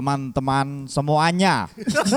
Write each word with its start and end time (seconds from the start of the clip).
teman-teman 0.00 0.88
semuanya. 0.88 1.68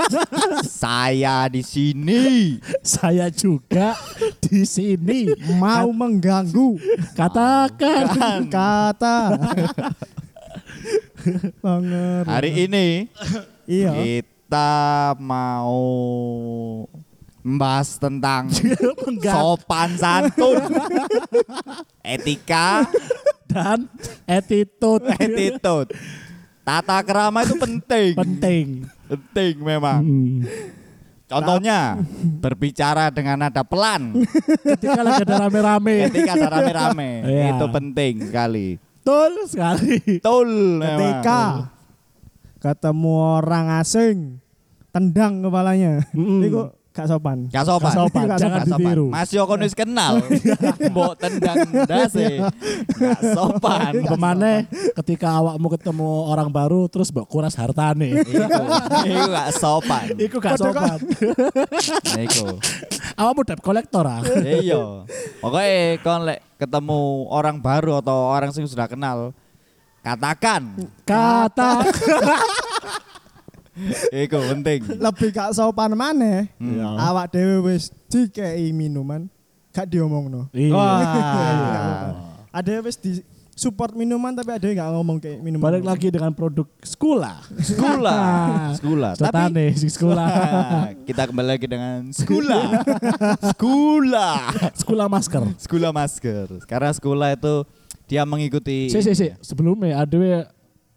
Saya 0.63 1.51
di 1.51 1.59
sini. 1.59 2.55
Saya 2.79 3.27
juga 3.27 3.99
di 4.39 4.63
sini 4.63 5.27
Mau 5.59 5.91
mengganggu 5.91 6.80
katakan 7.11 8.48
kata. 8.48 9.20
Banget. 11.59 12.23
Hari 12.31 12.52
ini 12.71 13.11
Iya. 13.67 13.91
kita 14.00 14.79
mau 15.20 15.84
membahas 17.43 18.00
tentang 18.00 18.47
sopan 19.27 20.00
santun, 20.00 20.63
etika, 22.00 22.88
dan 23.52 23.91
attitude 24.23 25.03
attitude. 25.20 25.91
Tata 26.63 26.98
kerama 27.03 27.44
itu 27.44 27.55
penting. 27.59 28.12
penting. 28.16 28.66
Penting 29.12 29.53
memang. 29.59 29.99
Hmm. 29.99 30.40
Contohnya 31.27 31.98
berbicara 32.44 33.09
dengan 33.09 33.48
nada 33.48 33.66
pelan 33.66 34.22
Ketika 34.62 35.02
lagi 35.02 35.26
ada 35.26 35.48
rame-rame. 35.48 35.95
ketika 36.12 36.31
ada 36.38 36.48
rame-rame. 36.59 37.09
Iya. 37.26 37.45
Itu 37.58 37.66
penting 37.73 38.13
sekali. 38.30 38.67
Betul 38.77 39.31
sekali. 39.49 39.98
Betul 40.23 40.49
memang. 40.80 40.99
Ketika 41.20 41.41
ketemu 42.64 43.14
orang 43.44 43.66
asing, 43.81 44.39
tendang 44.94 45.44
kepalanya. 45.44 46.05
Itu 46.16 46.72
gak 46.93 47.09
sopan. 47.09 47.38
Gak 47.49 47.65
sopan. 47.65 47.89
Gak 47.89 47.97
sopan, 47.97 48.23
Gak 48.29 48.39
jangan 48.39 48.59
sopan. 48.63 48.79
ditiru. 48.79 49.05
Mas 49.09 49.29
Yoko 49.33 49.53
wis 49.57 49.73
kenal. 49.73 50.13
Mbok 50.93 51.13
tendang 51.17 51.57
dase. 51.89 52.38
Gak 52.94 53.22
sopan. 53.33 53.94
Ke 54.05 54.16
mana 54.16 54.52
ketika 55.02 55.41
awakmu 55.41 55.73
ketemu 55.73 56.09
orang 56.30 56.53
baru 56.53 56.85
terus 56.85 57.09
mbok 57.09 57.25
kuras 57.25 57.58
hartane. 57.58 58.13
Iku, 58.13 58.30
iku 59.09 59.23
gak 59.33 59.50
sopan. 59.58 60.05
Iku 60.16 60.38
gak 60.38 60.55
sopan. 60.61 60.97
Iku. 62.13 62.61
Awakmu 63.17 63.41
debt 63.41 63.61
kolektor 63.66 64.05
ah. 64.05 64.22
Iya. 64.45 65.09
Pokoknya 65.41 65.97
kon 66.05 66.30
lek 66.30 66.39
ketemu 66.61 67.28
orang 67.28 67.57
baru 67.57 68.00
atau 68.00 68.31
orang 68.31 68.53
yang 68.53 68.69
sudah 68.69 68.85
kenal, 68.88 69.33
katakan. 70.00 70.78
Kata 71.03 71.83
Iku 74.25 74.38
penting. 74.53 74.79
Lebih 74.85 75.29
gak 75.33 75.57
sopan 75.57 75.97
mana? 75.97 76.45
Hmm. 76.61 76.77
Iya. 76.77 76.88
Awak 77.09 77.27
dewe 77.33 77.73
wis 77.73 77.89
dikei 78.09 78.69
minuman, 78.69 79.25
gak 79.73 79.89
diomongno. 79.89 80.49
Iya. 80.53 80.73
Wah. 80.73 81.02
Ada 82.57 82.85
wis 82.85 82.97
di 83.01 83.25
support 83.53 83.94
minuman 83.94 84.33
tapi 84.33 84.49
ada 84.49 84.66
yang 84.66 84.77
gak 84.81 84.91
ngomong 84.97 85.17
kayak 85.21 85.39
minuman. 85.41 85.66
Balik 85.66 85.85
lagi 85.85 86.07
dengan 86.09 86.33
produk 86.33 86.69
Skula. 86.81 87.41
Skula. 87.61 88.17
Skula. 88.77 89.09
Tapi 89.17 89.73
Skula. 89.89 90.27
kita 91.05 91.29
kembali 91.29 91.49
lagi 91.57 91.66
dengan 91.69 92.09
skula. 92.13 92.81
skula. 93.53 94.29
Skula 94.77 95.05
masker. 95.09 95.44
Skula 95.57 95.89
masker. 95.89 96.61
Karena 96.66 96.89
skula 96.94 97.33
itu 97.33 97.66
dia 98.05 98.21
mengikuti 98.27 98.91
Si 98.91 98.99
si 99.01 99.13
si 99.17 99.33
sebelumnya 99.41 100.01
ada 100.01 100.49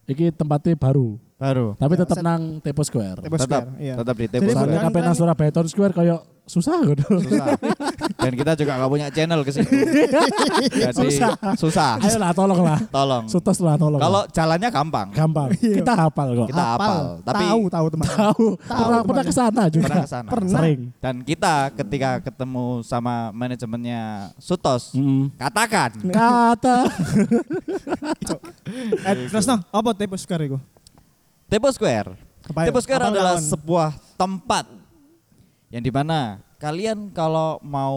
iki 0.09 0.33
tempatnya 0.33 0.77
baru. 0.77 1.21
Baru. 1.37 1.67
Tapi 1.75 1.93
Ya, 1.93 2.01
tetap 2.01 2.17
set- 2.17 2.25
nang 2.25 2.43
Tepo 2.59 2.81
Square. 2.81 3.19
Tepo 3.21 3.37
Tetap, 3.37 3.63
Square, 3.63 3.69
iya. 3.79 3.95
tetap 3.95 4.15
di 4.15 4.27
Tepo 4.27 4.41
Jadi 4.41 4.51
Square. 4.51 4.67
Soalnya 4.67 4.81
kabeh 4.83 5.01
nang 5.03 5.15
Surabaya 5.15 5.51
Town 5.51 5.67
Square 5.67 5.93
kayak 5.93 6.19
susah 6.47 6.79
gitu. 6.87 7.03
susah. 7.21 7.47
Dan 8.23 8.33
kita 8.33 8.55
juga 8.55 8.73
nggak 8.75 8.87
punya 8.89 9.07
channel 9.11 9.43
ke 9.43 9.51
situ. 9.51 9.67
Jadi 9.67 10.95
Susah. 10.95 11.35
susah. 11.59 11.99
Ayo 11.99 12.17
lah 12.17 12.31
tolong 12.31 12.63
lah. 12.63 12.79
Tolong. 12.89 13.27
Sutos 13.27 13.59
lah 13.59 13.75
tolong. 13.75 13.99
Kalau 13.99 14.23
jalannya 14.29 14.71
gampang. 14.71 15.11
gampang. 15.11 15.51
Iya. 15.59 15.83
Kita 15.83 15.93
hafal 15.99 16.29
kok. 16.33 16.49
Kita 16.49 16.65
hafal. 16.73 17.03
Tapi 17.21 17.45
tahu 17.45 17.63
tahu 17.67 17.87
teman. 17.91 18.07
Tahu. 18.09 18.45
Pernah 18.63 19.01
pernah 19.03 19.25
ke 19.25 19.35
sana 19.35 19.63
juga. 19.67 19.85
pernah 19.85 19.99
ke 20.01 20.09
sana. 20.09 20.29
Pernah. 20.31 20.55
Sering. 20.57 20.81
Dan 20.97 21.15
kita 21.21 21.55
ketika 21.75 22.11
ketemu 22.23 22.65
sama 22.81 23.15
manajemennya 23.31 24.03
Sutos, 24.39 24.95
Mm. 24.95 25.35
katakan 25.37 25.91
Kata 26.07 26.87
Eh, 29.03 29.15
terus 29.29 29.45
no, 29.45 29.59
apa 29.63 29.91
Tepo 29.93 30.15
Square 30.15 30.47
iku? 30.47 30.59
Tepo 31.47 31.69
Square. 31.71 32.19
Kebayang. 32.43 32.69
Tepo 32.71 32.81
Square 32.81 33.03
Apa 33.03 33.11
adalah 33.11 33.35
lawan? 33.37 33.43
sebuah 33.45 33.89
tempat 34.15 34.67
yang 35.69 35.83
di 35.83 35.91
mana 35.91 36.39
kalian 36.57 37.11
kalau 37.11 37.59
mau 37.61 37.97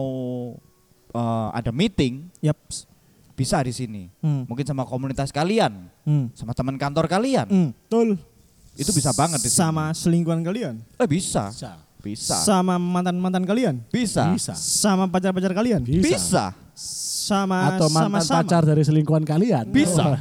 eh, 1.10 1.48
ada 1.52 1.70
meeting 1.70 2.30
Yap. 2.40 2.58
bisa 3.34 3.58
di 3.60 3.72
sini. 3.72 4.02
Hmm. 4.20 4.44
Mungkin 4.44 4.62
sama 4.62 4.84
komunitas 4.84 5.30
kalian, 5.30 5.88
Hmm. 6.04 6.28
sama 6.32 6.52
teman 6.52 6.76
kantor 6.76 7.08
kalian. 7.08 7.46
Hmm. 7.46 7.70
Betul. 7.74 8.20
Itu 8.72 8.92
bisa 8.92 9.10
banget 9.10 9.40
di 9.40 9.48
sini. 9.48 9.58
Sama 9.58 9.90
selingkuhan 9.90 10.40
kalian. 10.40 10.78
Eh 10.94 11.08
bisa. 11.08 11.50
bisa. 11.50 11.72
Bisa. 12.00 12.32
Sama 12.38 12.76
mantan-mantan 12.76 13.44
kalian. 13.44 13.84
Bisa. 13.88 14.30
Bisa. 14.30 14.56
Sama 14.56 15.04
pacar-pacar 15.04 15.52
kalian. 15.52 15.84
Bisa. 15.84 16.00
Bisa. 16.00 16.44
Sama 17.20 17.76
Atau 17.76 17.92
mantan 17.92 18.08
sama-sama. 18.24 18.36
pacar 18.40 18.62
dari 18.64 18.80
selingkuhan 18.80 19.20
kalian. 19.22 19.68
Bisa. 19.68 20.16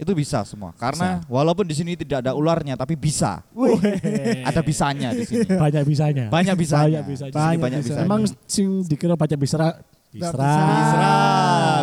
Itu 0.00 0.12
bisa 0.16 0.40
semua. 0.48 0.72
Karena 0.74 1.20
walaupun 1.28 1.68
di 1.68 1.76
sini 1.76 1.92
tidak 1.92 2.24
ada 2.24 2.32
ularnya 2.32 2.72
tapi 2.74 2.96
bisa. 2.96 3.44
Wih. 3.52 3.76
Ada 4.48 4.64
bisanya 4.64 5.12
di 5.12 5.28
sini. 5.28 5.44
Banyak 5.44 5.84
bisanya. 5.84 6.24
Banyak 6.32 6.56
bisanya. 6.56 7.00
Banyak 7.00 7.04
bisanya. 7.06 7.32
Banyak 7.36 7.58
banyak 7.60 7.80
bisanya. 7.84 8.00
bisanya. 8.00 8.08
Emang 8.08 8.20
sing 8.48 8.66
dikira 8.88 9.14
banyak 9.14 9.36
bisa 9.36 9.76
Bisra. 10.10 10.42
Bisra, 10.42 11.14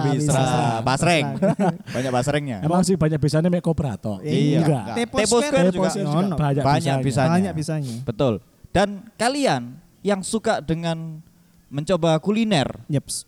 Bisa. 0.04 0.12
bisra, 0.12 0.44
basreng. 0.84 1.28
Basreng. 1.40 1.76
Banyak 1.96 2.12
basrengnya. 2.12 2.58
Emang 2.60 2.84
sih 2.84 3.00
banyak 3.00 3.24
bisanya 3.24 3.48
mek 3.48 3.64
koprato. 3.64 4.20
Iya. 4.20 4.68
Enggak. 4.68 4.84
Tepo 5.00 5.16
Tepo 5.24 5.38
Square 5.40 5.72
juga 5.72 5.88
Tepo 5.88 6.04
Juga 6.04 6.20
Ono. 6.28 6.36
banyak, 6.36 6.64
Banyak 6.68 6.96
bisanya. 7.00 7.08
bisanya. 7.08 7.32
Banyak 7.40 7.54
bisanya. 7.56 7.94
Betul. 8.04 8.34
Dan 8.76 9.08
kalian 9.16 9.80
yang 10.04 10.28
suka 10.28 10.60
dengan 10.60 11.24
mencoba 11.72 12.20
kuliner, 12.20 12.68
Yaps. 12.92 13.24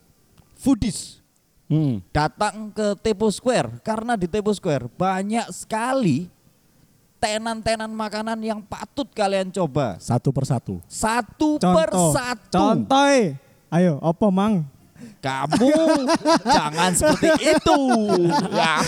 foodies, 0.60 1.19
Hmm. 1.70 2.02
datang 2.10 2.74
ke 2.74 2.98
Tepo 2.98 3.30
Square 3.30 3.78
karena 3.86 4.18
di 4.18 4.26
Tepo 4.26 4.50
Square 4.50 4.90
banyak 4.90 5.54
sekali 5.54 6.26
tenan-tenan 7.22 7.92
makanan 7.92 8.40
yang 8.42 8.58
patut 8.64 9.06
kalian 9.12 9.52
coba. 9.54 10.00
Satu 10.02 10.32
persatu. 10.32 10.82
Satu 10.90 11.60
Contoh. 11.62 11.76
per 11.76 11.90
satu. 11.94 12.58
Contoh. 12.58 13.06
eh. 13.12 13.38
Ayo, 13.70 14.02
apa 14.02 14.28
mang? 14.34 14.66
Kamu 15.20 15.70
jangan 16.58 16.92
seperti 16.96 17.54
itu. 17.54 17.80
Ya. 18.50 18.82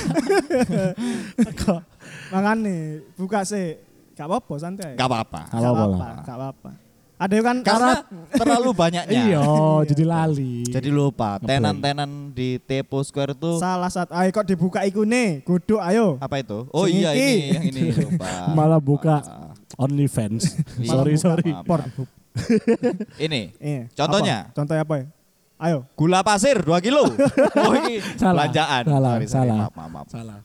Makane 2.31 3.03
buka 3.19 3.43
sih. 3.43 3.77
Gak 4.15 4.25
apa-apa 4.25 4.53
santai. 4.57 4.95
Gak 4.95 5.07
apa-apa. 5.07 5.41
Gak 5.51 5.61
apa-apa. 5.61 6.07
Gak 6.23 6.37
apa-apa. 6.39 6.69
Ada 7.21 7.37
kan 7.37 7.57
Karena 7.61 7.93
terlalu 8.33 8.69
banyaknya. 8.73 9.21
Iya, 9.29 9.45
jadi 9.85 10.03
lali. 10.03 10.65
Jadi 10.65 10.89
lupa 10.89 11.37
tenan-tenan 11.37 12.33
di 12.33 12.57
Tepo 12.57 12.97
Square 13.05 13.37
itu 13.37 13.61
salah 13.61 13.93
satu 13.93 14.09
ayo 14.11 14.29
kok 14.31 14.43
dibuka 14.43 14.81
iku 14.81 15.05
nih. 15.05 15.45
Guduk 15.45 15.77
ayo. 15.77 16.17
apa 16.17 16.41
itu? 16.41 16.65
Oh 16.73 16.89
Sing 16.89 16.97
iya 16.97 17.13
ini 17.13 17.53
yang 17.53 17.63
ini 17.63 17.81
lupa. 17.93 18.29
malah 18.57 18.81
buka 18.81 19.21
OnlyFans. 19.77 20.57
Iya. 20.81 20.89
sorry, 20.89 21.13
sorry. 21.15 21.51
Ini 23.19 23.41
Iya. 23.59 23.81
Contohnya? 23.93 24.37
Apa? 24.49 24.53
Contohnya 24.57 24.81
apa 24.81 24.95
ya? 24.97 25.05
Ayo. 25.61 25.85
gula 25.93 26.25
pasir 26.25 26.57
2 26.57 26.73
kilo. 26.81 27.05
Oh 27.05 27.73
ini 27.77 28.01
Salah, 28.17 28.49
belanjaan. 28.49 28.81
salah, 28.81 29.11
Sorry, 29.13 29.27
sorry. 29.29 29.49
salah. 29.53 29.57
Maaf, 29.61 29.73
maaf, 29.77 29.89
maaf. 29.93 30.07
Salah. 30.09 30.37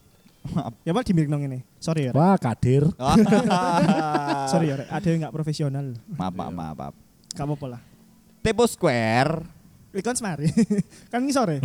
Ya 0.82 0.90
Pak 0.90 1.02
dimirik 1.04 1.26
nong 1.26 1.42
ini. 1.42 1.60
Sorry 1.76 2.08
ya. 2.08 2.12
Rek. 2.12 2.16
Wah, 2.16 2.36
kadir. 2.36 2.82
Sorry 4.52 4.66
ya. 4.68 4.74
Rek. 4.78 4.88
Ada 4.88 5.06
yang 5.06 5.18
gak 5.22 5.34
profesional. 5.34 5.86
Maaf, 6.08 6.32
maaf, 6.32 6.52
maaf, 6.52 6.74
maaf. 6.74 6.94
Gak 7.30 7.44
apa-apa 7.44 7.66
lah. 7.68 7.80
Tepo 8.40 8.64
Square 8.64 9.42
Ikon 9.92 10.12
semari. 10.12 10.44
kan 11.12 11.24
ini 11.24 11.32
sore. 11.32 11.56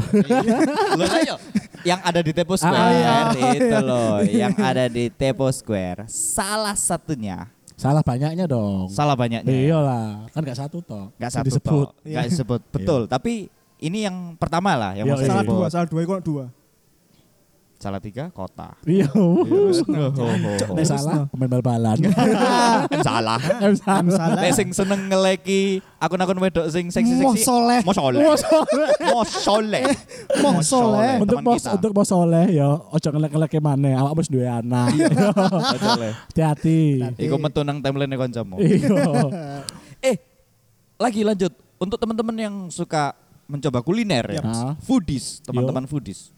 Loh 0.96 1.08
ayo. 1.12 1.36
Yang 1.84 2.00
ada 2.02 2.20
di 2.24 2.32
Tepo 2.32 2.56
Square 2.56 2.80
Ah, 2.80 3.28
iya. 3.36 3.52
itu 3.52 3.78
loh, 3.84 4.24
yang 4.48 4.56
ada 4.56 4.88
di 4.88 5.12
Tepo 5.12 5.52
Square. 5.52 6.08
Salah 6.08 6.72
satunya, 6.74 7.52
Salah 7.76 8.00
banyaknya 8.00 8.48
dong. 8.48 8.88
salah 8.88 9.20
banyaknya. 9.20 9.52
Iya 9.52 9.84
lah, 9.84 10.32
kan 10.32 10.48
gak 10.48 10.56
satu 10.56 10.80
toh. 10.80 11.12
Enggak 11.12 11.28
Yang 11.28 11.34
satu 11.36 11.48
disebut. 11.52 11.86
toh. 11.92 12.08
Nggak 12.08 12.26
disebut. 12.32 12.62
Betul, 12.72 13.02
tapi 13.12 13.34
ini 13.84 14.08
yang 14.08 14.40
pertama 14.40 14.80
lah 14.80 14.92
yang 14.96 15.10
Iya, 15.10 15.12
mau 15.12 15.20
saya 15.20 15.30
salah 15.36 15.44
dua, 15.44 15.66
salah 15.68 15.88
dua, 15.92 16.00
ikon 16.00 16.22
dua. 16.24 16.46
Salah 17.82 17.98
tiga 17.98 18.30
kota. 18.30 18.78
Iya. 18.86 19.10
Nek 19.90 20.70
Nek 20.70 20.86
salah 20.86 21.26
pemain 21.34 21.50
bal-balan. 21.50 21.98
salah. 23.10 23.42
Em 23.58 23.74
salah. 23.74 24.38
Nek 24.38 24.54
sing 24.54 24.70
seneng 24.70 25.10
ngeleki 25.10 25.82
akun-akun 25.98 26.38
wedok 26.38 26.70
sing 26.70 26.94
seksi-seksi. 26.94 27.26
Moh 27.26 27.34
soleh. 27.42 27.80
Mo 27.82 27.94
soleh. 27.98 28.22
Mo 29.02 29.22
soleh. 29.26 29.86
Moh 30.46 30.62
soleh. 30.62 31.14
Untuk 31.26 31.42
bos 31.42 31.66
untuk 31.66 31.90
bos 31.90 32.06
soleh 32.06 32.54
ya 32.54 32.70
ojo 32.70 33.08
ngelek-ngelek 33.18 33.58
mana 33.58 33.98
awak 34.06 34.22
wis 34.22 34.30
duwe 34.30 34.46
anak. 34.46 34.94
Soleh. 35.82 36.14
Hati-hati. 36.30 37.02
Iku 37.18 37.42
metu 37.42 37.66
nang 37.66 37.82
timeline 37.82 38.14
kancamu. 38.14 38.62
Iya. 38.62 38.94
Eh, 40.06 40.22
lagi 41.02 41.26
lanjut. 41.26 41.50
Untuk 41.82 41.98
teman-teman 41.98 42.38
yang 42.38 42.56
suka 42.70 43.18
mencoba 43.50 43.82
kuliner 43.82 44.38
ya. 44.38 44.78
Foodies, 44.86 45.42
teman-teman 45.42 45.90
foodies. 45.90 46.30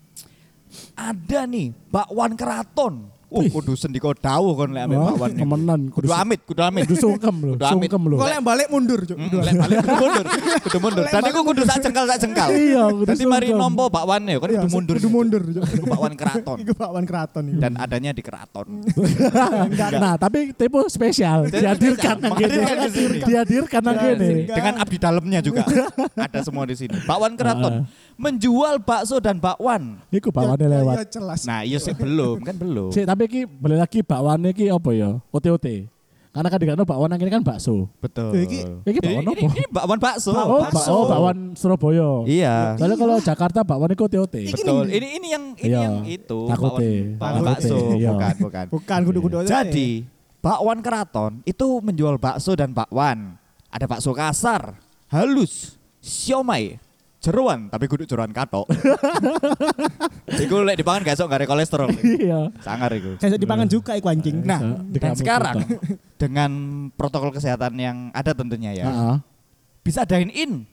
Ada 0.94 1.46
nih 1.46 1.72
bakwan 1.90 2.34
keraton. 2.34 2.96
Uh, 3.34 3.50
kudu 3.50 3.74
sendiko 3.74 4.14
dawuh 4.14 4.54
kon 4.54 4.78
lek 4.78 4.86
ambek 4.86 4.94
Wah, 4.94 5.18
bakwan. 5.18 5.32
temenan. 5.34 5.82
Kudu 5.90 6.06
amit, 6.14 6.46
kudu 6.46 6.62
amit. 6.62 6.86
Kudu 6.86 7.02
sungkem 7.02 7.34
lho, 7.42 7.58
Kudu 7.58 7.66
amit. 7.66 7.90
sungkem 7.90 8.02
lho. 8.06 8.18
Kok 8.22 8.30
lek 8.30 8.42
balik 8.46 8.68
mundur, 8.70 9.00
Cuk. 9.10 9.18
Mm, 9.18 9.30
Lek 9.42 9.56
balik 9.58 9.78
kudu 9.82 9.96
mundur, 9.98 10.26
kudu 10.62 10.78
mundur. 10.78 11.04
Dan 11.10 11.22
iku 11.26 11.40
kudu 11.42 11.62
sak 11.66 11.78
jengkal 11.82 12.06
sak 12.06 12.18
jengkal. 12.22 12.50
Iya, 12.54 12.84
kudu 12.94 13.10
Nanti 13.10 13.26
mari 13.26 13.48
nompo 13.50 13.90
bakwane 13.90 14.38
kan 14.38 14.50
Iya, 14.54 14.60
kudu 14.62 14.70
mundur. 14.70 14.96
Kudu 15.02 15.10
mundur, 15.10 15.42
Cuk. 15.50 15.64
Iku 15.66 15.86
bakwan 15.90 16.14
keraton. 16.14 16.58
Iku 16.62 16.74
bakwan 16.78 17.04
keraton 17.10 17.44
iku. 17.50 17.58
Dan 17.58 17.74
adanya 17.74 18.12
di 18.14 18.22
keraton. 18.22 18.68
Nah, 19.98 20.14
tapi 20.14 20.54
tipe 20.54 20.78
spesial 20.86 21.50
dihadirkan 21.50 22.22
nang 22.22 22.38
kene. 22.38 22.62
Dihadirkan 23.18 23.82
nang 23.82 23.98
kene. 23.98 24.30
Dengan 24.46 24.74
abdi 24.78 24.98
dalamnya 25.02 25.42
juga 25.42 25.66
ada 26.22 26.38
semua 26.46 26.70
di 26.70 26.78
sini. 26.78 27.02
Bakwan 27.02 27.34
keraton 27.34 27.90
menjual 28.16 28.78
bakso 28.78 29.18
dan 29.18 29.38
bakwan. 29.38 30.00
Iku 30.10 30.30
bakwane 30.30 30.64
Ya, 30.64 30.70
lewat. 30.72 30.96
Ya 30.96 31.06
jelas. 31.10 31.40
Nah, 31.44 31.62
iya 31.62 31.78
sih 31.78 31.92
belum, 31.92 32.42
kan 32.42 32.56
belum. 32.56 32.90
Sik, 32.90 33.04
tapi 33.04 33.22
iki 33.26 33.42
balik 33.46 33.80
lagi 33.80 34.00
bakwane 34.00 34.50
iki 34.50 34.68
apa 34.68 34.90
ya? 34.92 35.10
OT-OT. 35.30 35.90
Karena 36.30 36.50
kan 36.50 36.58
dikatakan 36.58 36.88
bakwan 36.88 37.08
nang 37.08 37.20
kene 37.20 37.30
kan 37.32 37.46
bakso. 37.46 37.86
Betul. 38.00 38.34
Iki- 38.36 38.66
Iki 38.84 38.98
Ini, 38.98 39.06
bakwan 39.06 39.24
ini, 39.24 39.34
apa? 39.40 39.54
ini 39.54 39.64
bakwan 39.70 40.00
bakso. 40.00 40.30
Oh, 40.32 40.66
ba- 40.66 40.90
oh, 40.90 41.04
bakwan 41.06 41.38
Surabaya. 41.54 42.10
Iya. 42.26 42.56
Soalnya 42.74 42.98
kalau 42.98 43.16
Jakarta 43.20 43.60
bakwan 43.62 43.94
iku 43.94 44.10
OT-OT. 44.10 44.36
Betul. 44.50 44.86
Ini 44.90 45.08
ini 45.14 45.28
yang 45.30 45.44
ini 45.54 45.70
Iya. 45.70 45.80
yang 45.84 45.96
itu 46.04 46.40
Takote. 46.48 46.90
bakwan, 47.14 47.22
bakwan 47.38 47.44
bakso, 47.48 47.78
iya. 47.94 48.10
bukan, 48.10 48.36
bukan. 48.42 48.66
Bukan 48.72 49.00
kudu-kudu. 49.06 49.36
Jadi, 49.46 50.10
bakwan 50.40 50.82
keraton 50.82 51.32
itu 51.44 51.68
menjual 51.80 52.18
bakso 52.18 52.54
dan 52.54 52.74
bakwan. 52.74 53.38
Ada 53.70 53.86
bakso 53.86 54.10
kasar, 54.12 54.74
halus, 55.08 55.78
siomay, 56.00 56.82
jeruan, 57.24 57.72
tapi 57.72 57.88
kudu 57.88 58.04
jeruan 58.04 58.36
katok. 58.36 58.68
iku 60.44 60.60
lek 60.68 60.76
dipangan 60.76 61.08
gak 61.08 61.16
sok 61.16 61.32
gak 61.32 61.40
ada 61.40 61.48
kolesterol. 61.48 61.90
Iya. 62.04 62.52
Sangar 62.60 62.92
iku. 62.92 63.16
Kayak 63.16 63.40
dipangan 63.40 63.68
juga 63.72 63.96
iku 63.96 64.12
anjing. 64.12 64.44
Nah, 64.44 64.84
dan 64.92 65.16
sekarang 65.16 65.64
dengan 66.20 66.52
protokol 67.00 67.32
kesehatan 67.32 67.80
yang 67.80 67.98
ada 68.12 68.36
tentunya 68.36 68.76
ya, 68.76 68.86
Heeh. 68.92 69.16
bisa 69.88 70.04
dine 70.04 70.36
in 70.36 70.68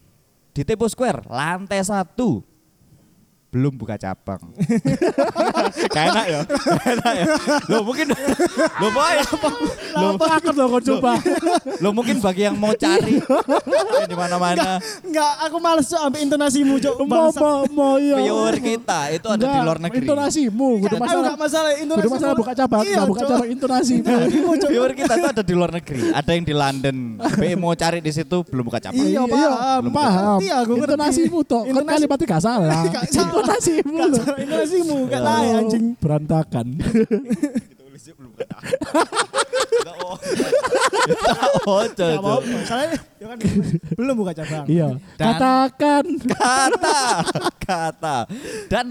di 0.51 0.67
Tepo 0.67 0.91
Square 0.91 1.31
lantai 1.31 1.79
satu 1.87 2.43
belum 3.51 3.75
buka 3.75 3.99
cabang. 3.99 4.39
Kayak 5.93 6.07
enak 6.09 6.27
ya. 6.27 6.41
Enak 6.87 7.13
ya. 7.13 7.25
Lo 7.67 7.83
mungkin 7.83 8.07
lo 8.79 8.89
boy. 8.89 9.17
Lo, 9.91 10.07
Lo 10.07 10.17
takut 10.17 10.55
lo 10.55 10.65
kau 10.69 10.83
coba. 10.85 11.13
lo 11.79 11.91
mungkin 11.91 12.17
bagi 12.19 12.47
yang 12.47 12.55
mau 12.55 12.71
cari 12.73 13.19
di 14.01 14.15
mana-mana 14.15 14.79
Enggak, 15.03 15.33
aku 15.43 15.57
males 15.59 15.91
ambil 15.91 16.21
intonasimu, 16.21 16.79
Cuk. 16.79 16.95
Mau 17.03 17.31
mau 17.69 17.99
iya. 17.99 18.17
viewer 18.17 18.55
kita 18.57 19.11
itu 19.11 19.27
ada 19.27 19.37
di 19.37 19.45
Enggak, 19.45 19.67
luar 19.67 19.79
negeri. 19.81 20.05
Intonasimu, 20.05 20.69
kudu 20.81 20.95
masalah. 20.97 21.19
enggak 21.21 21.39
masalah 21.39 21.71
intonasi. 21.75 22.01
Kudu 22.01 22.11
masalah 22.13 22.35
buka 22.37 22.53
cabang, 22.55 22.81
Iya, 22.81 22.91
enggak 22.95 23.09
buka 23.09 23.21
Cuk. 23.21 23.31
cabang 23.31 23.49
intonasimu. 23.51 24.15
Viewer 24.63 24.93
kita 24.95 25.13
itu 25.13 25.29
ada 25.29 25.43
di 25.43 25.55
luar 25.55 25.71
negeri. 25.73 26.01
Ada 26.13 26.31
yang 26.31 26.45
di 26.45 26.55
London. 26.55 26.97
Tapi 27.19 27.47
mau 27.55 27.75
cari 27.75 27.99
di 27.99 28.13
situ 28.13 28.37
belum 28.45 28.65
buka 28.65 28.79
cabang. 28.81 29.03
Iya, 29.03 29.27
paham. 29.27 29.81
Belum 29.83 29.93
paham. 29.93 30.39
Ngerti. 30.39 30.79
Intonasimu 30.81 31.39
toh, 31.43 31.63
kan 31.63 31.71
Intonasi- 31.73 31.91
kalimatnya 31.99 32.27
gak 32.29 32.43
salah. 32.43 32.79
Gak 33.43 34.07
loh. 34.07 34.19
salah 34.19 34.39
intonasimu, 34.39 34.97
enggak 35.05 35.23
tahu 35.23 35.43
ya, 35.43 35.55
anjing. 35.59 35.85
Berantakan. 35.97 36.67
Tulisnya 37.77 38.13
belum. 38.15 38.31
Enggak 38.35 39.97
oh. 39.99 40.17
Enggak 41.81 42.19
apa-apa. 42.19 42.59
Soalnya 42.65 42.89
ya 43.17 43.27
kan 43.27 43.39
belum 43.95 44.15
buka 44.17 44.33
cabang. 44.35 44.65
Iya. 44.67 44.89
Katakan. 45.17 46.05
kata 46.27 47.01
kata 47.61 48.17
dan 48.67 48.91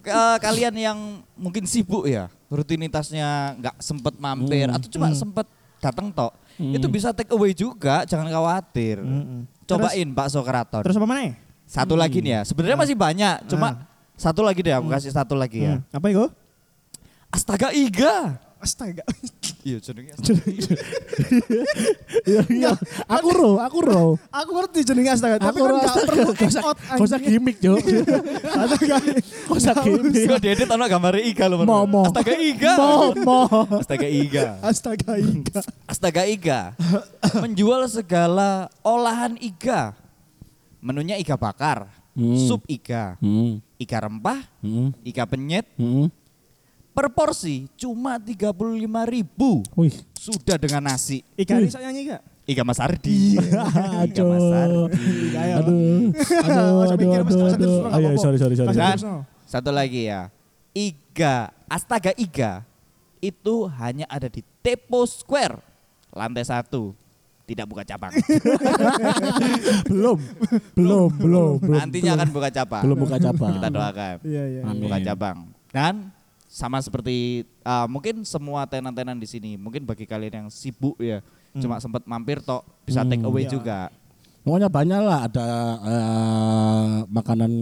eh, 0.00 0.36
kalian 0.38 0.74
yang 0.74 0.98
mungkin 1.34 1.64
sibuk 1.64 2.06
ya 2.06 2.28
rutinitasnya 2.48 3.58
nggak 3.58 3.76
sempet 3.78 4.14
mampir 4.16 4.66
Hmm. 4.66 4.76
atau 4.78 4.88
cuma 4.88 5.12
sempet 5.12 5.46
datang 5.78 6.08
tok 6.08 6.32
itu 6.56 6.86
bisa 6.86 7.10
take 7.10 7.28
away 7.28 7.52
juga 7.52 8.06
jangan 8.06 8.30
khawatir 8.30 9.02
Mm-mm. 9.02 9.44
cobain 9.66 10.08
bakso 10.08 10.40
keraton 10.40 10.80
Terus 10.80 10.96
apa 10.96 11.04
mana? 11.04 11.34
Satu 11.64 11.94
lagi 11.94 12.20
nih 12.20 12.32
ya 12.32 12.40
sebenarnya 12.42 12.76
masih 12.76 12.94
banyak 12.94 13.36
cuma 13.46 13.84
satu 14.14 14.40
lagi 14.40 14.60
deh 14.60 14.72
aku 14.72 14.88
kasih 14.88 15.10
satu 15.10 15.34
lagi 15.34 15.64
ya 15.64 15.74
Hmm. 15.76 15.96
Apa 15.96 16.06
itu? 16.08 16.24
astaga 17.28 17.68
iga 17.70 18.38
Astaga. 18.64 19.04
iya 19.68 19.76
jenenge 19.76 20.16
Iya. 22.48 22.72
Aku 23.20 23.28
ro, 23.28 23.50
aku 23.60 23.78
ro. 23.84 24.02
Aku 24.32 24.50
ngerti 24.56 24.88
jenenge 24.88 25.12
astaga, 25.12 25.36
tapi 25.36 25.60
kan 25.60 25.76
enggak 25.76 25.92
astaga. 25.92 26.08
perlu 26.08 26.24
out 26.64 26.76
gak 26.80 27.04
usah 27.04 27.20
gimmick, 27.20 27.60
Jo. 27.60 27.76
Astaga. 28.64 28.96
Gak 29.04 29.52
usah 29.52 29.74
gimmick. 29.84 30.24
Kok 30.24 30.40
diedit 30.40 30.64
ono 30.64 30.84
gambar 30.88 31.20
iga 31.20 31.44
loh 31.44 31.60
Mo, 31.60 31.84
mo. 31.84 32.02
astaga 32.08 32.34
iga 32.40 32.72
Mo, 32.74 32.92
mo. 33.20 33.40
astaga 33.76 34.08
iga 34.08 34.46
Astaga 34.64 35.12
Ika. 35.20 35.60
Astaga 35.84 36.22
Iga 36.24 36.60
menjual 37.36 37.84
segala 37.86 38.72
olahan 38.80 39.36
iga. 39.36 39.92
Menunya 40.84 41.16
iga 41.16 41.40
bakar, 41.40 41.88
Hmm. 42.12 42.36
sup 42.44 42.60
iga, 42.68 43.16
Hmm. 43.24 43.56
iga 43.80 44.04
rempah, 44.04 44.44
Hmm. 44.60 44.92
iga 45.00 45.24
penyet. 45.24 45.64
Hmm. 45.80 46.12
Per 46.92 47.08
porsi 47.10 47.66
cuma 47.74 48.20
35.000 48.20 49.02
ribu. 49.02 49.64
Wih. 49.74 49.96
Sudah 50.14 50.60
dengan 50.60 50.92
nasi. 50.92 51.24
Ika 51.34 51.58
bisa 51.58 51.80
nyanyi 51.82 52.14
gak? 52.14 52.22
Iga 52.44 52.62
Mas 52.62 52.78
Ardi. 52.78 53.40
Iga 54.06 54.22
Mas 54.22 54.46
Ardi. 54.46 55.08
Aduh. 55.34 56.12
Aduh, 56.12 56.92
aduh, 56.92 57.10
aduh, 57.18 57.40
aduh. 57.56 57.78
Ayo, 57.88 58.08
sorry, 58.20 58.38
sorry, 58.38 58.54
sorry. 58.54 58.76
Dan 58.76 59.24
satu 59.48 59.72
lagi 59.72 60.06
ya. 60.06 60.28
Iga, 60.70 61.50
Astaga 61.66 62.12
Iga 62.14 62.62
itu 63.18 63.66
hanya 63.80 64.04
ada 64.06 64.28
di 64.28 64.44
Tepo 64.60 65.02
Square 65.08 65.58
lantai 66.12 66.44
satu. 66.44 66.92
Tidak 67.44 67.66
buka 67.66 67.84
cabang. 67.84 68.08
Belum, 69.84 70.16
belum, 70.72 71.08
belum, 71.12 71.52
belum. 71.60 71.76
Nantinya 71.76 72.12
belum. 72.12 72.20
akan 72.22 72.28
buka 72.32 72.48
cabang. 72.50 72.82
belum 72.82 72.98
buka 72.98 73.16
cabang. 73.20 73.52
Kita 73.54 73.68
doakan. 73.68 74.14
Iya, 74.24 74.42
iya. 74.48 74.60
Amin. 74.64 74.80
buka 74.80 74.98
cabang. 75.02 75.36
Dan 75.68 75.94
sama 76.46 76.80
seperti 76.80 77.44
uh, 77.60 77.84
mungkin 77.84 78.22
semua 78.22 78.64
tenan-tenan 78.64 79.18
di 79.18 79.26
sini, 79.26 79.56
mungkin 79.56 79.84
bagi 79.84 80.04
kalian 80.04 80.34
yang 80.40 80.48
sibuk 80.48 80.96
ya, 80.96 81.20
cuma 81.54 81.76
sempat 81.78 82.02
mampir 82.04 82.40
tok 82.40 82.64
bisa 82.82 83.02
Hmm. 83.02 83.10
take 83.10 83.24
away 83.24 83.44
Iya. 83.44 83.52
juga. 83.52 83.78
Pokoknya 84.40 84.68
banyak 84.68 85.00
lah 85.00 85.18
ada 85.24 85.46
eh, 85.82 86.88
makanan 87.08 87.52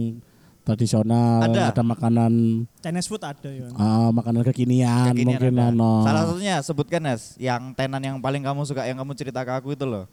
tradisional, 0.63 1.43
Ada. 1.43 1.69
ada, 1.69 1.81
makanan 1.81 2.31
Chinese 2.79 3.05
food 3.05 3.19
ada 3.19 3.45
ya. 3.45 3.67
eh, 3.67 4.09
makanan 4.09 4.41
kekinian, 4.43 5.11
Kekinian 5.11 5.27
mungkin 5.29 5.53
ada. 5.53 5.65
ano. 5.69 5.91
Salah 6.01 6.21
satunya 6.25 6.55
sebutkan 6.59 7.01
Nes, 7.01 7.35
yang 7.37 7.71
tenan 7.71 7.99
yang 7.99 8.17
paling 8.17 8.39
kamu 8.39 8.63
suka 8.63 8.83
yang 8.83 8.95
kamu 8.95 9.11
cerita 9.13 9.41
ke 9.41 9.51
aku 9.51 9.71
itu 9.71 9.83
loh. 9.83 10.07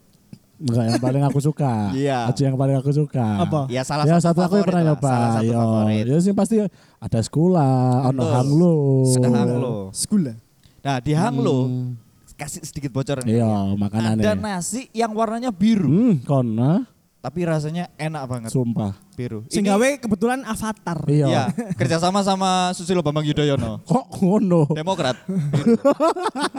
Enggak 0.57 0.85
yang 0.87 1.01
paling 1.01 1.23
aku 1.25 1.39
suka. 1.41 1.89
Iya. 1.97 2.29
Aja 2.29 2.43
yang 2.45 2.53
paling 2.53 2.77
aku 2.77 2.91
suka. 2.91 3.25
Apa? 3.41 3.65
Ya 3.65 3.81
salah 3.81 4.03
ya 4.03 4.19
satu, 4.19 4.37
satu 4.37 4.39
aku 4.43 4.53
yang 4.57 4.67
pernah 4.67 4.83
nyoba. 4.91 5.09
Salah 5.09 5.29
satu 5.33 5.45
Yo, 5.47 5.57
favorit. 5.57 6.03
ya 6.05 6.17
sih 6.21 6.33
pasti 6.35 6.55
ada 6.99 7.19
sekolah, 7.19 7.73
ono 8.05 8.23
hanglo. 8.29 8.73
Hanglo. 9.09 9.73
School 9.89 10.21
lah. 10.27 10.37
Nah 10.81 10.97
di 10.99 11.13
hanglo 11.13 11.57
Hmm. 11.65 11.95
kasih 12.35 12.61
sedikit 12.61 12.91
bocoran. 12.91 13.21
Iya, 13.23 13.41
ya. 13.41 13.73
makanannya. 13.73 14.21
Ada 14.21 14.33
nasi 14.33 14.89
yang 14.91 15.13
warnanya 15.13 15.49
biru, 15.49 15.85
Hmm, 15.85 16.13
kon, 16.21 16.57
ah, 16.57 16.81
tapi 17.21 17.45
rasanya 17.45 17.85
enak 18.01 18.23
banget 18.25 18.49
sumpah. 18.49 18.97
biru. 19.13 19.45
Sing 19.45 19.61
gawe 19.61 20.01
kebetulan 20.01 20.41
avatar. 20.41 21.05
Iya. 21.05 21.25
Iya, 21.29 21.43
kerjasama 21.77 22.25
sama 22.25 22.73
Susilo 22.73 23.05
Bambang 23.05 23.21
Yudhoyono. 23.29 23.77
Kok 23.89 24.17
ngono? 24.17 24.73
Demokrat. 24.73 25.21
Biru. 25.29 25.77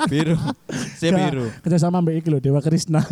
biru. 0.06 0.36
Saya 0.94 1.10
biru. 1.18 1.50
Kerja 1.66 1.78
sama 1.82 1.98
Mbak 1.98 2.14
iki 2.22 2.28
lho, 2.30 2.38
Dewa 2.38 2.62
Krishna. 2.62 3.02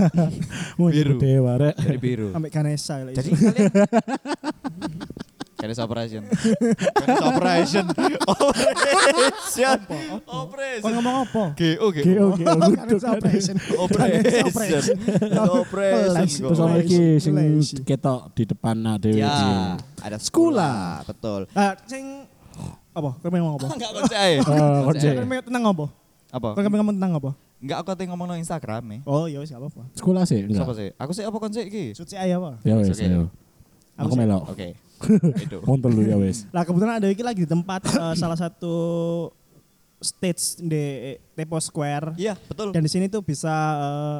Biru. 0.79 1.19
Dewa 1.19 1.59
rek. 1.59 1.75
Jadi 1.75 1.99
biru. 1.99 2.31
Ambek 2.31 2.55
Ganesha. 2.55 3.03
Jadi 3.11 3.31
kalian 3.35 3.71
Ganes 5.61 5.77
operation. 5.77 6.23
Ganes 6.25 7.21
operation. 7.21 7.85
Operation. 8.25 9.79
Kau 9.85 10.49
Operation. 10.49 10.93
ngomong 10.97 11.17
apa? 11.29 11.45
GO 11.53 11.75
Oke, 11.85 12.01
GO. 12.01 12.33
oke, 12.33 12.43
Ganesha 12.49 13.09
oke. 13.13 13.19
operation. 13.21 13.57
Operation. 13.77 14.97
Operation. 15.37 16.41
Terus 16.49 16.61
ono 16.65 16.77
iki 16.81 17.01
sing 17.21 17.35
ketok 17.85 18.33
di 18.33 18.49
depan 18.49 18.75
nah 18.81 18.97
dhewe. 18.97 19.21
Ya, 19.21 19.77
ada 20.01 20.17
sekolah. 20.17 21.05
Betul. 21.05 21.45
Ah, 21.53 21.77
sing 21.85 22.25
apa? 22.97 23.11
Kau 23.21 23.29
ngomong 23.29 23.61
apa? 23.61 23.67
Enggak 23.77 23.91
konsep 23.93 24.17
ae. 24.17 24.35
Oh, 24.41 24.89
konsep. 24.89 25.13
Kau 25.13 25.45
tentang 25.45 25.65
apa? 25.69 25.87
Apa? 26.33 26.49
Kau 26.57 26.63
ngomong 26.65 26.97
tentang 26.97 27.13
apa? 27.21 27.31
Enggak 27.61 27.77
aku 27.85 27.87
tadi 27.93 28.05
ngomong 28.09 28.27
no 28.33 28.35
Instagram 28.41 28.83
ya. 28.89 28.99
Oh, 29.05 29.29
ya 29.29 29.37
wis 29.45 29.53
gak 29.53 29.61
apa-apa. 29.61 29.85
Sekolah 29.93 30.25
sih 30.25 30.41
enggak. 30.49 30.65
Siapa 30.65 30.73
sih? 30.73 30.89
Aku 30.97 31.13
sih 31.13 31.25
apa 31.29 31.37
konsep 31.37 31.69
iki? 31.69 31.93
Suci 31.93 32.17
aja 32.17 32.41
apa? 32.41 32.57
Ya 32.65 32.81
ayo. 32.81 33.29
Aku 34.01 34.17
sih. 34.17 34.17
melok. 34.17 34.49
Oke. 34.49 34.90
Itu. 35.37 35.59
Montel 35.69 35.91
lu 35.91 36.03
ya 36.03 36.17
wes. 36.17 36.45
Lah 36.51 36.63
kebetulan 36.63 37.01
ada 37.01 37.09
iki 37.09 37.21
lagi 37.21 37.45
di 37.45 37.49
tempat 37.49 37.85
eh, 37.87 38.15
salah 38.21 38.37
satu 38.37 38.75
stage 39.99 40.61
di 40.61 40.85
Tepo 41.33 41.57
Square. 41.57 42.17
Iya, 42.17 42.37
betul. 42.41 42.73
Dan 42.73 42.81
di 42.81 42.91
sini 42.91 43.07
tuh 43.07 43.21
bisa 43.21 43.53
eh, 43.77 44.19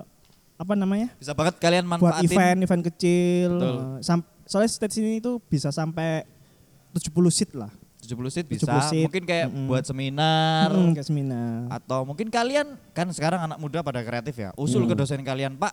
apa 0.57 0.73
namanya? 0.75 1.09
Bisa 1.17 1.33
banget 1.33 1.57
kalian 1.57 1.89
buat 1.89 2.21
manfaatin 2.21 2.29
event 2.29 2.59
event 2.61 2.83
kecil 2.87 3.51
Betul. 3.57 3.77
sam- 4.01 4.29
soalnya 4.45 4.69
stage 4.69 5.01
ini 5.01 5.17
itu 5.17 5.41
bisa 5.43 5.73
sampai 5.73 6.29
70 6.93 7.09
seat 7.31 7.53
lah 7.55 7.73
70 8.01 8.29
seat 8.29 8.45
bisa. 8.45 8.69
70 8.69 8.91
seat. 8.91 9.05
Mungkin 9.07 9.25
kayak 9.25 9.47
Mm-mm. 9.49 9.69
buat 9.69 9.85
seminar 9.85 10.69
Hmm, 10.69 10.93
kayak 10.93 11.07
seminar. 11.07 11.65
atau 11.71 12.05
mungkin 12.05 12.29
kalian 12.29 12.77
kan 12.93 13.09
sekarang 13.09 13.41
anak 13.41 13.57
muda 13.57 13.81
pada 13.81 14.01
kreatif 14.01 14.37
ya. 14.37 14.51
Usul 14.57 14.85
ke 14.85 14.93
dosen 14.93 15.21
kalian, 15.21 15.57
Pak. 15.57 15.73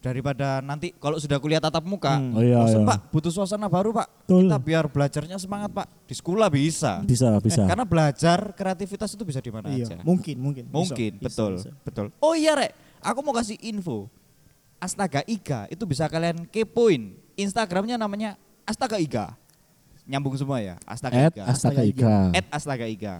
Daripada 0.00 0.64
nanti 0.64 0.96
kalau 0.96 1.20
sudah 1.20 1.36
kuliah 1.36 1.60
tatap 1.60 1.84
muka, 1.84 2.16
Hmm. 2.16 2.32
Oh 2.32 2.40
iya, 2.40 2.56
bosen, 2.56 2.80
iya. 2.80 2.88
Pak, 2.88 2.98
butuh 3.12 3.28
suasana 3.28 3.68
baru, 3.68 3.92
Pak. 3.92 4.08
Betul. 4.24 4.48
Kita 4.48 4.56
biar 4.56 4.84
belajarnya 4.88 5.36
semangat, 5.36 5.70
Pak. 5.70 6.08
Di 6.08 6.16
sekolah 6.16 6.48
bisa. 6.48 7.04
Bisa, 7.04 7.36
bisa. 7.36 7.68
Karena 7.68 7.84
belajar 7.84 8.56
kreativitas 8.56 9.12
itu 9.12 9.28
bisa 9.28 9.38
di 9.38 9.52
mana 9.52 9.68
Iya, 9.68 9.92
aja. 9.92 9.96
mungkin, 10.00 10.40
mungkin. 10.40 10.64
Bisa, 10.64 10.74
Mungkin, 10.74 11.12
bisa, 11.14 11.24
betul, 11.28 11.52
bisa. 11.54 11.70
betul. 11.84 12.06
Oh 12.16 12.32
iya, 12.32 12.56
Rek. 12.56 12.72
Aku 13.04 13.20
mau 13.20 13.32
kasih 13.32 13.60
info. 13.60 14.08
Astaga 14.76 15.20
Iga 15.24 15.68
itu 15.68 15.84
bisa 15.84 16.08
kalian 16.08 16.48
kepoin. 16.48 17.12
Instagramnya 17.36 18.00
namanya 18.00 18.40
Astaga 18.64 18.96
Iga. 18.96 19.36
Nyambung 20.08 20.32
semua 20.34 20.64
ya, 20.64 20.80
Astaga 20.88 21.28
At 21.28 21.32
Iga. 21.36 21.44
Astaga 21.44 21.82
Iga. 21.84 22.14
At 22.32 22.46
Astaga 22.48 22.86
Iga. 22.88 23.14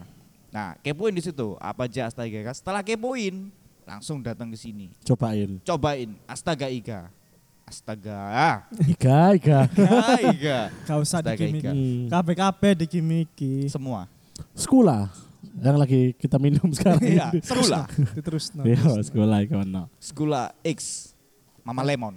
Nah, 0.49 0.81
kepoin 0.81 1.13
di 1.13 1.21
situ. 1.21 1.61
Apa 1.61 1.85
aja 1.85 2.09
Astaga 2.09 2.33
Iga. 2.33 2.57
Setelah 2.57 2.81
kepoin, 2.81 3.53
langsung 3.91 4.23
datang 4.23 4.47
ke 4.55 4.59
sini. 4.59 4.87
Cobain. 5.03 5.59
Cobain 5.67 6.11
Astaga 6.31 6.71
Iga. 6.71 7.11
Astaga. 7.67 8.63
Iga, 8.87 9.35
Iga. 9.35 9.59
Iga, 9.67 10.07
Iga. 10.31 10.59
Gak 10.87 10.99
usah 11.03 11.19
Astaga 11.19 11.35
digimiki. 11.35 11.67
Iga. 11.67 11.73
Hmm. 11.75 12.07
KPKP 12.07 12.63
digimiki. 12.87 13.53
Semua. 13.67 14.07
Sekolah 14.55 15.11
yang 15.59 15.77
lagi 15.77 16.15
kita 16.15 16.39
minum 16.39 16.71
sekarang. 16.77 17.03
Iya, 17.03 17.35
ini. 17.35 17.43
sekolah. 17.43 17.85
Terus 18.23 18.45
no. 18.55 18.63
Iya, 18.63 19.03
sekolah. 19.03 19.39
Sekolah 19.99 20.45
X. 20.63 21.11
Mama 21.67 21.83
Lemon. 21.83 22.15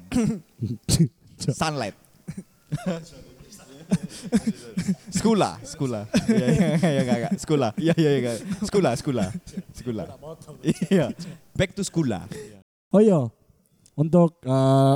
Sunlight. 1.60 1.98
Sekolah, 5.13 5.60
sekolah. 5.62 6.03
Iya, 6.25 6.48
iya, 6.50 6.68
iya, 6.80 7.01
iya, 7.03 7.15
iya, 7.27 7.30
sekolah. 7.38 7.70
Iya, 7.77 7.94
iya, 8.00 8.12
iya. 8.18 8.34
Sekolah, 8.63 8.92
sekolah. 8.98 9.27
Sekolah. 9.75 10.06
Iya. 10.89 11.13
Back 11.54 11.78
to 11.78 11.86
sekolah. 11.86 12.26
Oh 12.90 13.02
iya, 13.02 13.30
untuk 13.94 14.42
eh, 14.42 14.96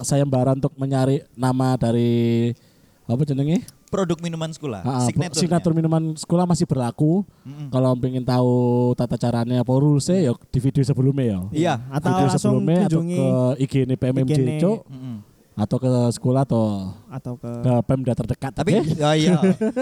sayembara 0.00 0.56
untuk 0.56 0.72
mencari 0.80 1.20
nama 1.36 1.76
dari 1.76 2.52
apa 3.04 3.20
jenenge? 3.28 3.68
Produk 3.90 4.16
minuman 4.22 4.48
sekolah. 4.48 4.86
Ah, 4.86 5.02
ah, 5.02 5.04
Signature. 5.04 5.42
signature 5.42 5.74
minuman 5.74 6.14
sekolah 6.14 6.46
masih 6.46 6.64
berlaku. 6.64 7.26
Mm-mm. 7.42 7.68
Kalau 7.74 7.90
pengen 7.98 8.22
tahu 8.22 8.54
tata 8.94 9.18
caranya 9.18 9.66
apa 9.66 9.72
rulesnya 9.76 10.30
ya 10.30 10.32
di 10.32 10.58
video 10.62 10.82
sebelumnya 10.86 11.26
ya. 11.26 11.40
Iya. 11.50 11.74
Atau 11.90 12.08
video 12.14 12.26
langsung 12.30 12.38
sebelumnya 12.38 12.78
atau 12.86 13.00
kunjungi 13.02 13.18
ke 13.18 13.28
IG 13.66 13.74
ini 13.84 13.94
PMMJ 13.98 14.62
Mm-mm. 14.62 15.16
atau 15.58 15.76
ke 15.82 15.92
sekolah 16.16 16.42
atau 16.46 16.64
atau 17.10 17.32
ke 17.34 17.50
ke 17.50 17.72
Pemda 17.84 18.12
terdekat. 18.14 18.52
Tapi 18.54 18.70
oke? 18.78 18.94
ya 18.94 19.10
iya. 19.18 19.36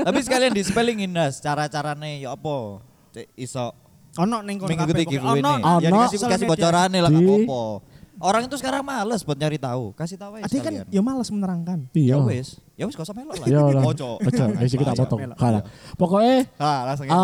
Tapi 0.09 0.19
sekalian 0.25 0.57
di 0.57 0.63
spellingin 0.65 1.13
Nas 1.13 1.39
cara-caranya 1.45 2.09
ya 2.09 2.33
apa? 2.33 2.81
Cek 3.13 3.29
iso 3.37 3.77
ono 4.19 4.37
ning 4.43 4.57
kono 4.59 4.75
kabeh, 4.75 5.05
ono. 5.17 5.53
Ya 5.79 5.89
Ono. 5.89 5.97
dikasih 5.97 6.19
Sosial 6.19 6.31
kasih 6.31 6.45
media. 6.45 6.53
bocorannya 6.53 7.01
lah 7.01 7.09
Di- 7.09 7.17
nggak 7.17 7.39
apa-apa. 7.47 7.63
Orang 8.19 8.43
itu 8.45 8.57
sekarang 8.59 8.83
males 8.83 9.23
buat 9.23 9.39
nyari 9.39 9.57
tahu. 9.57 9.95
Kasih 9.95 10.19
tahu 10.19 10.33
aja 10.37 10.45
Ade 10.45 10.59
kan 10.59 10.73
ya 10.85 11.01
malas 11.01 11.31
menerangkan. 11.31 11.87
iya. 11.93 12.13
Ya 12.13 12.19
wis. 12.19 12.59
Ya 12.75 12.85
wis 12.85 12.93
gak 12.93 13.07
usah 13.07 13.15
melok 13.15 13.35
lah. 13.37 13.47
Ya 13.47 13.63
lah. 13.63 13.83
Ojo. 13.85 14.19
Ojo, 14.19 14.45
wis 14.59 14.71
kita 14.73 14.93
potong. 14.93 15.21
Kalah. 15.33 15.63
Pokoknya 15.95 16.51
Ah, 16.59 16.83
langsung 16.85 17.07
ini. 17.07 17.15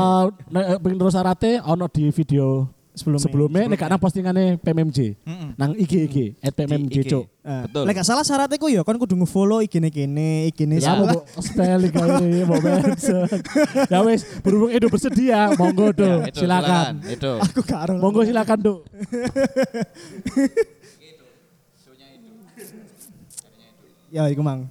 eh 0.56 0.78
pengen 0.78 0.96
terus 0.96 1.12
syaratnya 1.12 1.52
ono 1.64 1.86
di 1.88 2.08
video 2.08 2.70
Sebelumnya. 2.94 3.26
sebelumnya 3.26 3.62
nek 3.66 3.78
karena 3.82 3.98
postingannya 3.98 4.54
PMMJ. 4.62 5.18
Mm-mm. 5.26 5.58
Nang 5.58 5.74
IG 5.74 5.92
IG 6.06 6.16
at 6.38 6.54
PMMJ 6.54 6.94
IG. 7.02 7.10
Cuk. 7.10 7.26
Eh, 7.42 7.62
Betul. 7.66 7.82
Lek 7.90 7.94
gak 7.98 8.06
salah 8.06 8.22
syaratnya 8.22 8.54
ku 8.54 8.70
ya 8.70 8.86
kan 8.86 8.94
kudu 8.94 9.18
nge-follow 9.18 9.58
igine 9.66 9.90
kene, 9.90 10.46
igine 10.46 10.78
Ya 10.78 10.94
mau 10.94 11.26
spelling 11.42 11.90
kali 11.90 12.46
mau. 12.46 12.54
Ya 13.90 13.98
wis, 14.06 14.22
berhubung 14.46 14.70
Edo 14.70 14.86
bersedia, 14.86 15.50
monggo 15.58 15.90
do, 15.90 16.06
Ya, 16.06 16.30
itu, 16.30 16.46
silakan. 16.46 17.02
Itu. 17.10 17.32
Aku 17.42 17.60
gak. 17.66 17.98
Monggo 17.98 18.22
silakan 18.22 18.58
do. 18.62 18.74
Ya 24.14 24.30
iku 24.30 24.46
mang. 24.46 24.70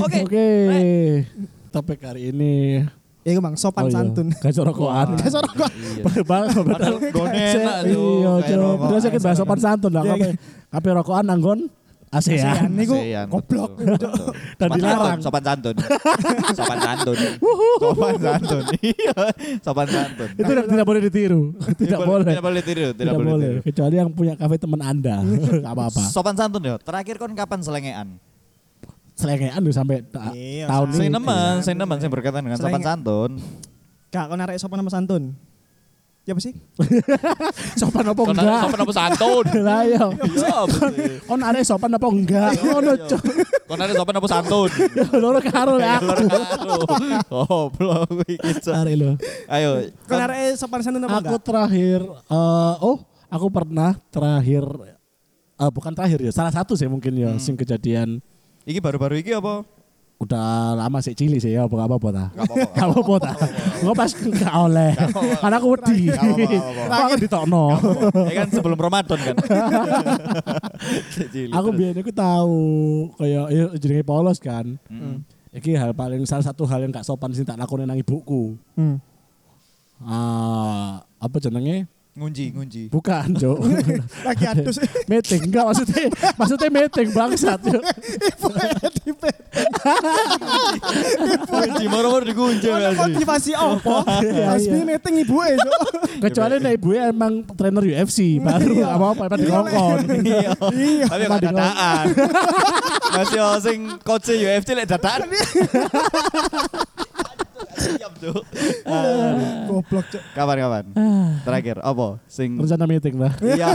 Oke. 0.00 0.24
Oke. 0.24 0.48
Topik 1.68 2.00
hari 2.00 2.32
ini 2.32 2.80
Ya 3.24 3.32
iku 3.32 3.40
mang 3.40 3.56
sopan 3.56 3.84
oh 3.84 3.88
iya, 3.88 3.96
santun. 3.96 4.26
Gajah 4.36 4.62
rokokan. 4.62 5.08
Gak 5.16 5.32
sorok 5.32 5.52
kok. 5.56 5.70
Bang, 6.22 6.44
Padahal 6.52 6.96
gone 7.08 7.32
enak 7.32 7.76
Iya, 7.88 8.32
tuh. 8.44 8.54
rokok. 8.54 8.84
Padahal 8.84 9.00
sakit 9.00 9.20
bahas 9.20 9.36
sopan 9.36 9.58
santun 9.58 9.90
lah. 9.90 10.02
Iya, 10.04 10.12
Kape 10.12 10.28
kape 10.70 10.88
rokokan 10.92 11.24
nanggon 11.24 11.60
ASEAN. 12.12 12.36
ASEAN. 12.46 12.68
Niku 12.70 12.94
ASEAN, 12.94 13.26
goblok. 13.26 13.70
Dan 14.54 14.68
Sopan 14.70 14.76
dilarang. 14.76 15.18
santun, 15.18 15.24
Sopan 15.24 15.42
santun. 15.42 15.74
Sopan 16.60 16.78
santun. 16.78 17.16
Sopan 17.80 18.14
santun. 18.20 18.62
Iya, 18.84 19.14
sopan 19.58 19.86
santun. 19.88 20.28
Itu 20.30 20.44
tidak 20.46 20.64
tidak 20.68 20.86
boleh 20.86 21.00
ditiru. 21.02 21.42
Tidak 21.74 22.00
boleh. 22.04 22.30
Tidak 22.30 22.44
boleh 22.44 22.62
tiru, 22.62 22.86
tidak, 22.92 23.14
boleh. 23.16 23.50
Kecuali 23.64 23.94
yang 23.96 24.10
punya 24.12 24.36
kafe 24.36 24.60
teman 24.60 24.78
Anda. 24.78 25.24
Enggak 25.58 25.72
apa-apa. 25.72 26.02
Sopan 26.06 26.36
santun 26.36 26.62
ya. 26.62 26.76
Terakhir 26.76 27.16
kon 27.16 27.32
kapan 27.32 27.64
selengean? 27.64 28.20
Selengean 29.14 29.58
lu 29.58 29.70
sampai 29.70 30.02
ta- 30.02 30.34
Iya, 30.34 30.66
tahun 30.66 30.86
Saya 30.90 31.06
ini. 31.06 31.14
nemen, 31.14 31.54
saya 31.62 31.74
nemen, 31.74 31.96
saya 31.96 32.10
berkaitan 32.10 32.42
dengan 32.42 32.58
sopan 32.58 32.82
santun. 32.82 33.30
Gak 34.08 34.24
kau 34.26 34.34
narik 34.34 34.58
sopan 34.58 34.78
sama 34.78 34.90
santun. 34.90 35.34
Ya 36.24 36.32
apa 36.32 36.40
sih? 36.40 36.56
Sopan 37.80 38.00
apa 38.02 38.16
Kon 38.16 38.32
enggak? 38.32 38.64
sopan 38.64 38.80
apa 38.80 38.92
santun? 38.92 39.44
Lah 39.60 39.84
iya. 39.84 40.04
Iya, 40.08 40.56
betul. 40.64 40.92
On 41.28 41.36
are 41.38 41.60
sopan 41.62 41.90
apa 41.92 42.06
enggak? 42.08 42.50
Ngono 42.58 42.92
cuk. 43.04 43.22
Kon 43.68 43.76
ada 43.78 43.92
sopan 43.92 44.14
apa 44.16 44.28
santun? 44.32 44.70
Ya 44.96 45.04
loro 45.12 45.40
karo 45.44 45.76
ya. 45.76 46.00
Oh, 47.28 47.68
belum 47.70 48.08
iki. 48.24 48.50
Cok. 48.56 48.72
Are 48.72 48.92
lo. 48.94 49.10
Ayo. 49.46 49.70
Kau 50.02 50.16
narik 50.16 50.56
sopan 50.56 50.80
santun 50.80 51.04
apa 51.04 51.12
Aku 51.14 51.28
enggak? 51.28 51.42
terakhir 51.44 52.00
eh 52.00 52.74
oh, 52.80 52.96
aku 53.28 53.46
pernah 53.48 53.92
terakhir 54.08 54.64
eh 55.54 55.70
bukan 55.70 55.92
terakhir 55.92 56.18
ya, 56.20 56.32
salah 56.32 56.50
satu 56.50 56.72
sih 56.72 56.88
mungkin 56.88 57.14
ya 57.14 57.30
sing 57.36 57.54
kejadian 57.54 58.18
Iki 58.64 58.80
baru-baru 58.80 59.20
iki 59.20 59.36
apa? 59.36 59.68
udah 60.14 60.78
lama 60.78 61.02
sih 61.02 61.12
cili 61.12 61.42
sih 61.42 61.52
ya 61.52 61.66
apa 61.66 61.74
apa 61.74 61.94
apa 61.98 62.08
ta. 62.08 62.24
Gak 62.32 62.44
apa-apa. 62.48 62.68
Gak 62.72 62.86
apa-apa 62.86 63.14
ta. 63.20 63.32
Gua 63.82 63.92
pas 63.92 64.10
gak 64.14 64.54
oleh. 64.56 64.92
Karena 65.42 65.56
aku 65.58 65.68
wedi. 65.74 65.98
Kok 66.88 67.18
ditokno. 67.20 67.64
Ya 68.30 68.32
kan 68.44 68.48
sebelum 68.48 68.78
Ramadan 68.78 69.18
kan. 69.20 69.36
Aku 71.58 71.68
biyen 71.72 71.96
iku 71.98 72.12
tahu 72.12 72.62
kayak 73.20 73.44
ya 73.52 73.64
jenenge 73.76 74.04
polos 74.06 74.38
kan. 74.38 74.78
Iki 75.54 75.78
hal 75.78 75.94
paling 75.94 76.26
salah 76.26 76.46
satu 76.46 76.66
hal 76.66 76.82
yang 76.82 76.94
gak 76.94 77.06
sopan 77.06 77.34
sih 77.34 77.44
tak 77.44 77.58
lakoni 77.58 77.84
nang 77.84 77.98
ibuku. 77.98 78.56
Hmm. 78.78 78.98
Ah, 80.02 81.04
apa 81.20 81.36
jenenge? 81.38 81.86
Ngunji, 82.14 82.54
ngunji. 82.54 82.82
Bukan, 82.94 83.34
Cuk. 83.34 83.58
Lagi 84.30 84.44
adus. 84.46 84.78
meeting 85.10 85.50
enggak 85.50 85.66
maksudnya 85.66 86.06
maksudnya 86.38 86.68
meeting 86.70 87.08
bangsat. 87.10 87.58
Cuk. 87.58 87.82
Ngunji, 91.50 91.84
moro-moro 91.90 92.22
digunjing 92.22 92.70
Ono 92.70 92.86
kan 92.86 92.94
sih. 92.94 93.02
motivasi 93.18 93.50
apa? 93.58 93.96
Iya, 94.24 94.56
iya. 94.62 94.70
bi 94.70 94.80
meeting 94.86 95.14
ibu 95.26 95.42
e, 95.42 95.58
Cuk. 95.58 95.82
Kecuali 96.22 96.54
nek 96.62 96.72
ibu 96.78 96.88
emang 96.94 97.32
trainer 97.50 97.82
UFC 97.82 98.38
baru 98.38 98.72
apa 98.86 99.06
apa 99.10 99.22
emang 99.26 99.40
dikongkon. 99.42 99.98
Iya. 100.22 100.50
Iya. 100.70 101.06
Tapi 101.10 101.22
gak 101.26 101.40
dadaan. 101.50 102.04
Masih 103.10 103.38
yo 103.42 103.48
sing 103.58 103.78
coach 104.06 104.30
UFC 104.30 104.70
lek 104.78 104.86
dadaan. 104.86 105.26
Siap 107.74 108.12
tuh. 108.22 108.38
Goblok, 109.68 110.06
Cuk. 110.10 110.22
Kapan 110.32 110.56
kapan? 110.62 110.84
Terakhir 111.42 111.76
apa? 111.82 112.22
Sing 112.30 112.56
Rencana 112.58 112.86
meeting 112.86 113.14
lah. 113.18 113.32
Iya. 113.42 113.68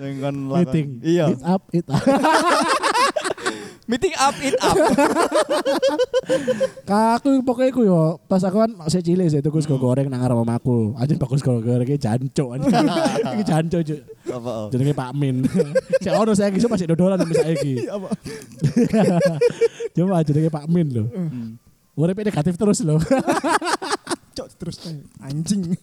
Sing 0.00 0.14
kon 0.20 0.36
Meeting. 0.50 0.88
Iya. 1.00 1.26
It 1.32 1.42
up, 1.42 1.62
it 1.72 1.86
up. 1.88 2.02
Meeting 3.90 4.14
up 4.22 4.38
it 4.38 4.54
up. 4.62 4.70
Kaku 6.90 7.42
pokoknya 7.42 7.74
ku 7.74 7.82
yo 7.82 8.22
pas 8.30 8.38
aku 8.46 8.62
kan 8.62 8.70
masih 8.70 9.02
cilik 9.02 9.26
sih 9.26 9.42
tuku 9.42 9.58
sego 9.58 9.82
goreng 9.82 10.06
nang 10.06 10.22
arep 10.22 10.38
mamaku. 10.38 10.94
Anjing 10.94 11.18
bagus 11.18 11.42
sego 11.42 11.58
goreng 11.58 11.82
iki 11.82 11.98
jancuk 11.98 12.54
anjing. 12.54 12.70
Iki 13.34 13.44
cuk. 13.50 13.82
Apa? 14.30 14.46
oh? 14.46 14.66
Jenenge 14.70 14.94
Pak 14.94 15.10
Min. 15.18 15.42
Cek 16.06 16.14
ono 16.14 16.38
saya 16.38 16.54
iso 16.54 16.70
masih 16.70 16.86
dodolan 16.86 17.18
sampe 17.18 17.34
saiki. 17.34 17.82
Iya, 17.82 17.98
apa? 17.98 18.08
Cuma 19.98 20.22
jenenge 20.22 20.54
Pak 20.54 20.70
Min 20.70 20.86
lho. 20.94 21.04
Hmm. 21.10 21.58
Urip 21.98 22.22
negatif 22.22 22.54
terus 22.54 22.86
lho. 22.86 22.94
Cuk 24.38 24.46
terus 24.54 24.86
anjing. 25.18 25.74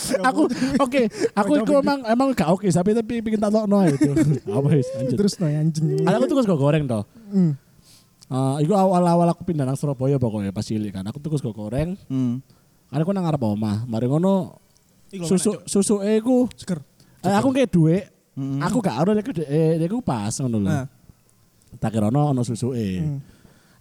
aku 0.28 0.42
oke, 0.80 1.02
aku 1.36 1.52
itu 1.60 1.72
emang 1.76 2.00
emang 2.08 2.28
gak 2.32 2.48
oke, 2.48 2.66
tapi 2.68 2.96
tapi 2.96 3.20
bikin 3.20 3.38
tak 3.38 3.52
lokno 3.52 3.84
itu. 3.84 4.10
Apa 4.56 4.68
wis 4.72 4.88
lanjut. 4.96 5.16
terus 5.20 5.34
no 5.36 5.46
anjing. 5.46 6.00
Ada 6.04 6.16
aku 6.16 6.24
tuh 6.28 6.36
sego 6.42 6.56
goreng 6.56 6.84
toh. 6.88 7.04
Hmm. 7.28 7.52
Eh, 8.32 8.56
iku 8.64 8.72
awal-awal 8.72 9.28
aku 9.28 9.44
pindah 9.44 9.68
nang 9.68 9.76
Surabaya 9.76 10.16
pokoknya 10.16 10.56
pas 10.56 10.64
cilik 10.64 10.88
kan. 10.88 11.04
Aku 11.04 11.20
tuku 11.20 11.36
sego 11.36 11.52
goreng. 11.52 12.00
Hmm. 12.08 12.40
Karena 12.88 13.02
aku 13.04 13.12
nang 13.12 13.24
ngarep 13.28 13.42
omah. 13.44 13.84
Mari 13.84 14.08
ngono 14.08 14.56
susu 15.28 15.60
susu 15.68 16.00
Seger. 16.00 16.80
eh, 17.28 17.34
aku 17.36 17.52
kayak 17.52 17.68
duit. 17.68 18.04
Mm-mm. 18.32 18.64
Aku 18.64 18.80
gak 18.80 18.96
ora 18.96 19.12
nek 19.12 19.28
gede 19.28 19.44
eh, 19.44 19.76
iku 19.76 20.00
pas 20.00 20.32
ngono 20.40 20.56
lho. 20.56 20.72
Nah. 20.72 20.88
Tak 21.76 21.92
kira 21.92 22.08
ono 22.08 22.32
ono 22.32 22.40
susuke. 22.40 23.04
Hmm. 23.04 23.20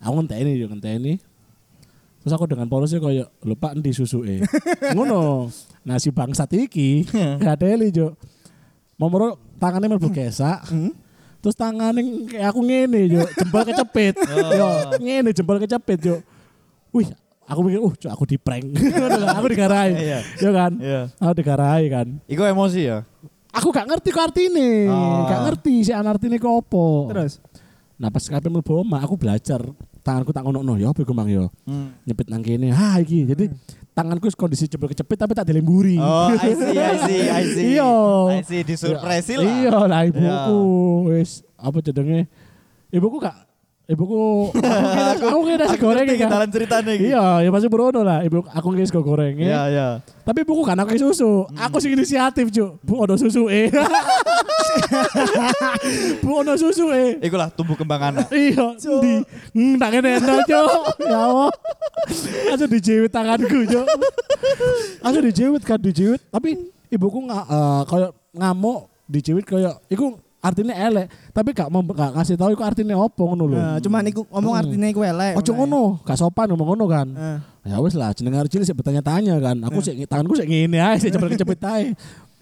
Aku 0.04 0.12
ngenteni 0.20 0.60
yo 0.60 0.68
ngenteni. 0.68 1.16
Terus 2.22 2.34
aku 2.38 2.46
dengan 2.46 2.70
polosnya 2.70 3.02
kayak 3.02 3.28
lupa 3.42 3.74
di 3.74 3.92
susuke. 3.92 4.46
Ngono. 4.96 5.50
Nah 5.82 5.98
si 5.98 6.14
bangsat 6.14 6.54
iki 6.54 7.10
ngadeli 7.42 7.90
jo. 7.90 8.14
Momoro 9.02 9.42
tangannya 9.58 9.98
mlebu 9.98 10.14
gesak. 10.14 10.70
Hmm. 10.70 10.94
Terus 11.42 11.58
tangannya 11.58 12.30
kayak 12.30 12.54
aku 12.54 12.62
ngene 12.62 13.02
yo, 13.10 13.26
jempol 13.34 13.66
kecepit. 13.66 14.14
Yo, 14.62 14.70
ngene 15.02 15.34
jempol 15.34 15.58
kecepit 15.58 16.00
yo. 16.06 16.22
Wih, 16.94 17.10
aku 17.50 17.60
mikir, 17.66 17.82
uh, 17.82 17.94
cok, 17.98 18.12
aku 18.14 18.24
di 18.30 18.38
prank. 18.38 18.62
aku 19.42 19.48
digarai. 19.50 19.90
Iya. 19.98 20.20
Ya 20.22 20.52
kan? 20.54 20.72
Iya. 20.78 21.02
Aku 21.18 21.34
digarai 21.34 21.90
kan. 21.90 22.08
Iku 22.30 22.46
emosi 22.46 22.94
ya. 22.94 23.02
Aku 23.58 23.74
gak 23.74 23.90
ngerti 23.90 24.14
kok 24.14 24.30
artine. 24.30 24.86
Oh. 24.86 25.26
Gak 25.26 25.42
ngerti 25.50 25.82
si 25.82 25.92
artine 25.92 26.38
kok 26.38 26.62
apa. 26.62 26.86
Terus 27.10 27.42
Nah 28.02 28.10
pas 28.10 28.26
kabeh 28.26 28.50
mlebu 28.50 28.82
aku 28.98 29.14
belajar 29.14 29.62
tanganku 30.02 30.34
tak 30.34 30.44
ngono 30.46 30.74
ya 30.78 30.90
apa 30.90 31.02
mang 31.14 31.30
yo. 31.30 31.50
Hmm. 31.66 31.94
Nyepit 32.06 32.28
nang 32.30 32.42
kene. 32.42 32.74
Ha 32.74 33.02
iki. 33.02 33.26
Jadi 33.30 33.54
tanganku 33.94 34.26
wis 34.28 34.38
kondisi 34.38 34.66
jebol 34.66 34.90
kecepit 34.90 35.18
tapi 35.18 35.34
tak 35.38 35.46
dilemburi. 35.48 36.02
Oh, 36.02 36.34
I 36.34 36.52
see, 36.58 36.76
I 36.78 36.96
see, 37.06 37.22
I 37.30 37.44
see. 37.46 37.66
Iya. 37.78 37.94
I 38.34 38.42
see, 38.42 38.62
disurpresi 38.66 39.34
lah. 39.38 39.46
Iya 39.46 39.78
lah 39.86 40.02
ibuku 40.10 40.62
wis 41.14 41.46
apa 41.56 41.78
jenenge? 41.86 42.26
Ibuku 42.92 43.18
gak 43.22 43.38
ibuku 43.92 44.56
aku 44.56 45.40
kira 45.44 45.68
kira 45.68 45.68
nasi 45.68 45.78
goreng 45.80 46.06
ngerti 46.08 46.24
kan. 46.24 46.48
ceritanya 46.48 46.92
iki. 46.96 47.06
Iya, 47.12 47.26
ya 47.44 47.50
pasti 47.52 47.68
berono 47.68 48.02
lah. 48.08 48.24
Ibu 48.24 48.48
aku 48.48 48.68
nggak 48.72 48.88
sego 48.88 49.04
goreng. 49.04 49.36
Iya, 49.36 49.62
iya. 49.68 49.88
Tapi 50.24 50.48
ibuku 50.48 50.64
kan 50.64 50.80
aku 50.80 50.96
susu. 50.96 51.44
Aku 51.60 51.84
sing 51.84 51.92
inisiatif, 51.92 52.48
Cuk. 52.50 52.80
Bu 52.88 53.04
ono 53.04 53.20
susu 53.20 53.52
eh. 53.52 53.68
Bu 56.22 56.42
ono 56.42 56.54
susu 56.56 56.94
eh. 56.94 57.18
Iku 57.20 57.36
lah 57.36 57.50
tumbuh 57.50 57.74
kembang 57.74 58.14
anak. 58.14 58.30
Iya, 58.30 58.78
di 58.78 59.14
hmm, 59.58 59.76
tak 59.82 59.90
kene 59.98 60.10
eno, 60.22 60.36
Cuk. 60.46 60.70
Ya 61.02 61.20
Allah. 61.20 61.50
Langsung 62.50 62.70
dijewit 62.70 63.12
tanganku, 63.12 63.60
Cuk. 63.66 63.88
Langsung 65.02 65.24
dijewit 65.26 65.64
kan 65.66 65.80
dijewit, 65.82 66.22
tapi 66.30 66.58
ibuku 66.90 67.18
nggak 67.26 67.46
eh, 67.50 67.82
kayak 67.90 68.12
ngamuk 68.32 68.80
dijewit 69.10 69.46
kayak 69.46 69.76
iku 69.90 70.16
artinya 70.42 70.74
elek, 70.74 71.06
tapi 71.38 71.54
gak 71.54 71.70
mau 71.70 71.86
gak 71.86 72.18
ngasih 72.18 72.34
tahu 72.34 72.58
iku 72.58 72.66
artinya 72.66 72.98
opo 72.98 73.30
ngono 73.30 73.46
lho. 73.46 73.58
Nah, 73.62 73.78
cuman 73.78 74.10
iku 74.10 74.26
ngomong 74.26 74.54
Hmm. 74.58 74.62
artinya 74.66 74.88
iku 74.90 75.02
elek. 75.06 75.38
Ojo 75.38 75.52
ngono, 75.54 76.02
gak 76.02 76.18
sopan 76.18 76.50
ngomong 76.50 76.74
ngono 76.74 76.86
kan. 76.90 77.08
Heeh. 77.14 77.38
Ya 77.70 77.78
wis 77.78 77.94
lah, 77.94 78.10
jeneng 78.10 78.42
arep 78.42 78.50
cilik 78.50 78.66
sik 78.66 78.74
bertanya-tanya 78.74 79.38
kan. 79.38 79.54
Aku 79.70 79.86
sik 79.86 80.02
tanganku 80.10 80.34
sik 80.34 80.50
ngene 80.50 80.82
ae, 80.82 80.98
sik 80.98 81.14
cepet 81.14 81.38
cepet 81.38 81.62
ae. 81.62 81.84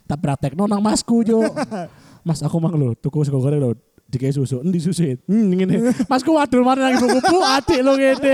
Tak 0.08 0.16
praktekno 0.24 0.64
nang 0.64 0.80
masku, 0.80 1.28
Jo. 1.28 1.44
Mas 2.30 2.40
aku 2.40 2.62
mang 2.62 2.72
lho, 2.72 2.94
tuku 2.94 3.26
sego 3.26 3.42
goreng 3.42 3.58
lho. 3.58 3.74
Dikei 4.06 4.34
susu, 4.34 4.66
endi 4.66 4.82
susu? 4.82 5.06
Hmm, 5.30 5.54
ngene. 5.54 5.94
Masku 6.10 6.34
wadul 6.34 6.66
mana 6.66 6.90
nang 6.90 6.98
ibuku, 6.98 7.22
Bu, 7.22 7.46
adik 7.46 7.78
lo 7.82 7.94
ngene. 7.94 8.34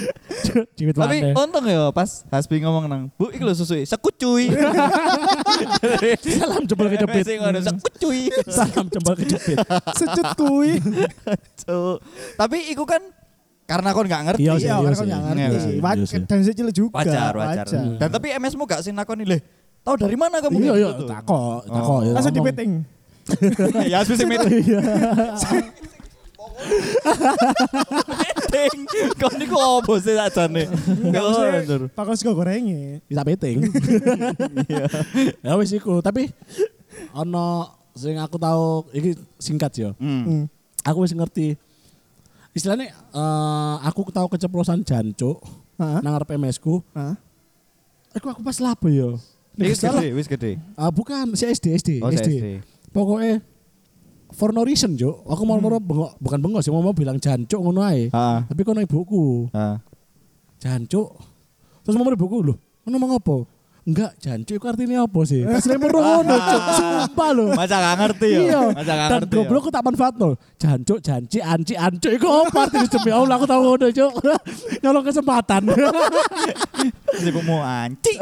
Ciwit 0.76 0.96
Tapi 0.96 1.20
mana. 1.20 1.36
untung 1.36 1.64
ya 1.64 1.92
pas 1.92 2.24
Hasbi 2.28 2.64
ngomong 2.64 2.88
nang, 2.88 3.02
"Bu, 3.12 3.28
iki 3.28 3.44
lho 3.44 3.52
susu 3.52 3.76
sekucuy." 3.78 4.48
Salam 6.40 6.64
jempol 6.64 6.88
kecepit. 6.88 7.24
Masih 7.24 7.36
ngono 7.36 7.58
sekucuy. 7.60 8.20
Salam 8.48 8.88
jempol 8.88 9.14
kecepit. 9.16 9.56
Secut 9.92 10.28
kuwi. 10.32 10.80
Tapi 12.36 12.58
iku 12.70 12.88
kan 12.88 13.04
karena 13.66 13.92
kon 13.92 14.08
nggak 14.08 14.22
ngerti. 14.32 14.42
Iya 14.42 14.52
Iya, 14.56 14.74
iya 14.78 14.90
sih. 14.92 14.96
kan 14.96 15.04
nggak 15.04 15.20
Iya 15.20 15.28
ngerti 15.28 15.68
iya 15.68 15.82
Wa- 15.82 15.96
sih. 15.98 16.20
Dan 16.24 16.38
kecil 16.40 16.68
juga. 16.72 16.92
Wajar, 16.96 17.32
wajar. 17.34 17.66
Dan 18.00 18.08
tapi 18.08 18.32
MS-mu 18.32 18.64
gak 18.64 18.80
sih 18.80 18.92
nakoni 18.92 19.28
le. 19.28 19.38
Tahu 19.84 19.94
dari 20.00 20.16
mana 20.16 20.40
kamu? 20.40 20.56
Iya, 20.56 20.72
iya, 20.74 20.88
takok, 20.98 21.62
takok. 21.68 21.86
Oh. 21.86 22.00
ya, 22.02 22.12
Langsung 22.16 22.32
dipeting. 22.32 22.95
ya 23.90 24.00
Hasbi 24.00 24.14
sing 24.20 24.28
meeting. 24.28 24.62
Iya. 24.62 24.80
Meeting. 28.06 28.78
Kau 29.18 29.30
niku 29.36 29.56
opo 29.56 29.98
sih 30.00 30.14
usah. 30.14 30.46
bener. 30.48 31.80
Pakai 31.92 32.14
sego 32.16 32.32
gorengnya. 32.32 33.00
Bisa 33.06 33.22
peting. 33.26 33.66
Ya 35.42 35.52
wis 35.58 35.72
iku, 35.74 36.00
tapi 36.00 36.30
ono 37.12 37.70
sing 37.96 38.16
aku 38.16 38.36
tahu 38.38 38.88
iki 38.92 39.16
singkat 39.36 39.72
ya. 39.76 39.90
Hmm. 39.98 40.48
Aku 40.86 41.02
wis 41.02 41.12
ngerti. 41.12 41.56
Istilahnya 42.56 42.88
eh, 42.92 43.74
aku 43.84 44.08
tahu 44.08 44.32
keceplosan 44.32 44.80
jancuk 44.80 45.44
Heeh. 45.76 46.00
nang 46.00 46.16
arep 46.16 46.30
MS 46.36 46.56
ku. 46.56 46.80
Heeh. 46.96 47.14
Aku 48.16 48.32
aku 48.32 48.40
pas 48.40 48.56
labo 48.64 48.88
ya. 48.88 49.12
Wis 49.56 49.80
gede, 49.80 50.08
wis 50.12 50.28
gede. 50.28 50.60
ah, 50.76 50.92
bukan 50.92 51.32
si 51.32 51.48
SD 51.48 51.66
SD 51.80 51.90
Oh, 52.04 52.12
SD. 52.12 52.28
SD. 52.28 52.46
Pokoknya 52.96 53.44
for 54.32 54.56
no 54.56 54.64
reason 54.64 54.96
jo. 54.96 55.20
Aku 55.28 55.44
mau 55.44 55.60
mau 55.60 55.76
bengok, 55.76 56.16
bukan 56.16 56.38
bengok 56.40 56.64
sih 56.64 56.72
mau 56.72 56.80
mau 56.80 56.96
bilang 56.96 57.20
jancuk 57.20 57.60
ngono 57.60 57.84
ae. 57.84 58.08
Tapi 58.08 58.60
kono 58.64 58.80
ibuku 58.80 59.52
Heeh. 59.52 59.76
jancuk. 60.56 61.12
Terus 61.84 61.94
mau 62.00 62.08
ibuku 62.08 62.40
lho, 62.40 62.56
ngono 62.88 62.96
mau 62.96 63.20
apa? 63.20 63.36
Enggak, 63.86 64.18
jancuk 64.18 64.58
itu 64.58 64.66
artinya 64.66 65.06
apa 65.06 65.20
sih? 65.22 65.46
Pas 65.46 65.62
lempar 65.62 65.94
ngono. 65.94 66.34
Sumpah 66.82 67.30
lho. 67.30 67.46
Masa 67.54 67.78
gak 67.78 67.96
ngerti 68.02 68.28
ya? 68.34 68.40
Iya. 68.42 68.62
Masa 68.74 68.92
gak 68.98 68.98
Dan 68.98 69.10
ngerti. 69.22 69.30
ya? 69.30 69.36
goblok 69.38 69.60
aku 69.62 69.70
tak 69.70 69.84
manfaatno. 69.86 70.28
Jancuk, 70.58 70.98
janci, 70.98 71.38
anci, 71.38 71.74
ancuk 71.78 72.10
iku 72.10 72.26
apa 72.26 72.66
artinya 72.66 72.88
demi 72.90 73.10
Allah 73.14 73.34
aku 73.38 73.46
tahu 73.46 73.60
ngono, 73.62 73.86
Cuk. 73.94 74.12
Nyolong 74.82 75.04
kesempatan. 75.06 75.62
Si 77.14 77.30
mau 77.30 77.62
anci. 77.62 78.12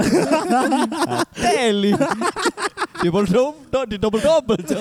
Teli. 1.32 1.96
Di 3.04 3.12
double 3.12 3.28
double, 3.28 3.84
di 3.84 3.96
double 4.00 4.16
double, 4.16 4.60
Cok. 4.64 4.80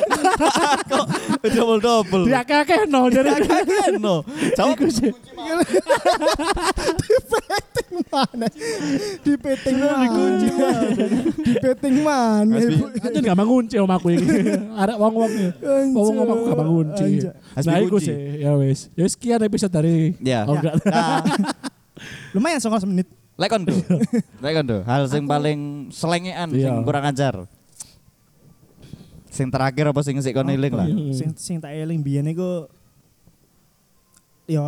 Kok 0.87 1.05
double 1.43 1.79
double. 1.83 2.23
Dia 2.23 2.39
kakek 2.47 2.87
no 2.87 3.11
jadi 3.11 3.35
Kakek 3.35 3.99
no. 3.99 4.23
Jawab 4.55 4.79
Iku 4.79 4.87
sih. 4.87 5.11
Mana? 8.07 8.47
Dipeting 9.27 9.75
mana? 9.75 10.07
Dipeting 11.35 11.95
mana? 11.99 12.47
Mas 12.47 12.63
Bi. 12.63 12.73
Ibu? 12.79 12.85
Aja 12.95 13.19
gak 13.19 13.37
mangunci 13.37 13.75
om 13.75 13.91
aku 13.91 14.15
ini. 14.15 14.23
Ada 14.71 14.95
wong-wong 14.95 15.31
ya. 15.35 15.51
Wong 15.91 16.13
wong 16.15 16.29
aku 16.31 16.43
gak. 16.47 17.35
Has 17.53 17.67
Nah 17.67 17.75
iku 17.77 17.99
dikunci. 17.99 18.07
sih. 18.07 18.15
Ya 18.39 18.51
wis. 18.55 18.87
Ya 18.95 19.05
sekian 19.05 19.43
episode 19.43 19.73
dari 19.75 20.15
Ya. 20.23 20.47
Enggak. 20.47 20.79
Nah, 20.87 21.21
Lumayan 22.31 22.63
19 22.63 22.87
menit. 22.87 23.07
lek 23.33 23.49
kondo. 23.51 23.73
Lek 24.39 24.53
kondo. 24.55 24.77
Hal 24.87 25.11
sing 25.11 25.27
paling 25.27 25.89
selengean 25.91 26.53
sing 26.53 26.71
Iya. 26.71 26.85
kurang 26.85 27.03
ajar. 27.03 27.35
Sing 29.33 29.49
terakhir 29.49 29.89
apa 29.89 29.97
sing 30.05 30.21
sik 30.21 30.37
kon 30.37 30.45
eling 30.45 30.73
lah. 30.77 30.85
Hmm. 30.85 31.09
Sing 31.09 31.33
sing 31.33 31.57
tak 31.57 31.73
eling 31.73 32.05
biyen 32.05 32.29
iku 32.29 32.69
yo 34.45 34.61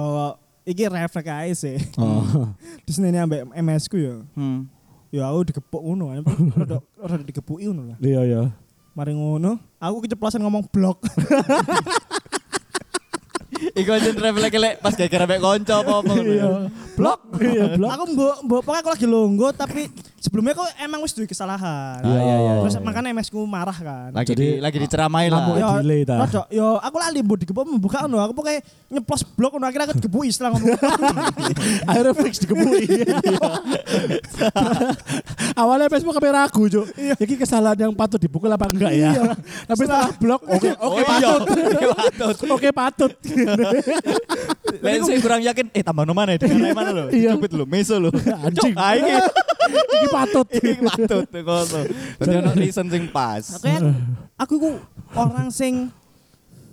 iki 0.65 0.89
refleks 0.89 1.30
ae 1.30 1.54
sih. 1.54 1.78
Oh. 2.01 2.49
Di 2.86 2.89
sini 2.89 3.13
ambek 3.13 3.45
MS 3.54 3.86
ku 3.86 4.01
yo. 4.01 4.25
Hmm. 4.34 4.65
Yo 5.13 5.21
aku 5.21 5.54
digepuk 5.54 5.86
ngono. 5.86 6.17
Rada 6.58 6.82
rada 6.97 7.21
digepuki 7.21 7.69
ngono 7.69 7.93
lah. 7.93 7.97
Iya 8.01 8.21
iya. 8.25 8.41
Mari 8.97 9.13
ngono, 9.13 9.60
aku 9.78 10.08
keceplosan 10.08 10.41
ngomong 10.41 10.65
blok. 10.71 10.97
Iku 13.75 13.91
aja 13.91 14.10
refleks 14.12 14.56
lek 14.56 14.75
pas 14.80 14.95
gara-gara 14.95 15.30
mek 15.30 15.39
kanca 15.45 15.86
apa 15.86 15.93
apa 16.01 16.10
ngono. 16.10 16.32
Iya. 16.34 16.49
Blok. 16.97 17.19
Iya 17.38 17.65
blok. 17.78 17.91
aku 17.93 18.04
mbok 18.17 18.38
mbok 18.49 18.62
pokoknya 18.65 18.82
aku 18.82 18.89
lagi 18.97 19.08
longgo 19.08 19.47
tapi 19.54 19.93
sebelumnya 20.36 20.52
aku 20.52 20.67
emang 20.84 21.00
wis 21.00 21.15
duwe 21.15 21.32
kesalahan. 21.32 22.04
Ah, 22.04 22.12
iya, 22.12 22.36
iya, 22.43 22.52
Terus 22.67 22.76
iya. 22.76 22.84
makanya 22.84 23.15
MS 23.15 23.32
ku 23.32 23.48
marah 23.48 23.78
kan. 23.80 24.12
Lagi 24.12 24.36
Jadi, 24.36 24.43
di, 24.43 24.60
lagi 24.60 24.78
diceramai 24.84 25.32
lah. 25.32 25.48
Yo, 25.56 25.69
delay 25.80 26.04
ta. 26.04 26.19
rada, 26.19 26.43
yo 26.52 26.76
aku 26.76 26.95
lali 27.00 27.24
mbok 27.24 27.38
digepuk 27.39 27.63
membuka 27.63 28.04
ngono. 28.04 28.19
Aku 28.19 28.36
pokoknya 28.36 28.60
nyeplos 28.91 29.24
blok 29.32 29.56
ngono 29.56 29.71
akhirnya 29.71 29.88
aku 29.88 29.95
digepuki 29.95 30.36
setelah 30.36 30.60
ngomong. 30.60 30.76
Akhirnya 31.89 32.13
fix 32.19 32.43
dikebui. 32.43 32.84
Awalnya 35.62 35.88
Facebook 35.88 36.15
kami 36.19 36.30
ragu, 36.36 36.63
Cuk. 36.67 36.86
Iki 37.15 37.36
kesalahan 37.39 37.88
yang 37.88 37.93
patut 37.95 38.19
dipukul 38.19 38.52
apa 38.52 38.67
enggak 38.67 38.91
ya? 38.91 39.15
Tapi 39.71 39.82
setelah 39.88 40.12
blok, 40.19 40.41
oke, 40.52 40.69
oke 40.76 40.84
Oh 40.84 41.00
iya, 41.00 41.08
patut. 41.08 41.41
oke 41.48 41.88
patut. 41.95 42.36
Oke 42.52 42.69
patut. 42.76 43.12
Lain 44.84 45.00
saya 45.08 45.17
kurang 45.24 45.41
yakin, 45.48 45.65
eh 45.71 45.84
tambah 45.86 46.04
mana 46.12 46.36
ya? 46.36 46.43
Di 46.43 46.76
mana 46.76 46.91
lo? 46.91 47.04
Iya. 47.08 47.39
Cupit 47.39 47.52
lo, 47.56 47.63
meso 47.63 47.95
lo. 48.04 48.12
Anjing. 48.43 48.76
Iki. 49.67 49.97
Patut. 50.08 50.47
Iki 50.47 50.71
patut 50.82 51.28
ngono. 51.28 51.80
Berarti 52.15 52.36
ono 52.38 52.51
reason 52.54 52.86
sing 52.88 53.04
pas. 53.10 53.43
Kayak 53.60 53.82
aku 54.36 54.54
iku 54.56 54.69
orang 55.13 55.47
sing 55.49 55.89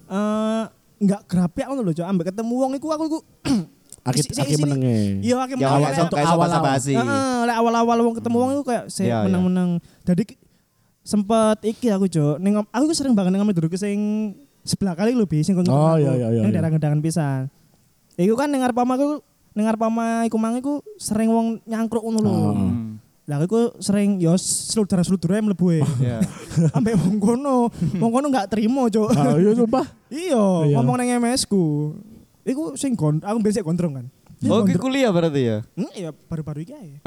eh 0.06 0.62
enggak 0.98 1.20
grapyak 1.26 1.66
ngono 1.66 1.82
lho, 1.82 1.92
Cok. 1.92 2.06
Ambek 2.06 2.26
ketemu 2.30 2.54
wong 2.54 2.72
iku 2.76 2.86
aku 2.90 3.04
iku 3.08 3.18
akit 4.08 4.24
sini. 4.28 4.60
menenge. 4.60 4.96
Iya, 5.20 5.34
aku 5.38 5.52
Ya 5.52 5.58
menang. 5.58 5.78
awal 5.78 5.90
untuk 5.96 6.18
awal-awal. 6.18 6.74
Heeh, 6.78 7.36
lek 7.44 7.56
awal-awal 7.56 7.96
wong 8.02 8.14
ketemu 8.18 8.36
wong 8.36 8.50
iku 8.52 8.62
kayak 8.64 8.84
saya 8.86 9.06
Iya, 9.06 9.18
menang-menang. 9.26 9.70
Jadi 10.02 10.22
sempet 11.02 11.58
iki 11.64 11.86
aku, 11.88 12.06
Cok. 12.06 12.36
Ning 12.38 12.58
aku 12.60 12.84
sering 12.92 13.14
banget 13.14 13.30
nang 13.32 13.46
dulu 13.46 13.70
sing 13.74 13.98
sebelah 14.62 14.94
kali 14.94 15.10
lho, 15.12 15.26
Bi, 15.26 15.42
sing 15.42 15.54
kon 15.54 15.66
Oh, 15.66 15.98
iya, 15.98 16.10
aku. 16.10 16.18
iya, 16.18 16.28
iya, 16.28 16.40
Ning 16.40 16.50
iya. 16.50 16.56
daerah 16.56 16.70
gendangan 16.70 17.00
pisan. 17.00 17.50
Iku 18.14 18.34
kan 18.34 18.46
dengar 18.46 18.70
pamaku 18.70 19.22
dengar 19.52 19.76
pama 19.76 20.24
iku 20.24 20.36
mang 20.40 20.56
iku 20.56 20.80
sering 20.96 21.28
wong 21.28 21.60
nyangkruk 21.64 22.02
ngono 22.02 22.18
lho. 22.20 22.36
Hmm. 22.52 23.02
Lah 23.30 23.38
aku 23.38 23.78
sering 23.78 24.18
yo 24.18 24.34
seludara-seludara 24.34 25.38
mlebu 25.38 25.78
e. 25.78 25.80
Iya. 26.02 26.18
Ambek 26.76 26.98
wong 26.98 27.16
kono. 27.22 27.70
Wong 28.02 28.10
kono 28.10 28.26
gak 28.34 28.50
terima, 28.50 28.90
Cuk. 28.90 29.14
Ah, 29.14 29.38
iya 29.38 29.54
sumpah. 29.54 29.86
Iya, 30.12 30.42
Iya. 30.68 30.76
ngomong 30.76 30.96
nang 30.98 31.10
MS 31.22 31.46
ku. 31.46 31.94
Iku 32.42 32.74
sing 32.74 32.98
aku 32.98 33.38
biasa 33.38 33.62
gondrong 33.62 34.02
kan. 34.02 34.06
Oh, 34.50 34.66
ki 34.66 34.74
kuliah 34.74 35.10
berarti 35.14 35.42
ya? 35.46 35.58
Hmm, 35.78 35.90
iya 35.94 36.10
baru-baru 36.10 36.66
iki 36.66 36.74
ae. 36.74 36.98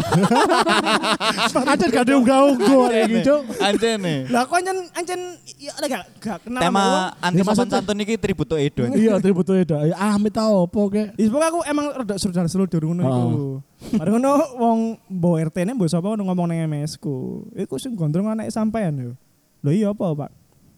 Ada 1.76 1.86
gak 1.92 2.06
diunggah-unggah 2.08 2.88
iki, 3.04 3.18
Cuk. 3.28 3.42
Anjene. 3.60 4.30
Lah 4.32 4.48
kok 4.48 4.56
ancen 4.56 4.78
ancen 4.96 5.20
ya 5.60 5.72
ada 5.76 5.86
gak 5.92 6.04
gak 6.24 6.38
kenal. 6.48 6.62
Tema 6.64 7.12
anti 7.20 7.44
Ya, 7.44 7.44
sopan 7.44 7.68
santun 7.68 8.00
iki 8.00 8.16
tributo 8.16 8.56
Edo. 8.56 8.88
Iya, 8.96 9.20
tributo 9.20 9.52
Edo. 9.52 9.76
Ya 9.84 9.96
Amit 10.16 10.32
tau 10.32 10.64
apa 10.64 10.82
kek. 10.88 11.08
Ya 11.20 11.28
aku 11.28 11.60
emang 11.68 11.86
rada 11.92 12.16
seludar-seludar 12.16 12.80
ngono 12.80 13.02
iku. 13.04 13.20
Heeh. 13.20 14.00
Mari 14.00 14.10
ngono 14.16 14.32
wong 14.56 14.80
mbok 15.12 15.36
RT-ne 15.52 15.72
mbok 15.76 15.92
sapa 15.92 16.08
ngono 16.16 16.24
ngomong 16.32 16.48
nang 16.48 16.60
MS 16.72 16.96
ku. 16.96 17.44
Iku 17.52 17.76
sing 17.76 18.00
gondrong 18.00 18.32
anak 18.32 18.48
sampean 18.48 18.96
yo. 18.96 19.12
Lho 19.60 19.72
iya 19.76 19.92
apa, 19.92 20.06
Pak? 20.16 20.32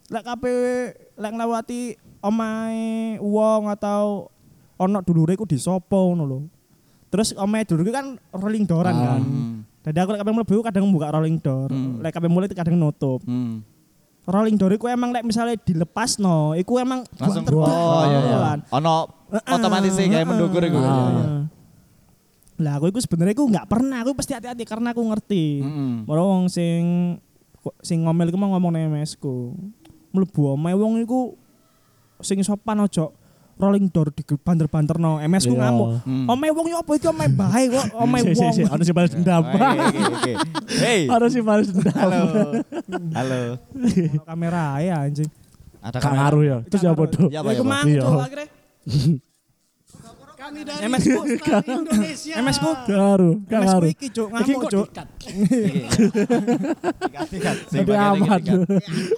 Lek 0.08 0.24
kabeh 0.24 0.96
lek 1.20 1.32
nglewati 1.36 2.00
omahe 2.24 3.20
wong 3.22 3.70
atau 3.70 4.32
ono 4.78 5.02
dulure 5.02 5.34
iku 5.34 5.44
disopo 5.44 6.14
ngono 6.14 6.24
lho. 6.24 6.40
Terus 7.08 7.32
omahe 7.34 7.64
dulure 7.64 7.90
kan 7.90 8.06
rolling 8.32 8.64
dooran 8.64 8.94
Ah. 8.94 9.04
kan. 9.16 9.22
Hmm. 9.22 9.56
Jadi 9.82 9.98
aku 9.98 10.10
lek 10.12 10.20
kabeh 10.20 10.34
mlebu 10.34 10.60
kadang 10.62 10.92
buka 10.92 11.08
rolling 11.10 11.40
door. 11.40 11.70
Hmm. 11.70 12.00
Lek 12.00 12.12
kabeh 12.12 12.28
mulai 12.28 12.48
kadang 12.48 12.76
nutup. 12.76 13.24
Hmm. 13.24 13.64
Rolling 14.24 14.60
door 14.60 14.72
iku 14.72 14.86
emang 14.88 15.10
lek 15.10 15.24
misalnya 15.24 15.56
dilepas 15.56 16.20
no, 16.20 16.52
iku 16.52 16.78
emang 16.78 17.08
Langsung 17.16 17.48
buang 17.48 17.64
oh 17.64 18.04
iya 18.04 18.12
iya. 18.12 18.20
terbalan. 18.20 18.60
Ono 18.76 18.96
Heeh, 19.28 19.56
otomatis 19.56 19.92
sih 19.92 20.06
kayak 20.06 20.20
heeh. 20.20 20.28
mendukur 20.28 20.62
iku. 20.62 20.78
Iya, 20.78 20.92
iya. 20.92 21.28
Lah 22.58 22.74
aku 22.76 22.92
iku 22.92 23.00
sebenarnya 23.00 23.34
iku 23.34 23.46
nggak 23.46 23.68
pernah, 23.68 24.02
aku 24.02 24.12
pasti 24.12 24.36
hati-hati 24.36 24.64
karena 24.64 24.92
aku 24.92 25.00
ngerti. 25.00 25.62
Mm-mm. 25.62 25.92
Moro 26.04 26.22
wong 26.28 26.44
sing 26.48 27.16
sing 27.80 28.04
ngomel 28.04 28.28
iku 28.28 28.36
mau 28.36 28.52
ngomong 28.52 28.72
nang 28.72 28.92
MS 28.92 29.16
ku. 29.16 29.56
Mlebu 30.12 30.60
omahe 30.60 30.76
wong 30.76 31.00
iku 31.00 31.40
sing 32.20 32.42
sopan 32.42 32.82
ojo 32.82 33.14
rolling 33.58 33.90
door 33.90 34.14
di 34.14 34.22
banter-banterno. 34.24 35.18
MS 35.20 35.44
ku 35.50 35.58
Iya. 35.58 35.62
ngamuk. 35.68 35.90
Hmm. 36.06 36.26
Omahe 36.30 36.52
wong 36.54 36.68
yo 36.70 36.78
apa 36.78 36.92
iki 36.94 37.08
omahe 37.10 37.30
bae 37.30 37.64
kok 37.68 37.86
si, 37.90 38.32
wong. 38.38 38.54
si, 38.54 38.62
Ono 38.64 38.82
sing 38.86 38.96
balas 38.96 39.12
dendam. 39.12 39.42
Oke, 39.44 39.58
oke, 39.58 40.00
oke. 40.14 40.34
Hey. 40.78 41.02
Ono 41.10 41.26
sing 41.28 41.44
balas 41.44 41.68
dendam. 41.74 41.98
Halo. 41.98 42.22
Halo. 43.18 43.40
Kamera 44.24 44.78
ya 44.80 44.96
anjing. 45.02 45.30
Ada 45.82 45.98
Gak 45.98 46.14
ngaruh 46.14 46.44
ya. 46.46 46.58
Itu 46.66 46.78
siapa 46.78 47.04
tuh? 47.10 47.28
Ya, 47.34 47.42
Iku 47.42 47.62
ya, 47.62 47.64
mang 47.66 47.86
Iya. 47.86 48.04
cuk 50.48 50.64
akhirnya. 50.64 50.76
MS 50.88 51.04
Indonesia. 51.68 52.34
MS 52.38 52.58
ku 52.58 52.70
MS 52.72 52.88
ku 52.88 52.94
ngaruh. 53.48 53.92
iki 53.92 54.08
cuk 54.10 54.28
ngamuk 54.32 54.64
cuk. 54.72 54.88
Jadi 57.68 57.92
aman. 57.94 58.40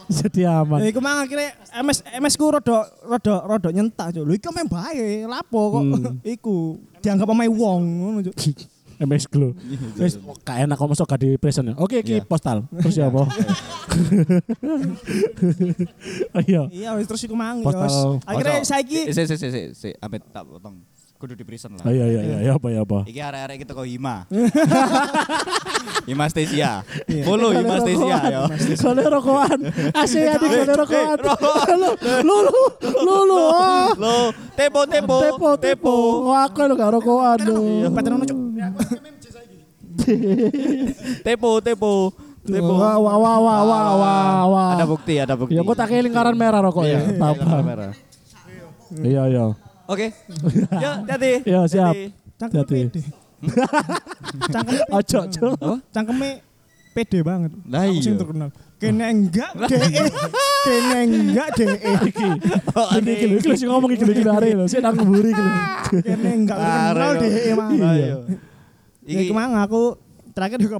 Jadi 0.09 0.41
aman. 0.43 0.79
Iku 0.85 0.99
mang 0.99 1.17
akhirnya 1.23 1.49
MS 1.79 1.99
MS 2.17 2.33
ku 2.35 2.45
rada 2.49 2.77
rada 3.05 3.35
rada 3.45 3.69
nyentak 3.69 4.13
cuk. 4.13 4.23
Lho 4.25 4.33
iki 4.33 4.49
main 4.49 4.67
bae, 4.67 5.25
lapo 5.25 5.59
kok 5.71 5.81
Hmm. 5.89 6.19
iku 6.35 6.75
dianggap 6.99 7.25
pemain 7.25 7.49
wong 7.49 7.81
ngono 7.81 8.19
cuk. 8.25 8.35
MS 8.99 9.31
Glow. 9.31 9.55
Wis 9.95 10.19
gak 10.43 10.67
enak 10.67 10.75
kok 10.75 10.91
masuk 10.91 11.07
gak 11.07 11.23
di 11.23 11.39
present 11.39 11.71
ya. 11.71 11.73
Oke, 11.79 12.03
iki 12.03 12.19
Iya. 12.19 12.27
postal. 12.27 12.67
Terus 12.83 12.99
ya 12.99 13.07
apa? 13.07 13.23
Iya. 16.43 16.67
Iya 16.67 16.89
wis 16.99 17.07
terus 17.07 17.23
iku 17.23 17.31
mang 17.31 17.63
Postal. 17.63 18.19
Akhirnya 18.27 18.59
Ojo. 18.59 18.67
saiki 18.67 19.07
Si 19.07 19.23
si 19.23 19.35
si 19.39 19.47
si 19.47 19.61
si 19.71 19.89
Amit 20.03 20.27
tak 20.35 20.43
potong. 20.43 20.83
Kudu 21.19 21.35
di 21.35 21.43
prison 21.43 21.75
lah. 21.75 21.83
Oh, 21.83 21.91
iya 21.91 22.07
iya 22.07 22.21
iya 22.23 22.37
iya 22.47 22.51
apa 22.55 22.71
ya 22.71 22.87
apa. 22.87 23.03
Iki 23.03 23.19
arek-arek 23.19 23.67
kita 23.67 23.75
kok 23.75 23.83
Hima. 23.83 24.23
Hima 26.07 26.25
Stesia. 26.31 26.79
Follow 27.27 27.51
Hima 27.51 27.75
Stesia 27.83 28.19
yo. 28.31 28.43
Kole 28.79 29.03
rokokan. 29.03 29.59
Asih 29.99 30.31
ya 30.31 30.39
di 30.39 30.47
kole 30.47 30.73
rokokan. 30.79 31.19
Lu 32.23 32.35
lu 32.47 32.63
lu 33.03 33.15
lu 33.27 33.39
ah. 33.51 33.91
Tepo 34.55 34.87
tepo 34.87 35.19
Tepo 35.19 35.49
tepo. 35.59 35.95
Wah, 36.31 36.47
aku 36.47 36.63
lu 36.71 36.79
gak 36.79 36.87
rokokan 36.87 37.37
lu. 37.43 37.91
Paten 37.91 38.11
ono 38.15 38.23
cuk. 38.23 38.39
Tepo 41.27 41.59
tepo 41.59 42.15
tepo. 42.47 42.71
Wah 42.79 42.95
wah 42.95 43.17
wah 43.19 43.37
wah 43.43 43.59
wah 43.67 43.87
wah 43.91 44.39
wah. 44.55 44.69
Ada 44.79 44.87
bukti, 44.87 45.19
ada 45.19 45.35
bukti. 45.35 45.59
Ya 45.59 45.67
kok 45.67 45.75
tak 45.75 45.91
lingkaran 45.91 46.39
merah 46.39 46.63
rokok 46.63 46.87
ya. 46.87 47.03
Iya, 47.03 47.59
merah. 47.59 47.91
Iya 49.03 49.23
iya. 49.27 49.45
Oke. 49.89 50.07
Ya, 50.83 50.91
hati. 51.01 51.31
Ya, 51.43 51.59
siap. 51.65 51.93
Cangkem 52.37 52.61
Hati. 52.61 52.73
pede. 52.85 53.01
Cangkem 54.53 54.77
Ojo 54.93 55.19
ojo. 55.25 55.47
cangkeme 55.89 56.29
pede 56.93 57.19
banget. 57.25 57.51
Lah 57.65 57.89
Aku 57.89 57.99
sing 57.99 58.13
iya. 58.15 58.21
terkenal. 58.21 58.49
Kene 58.79 59.05
enggak 59.11 59.51
DE. 59.67 60.03
Kene 60.63 60.99
enggak 61.03 61.47
DE. 61.57 61.67
Iki 62.07 62.07
iki 62.07 63.25
lho, 63.27 63.35
iki 63.35 63.47
lho 63.49 63.55
sing 63.57 63.67
ngomong 63.67 63.89
iki 63.91 64.03
lho 64.05 64.13
iki 64.13 64.23
lho. 64.23 64.65
Sik 64.69 64.79
nang 64.79 64.95
mburi 64.95 65.29
iki 65.33 65.41
lho. 65.41 65.51
Kene 66.05 66.29
enggak 66.45 66.57
terkenal 66.61 67.11
Are, 67.11 67.19
DE 67.19 67.51
mah. 67.57 67.69
Ayo. 67.73 68.17
Ya 69.09 69.19
iku 69.25 69.33
mang 69.33 69.57
aku 69.57 69.97
terakhir 70.37 70.61
juga 70.61 70.77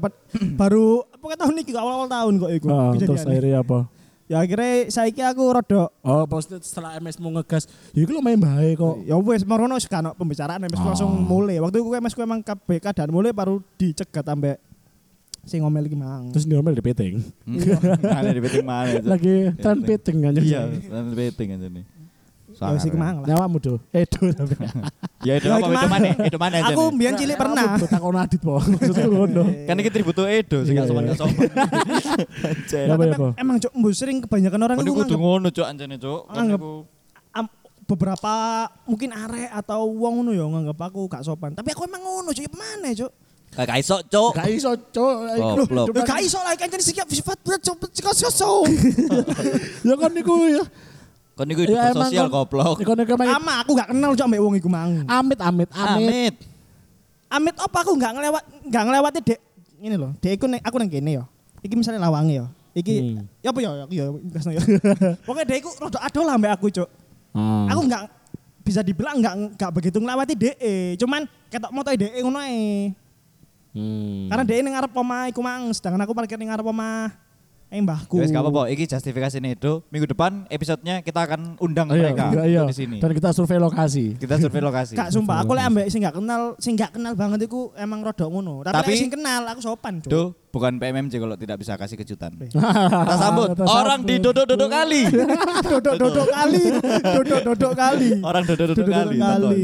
baru 0.54 1.02
apa 1.10 1.34
tahun 1.34 1.54
ini 1.60 1.74
awal-awal 1.74 2.08
tahun 2.08 2.34
kok 2.38 2.52
iku. 2.62 2.68
Ah, 2.70 2.94
terus 2.94 3.26
akhirnya 3.26 3.66
apa? 3.66 3.90
Ya 4.30 4.38
akhirnya 4.38 4.88
saiki 4.88 5.20
aku 5.20 5.42
rada 5.50 5.90
Oh, 6.00 6.24
pas 6.24 6.46
setelah 6.46 6.94
MS 6.96 7.18
mau 7.18 7.34
ngegas, 7.34 7.66
ya 7.92 8.06
iku 8.06 8.14
lo 8.14 8.22
main 8.22 8.38
bae 8.38 8.78
kok. 8.78 9.02
ya 9.02 9.18
wes 9.18 9.42
marono 9.42 9.74
wis 9.74 9.84
kan 9.84 10.06
pembicaraan 10.14 10.62
MS 10.62 10.78
Oh. 10.78 10.86
langsung 10.86 11.10
mulai. 11.18 11.58
Waktu 11.58 11.82
itu 11.82 11.90
MS 11.92 12.14
ku 12.14 12.22
emang 12.22 12.40
KBK 12.40 12.94
dan 12.94 13.10
mulai 13.10 13.34
baru 13.34 13.58
dicegat 13.76 14.22
sampai 14.22 14.62
sing 15.42 15.60
ngomel 15.60 15.82
iki 15.84 15.98
mang. 15.98 16.30
Terus 16.30 16.46
diomel 16.46 16.72
di 16.72 16.84
peting. 16.84 17.26
Ada 18.06 18.30
di 18.38 18.40
betting 18.40 18.62
mana? 18.64 18.90
Cuk? 18.94 19.04
Lagi 19.04 19.36
tren 19.58 19.78
peting 19.82 20.18
kan. 20.22 20.32
Iya, 20.36 20.62
ada 20.86 21.10
betting 21.10 21.50
aja 21.52 21.68
nih. 21.68 21.84
Ya 22.60 22.76
wis 22.76 22.84
iki 22.84 22.98
mang 23.00 23.24
lah. 23.24 23.28
Nyawamu 23.32 23.58
do. 23.64 23.74
Edo 23.96 24.20
tapi. 24.36 24.54
Ya 25.20 25.36
itu 25.36 25.52
Ya, 25.52 25.60
apa? 25.60 25.68
itu 25.68 25.76
Itu 25.76 25.88
mana? 25.92 26.08
Itu 26.32 26.38
mana 26.40 26.56
aja 26.64 26.72
Aku 26.72 26.84
nih? 26.88 26.96
mbiyen 26.96 27.14
cilik 27.20 27.36
pernah. 27.36 27.76
Aku 27.76 27.86
takon 27.92 28.16
Adit 28.16 28.40
po. 28.40 28.56
Maksudku 28.64 29.10
ngono. 29.12 29.44
Kan 29.68 29.76
ini 29.76 29.92
tributo 29.92 30.24
Edo, 30.24 30.64
sing 30.64 30.80
Iya, 30.80 30.84
gak 30.84 30.88
sopan 30.88 31.04
iya. 31.04 31.12
gak 31.12 31.20
sopan. 31.20 31.50
Ya, 32.72 32.96
ya? 32.96 33.28
Emang 33.36 33.56
cuk 33.60 33.72
mbu 33.76 33.88
sering 33.92 34.24
kebanyakan 34.24 34.60
orang 34.64 34.78
itu 34.80 34.92
kudu 34.96 35.16
ngono 35.20 35.48
cuk 35.52 35.68
anjane 35.68 36.00
cuk. 36.00 36.22
Kan 36.32 36.46
beberapa 37.90 38.34
mungkin 38.86 39.10
arek 39.10 39.50
atau 39.50 39.90
wong 39.90 40.22
ngono 40.22 40.32
ya 40.38 40.46
nganggap 40.46 40.78
aku 40.88 41.10
gak 41.10 41.26
sopan. 41.26 41.58
Tapi 41.58 41.74
aku 41.74 41.84
emang 41.84 42.00
ngono 42.00 42.30
cuk, 42.32 42.44
ya 42.46 42.52
mana 42.54 42.90
cuk? 42.94 43.12
gak 43.50 43.80
iso 43.82 43.98
cuk. 44.06 44.32
Gak 44.38 44.48
iso, 44.54 44.72
Cuk. 44.94 45.16
Gak 46.06 46.22
iso 46.22 46.38
lah 46.46 46.54
kan 46.54 46.70
jadi 46.70 46.86
sikap 46.86 47.10
sifat 47.10 47.42
cuk 47.42 47.90
cuk 47.90 48.14
sosok. 48.14 48.70
Ya 49.90 49.96
kan 49.98 50.14
niku 50.14 50.48
ya. 50.48 50.64
Kon 51.40 51.48
niku 51.48 51.64
hidup 51.64 51.80
Ya, 51.80 51.96
sosial 51.96 52.28
kon- 52.28 52.44
goblok. 52.44 52.84
Iku 52.84 52.92
niku 53.00 53.16
main 53.16 53.32
Ama 53.32 53.64
aku 53.64 53.72
gak 53.72 53.96
kenal 53.96 54.12
cuk 54.12 54.26
ambek 54.28 54.42
wong 54.44 54.56
iku 54.60 54.68
mang. 54.68 55.08
Amit 55.08 55.40
amit 55.40 55.70
amit. 55.72 55.72
Amit. 55.72 56.36
Amit 57.32 57.56
apa 57.56 57.78
aku 57.80 57.96
nggak 57.96 58.12
ngelewat 58.12 58.44
nggak 58.68 58.84
ngelewati 58.84 59.20
dek 59.24 59.40
ini 59.80 59.96
loh 59.96 60.12
dek 60.18 60.36
aku 60.36 60.50
aku 60.50 60.76
neng 60.76 60.90
kene 60.90 61.12
ya 61.16 61.24
iki 61.62 61.78
misalnya 61.78 62.02
lawange 62.02 62.42
ya 62.42 62.46
iki 62.74 62.96
Hmm. 63.00 63.24
ya 63.40 63.54
apa 63.54 63.60
ya 63.62 63.70
ya 63.72 63.86
ya 63.88 64.04
gasno 64.28 64.52
ya 64.52 64.62
pokoknya 65.30 65.46
dek 65.46 65.58
aku 65.62 65.70
rada 65.78 66.00
ado 66.02 66.20
lah 66.26 66.36
mbak 66.36 66.52
aku 66.58 66.68
cuk 66.68 66.90
Hmm. 67.30 67.70
aku 67.70 67.86
nggak 67.86 68.02
bisa 68.66 68.82
dibilang 68.82 69.22
nggak 69.22 69.36
nggak 69.56 69.72
begitu 69.72 70.02
ngelewati 70.02 70.34
dek 70.34 70.56
cuman 70.98 71.22
ketok 71.48 71.70
moto 71.70 71.90
dek 71.94 72.12
ngono 72.18 72.40
ae 72.42 72.92
Hmm. 73.70 74.26
karena 74.34 74.44
dek 74.44 74.58
ning 74.60 74.74
ngarep 74.74 74.92
omah 74.92 75.24
iku 75.30 75.40
mang 75.40 75.70
sedangkan 75.70 76.02
aku 76.02 76.18
parkir 76.18 76.42
ning 76.42 76.50
ngarep 76.50 76.66
omah 76.66 77.14
eh 77.70 77.78
mbahku 77.78 78.18
Wes 78.18 78.30
gak 78.30 78.42
apa-apa, 78.42 78.66
iki 78.68 78.84
justifikasi 78.84 79.38
itu. 79.40 79.86
Minggu 79.88 80.10
depan 80.10 80.50
episodenya 80.50 81.06
kita 81.06 81.22
akan 81.22 81.54
undang 81.58 81.86
Oh, 81.86 81.94
iya, 81.94 82.10
mereka 82.10 82.26
iya, 82.36 82.44
iya. 82.44 82.62
di 82.66 82.74
sini. 82.74 82.98
Dan 82.98 83.14
kita 83.14 83.30
survei 83.30 83.58
lokasi. 83.58 84.18
Kita 84.18 84.36
survei 84.36 84.58
lokasi. 84.58 84.98
Kak 85.00 85.14
sumpah 85.14 85.46
aku 85.46 85.54
lek 85.54 85.70
ambek 85.70 85.86
sing 85.88 86.02
gak 86.02 86.18
kenal 86.18 86.58
sing 86.58 86.74
gak 86.74 86.92
kenal 86.92 87.14
banget 87.14 87.46
iku 87.46 87.70
emang 87.76 88.02
rada 88.02 88.26
ngono 88.26 88.66
tapi, 88.66 88.74
Tapi- 88.74 88.98
sing 88.98 89.10
kenal 89.10 89.46
aku 89.46 89.62
sopan 89.62 90.02
cuk 90.02 90.10
Duh, 90.10 90.28
bukan 90.50 90.82
PMMJ 90.82 91.14
kalau 91.16 91.38
tidak 91.38 91.62
bisa 91.62 91.78
kasih 91.78 91.94
kejutan. 91.94 92.34
Kita 92.42 93.16
sambut 93.16 93.48
Kita 93.54 93.64
orang 93.66 94.02
di 94.02 94.16
dodok-dodok 94.18 94.70
kali. 94.70 95.02
dodok-dodok 95.70 96.28
kali 96.28 96.64
dodok-dodok 97.06 97.74
kali 97.76 98.10
Orang 98.20 98.44
dodok-dodok 98.46 98.88
kali. 98.90 99.18
kali 99.20 99.62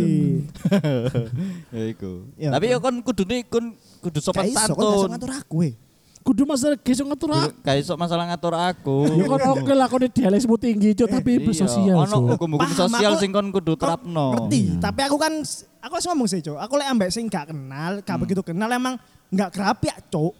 Ya 1.74 1.84
iku. 1.90 2.12
Ya, 2.38 2.50
Tapi 2.54 2.66
ya 2.70 2.78
kon 2.78 3.02
kudune 3.02 3.42
kon 3.50 3.74
kudu 4.02 4.22
sopan 4.22 4.46
santun. 4.50 5.10
ngatur 5.10 5.32
aku 5.34 5.58
eh. 5.66 5.74
Kudu 6.26 6.42
masalah 6.42 6.74
gesok 6.82 7.06
ngatur 7.14 7.38
aku. 7.38 7.54
Gak 7.62 7.76
iso 7.86 7.94
masalah 7.94 8.26
ngatur 8.34 8.58
aku. 8.58 8.98
Ya 9.14 9.30
kan 9.30 9.46
oke 9.46 9.74
lah 9.78 9.86
kau 9.86 10.02
dialekmu 10.02 10.58
tinggi 10.58 10.98
cuk 10.98 11.06
tapi 11.06 11.38
Iya, 11.38 11.46
bersosial. 11.46 11.98
Ono 12.02 12.34
hukum-hukum 12.34 12.66
sosial 12.74 13.14
sing 13.22 13.30
kon 13.30 13.54
kudu 13.54 13.78
terapno. 13.78 14.34
Ngerti, 14.34 14.82
tapi 14.82 15.06
aku 15.06 15.22
kan 15.22 15.46
aku 15.86 15.94
harus 15.94 16.06
ngomong 16.10 16.26
sih, 16.26 16.42
Cok. 16.42 16.58
Aku 16.66 16.74
lek 16.82 16.90
ambek 16.90 17.14
sing 17.14 17.30
gak 17.30 17.54
kenal, 17.54 18.02
gak 18.02 18.18
begitu 18.18 18.42
kenal 18.42 18.66
emang 18.74 18.98
gak 19.30 19.54
gerapiak, 19.54 20.02
Cok. 20.10 20.34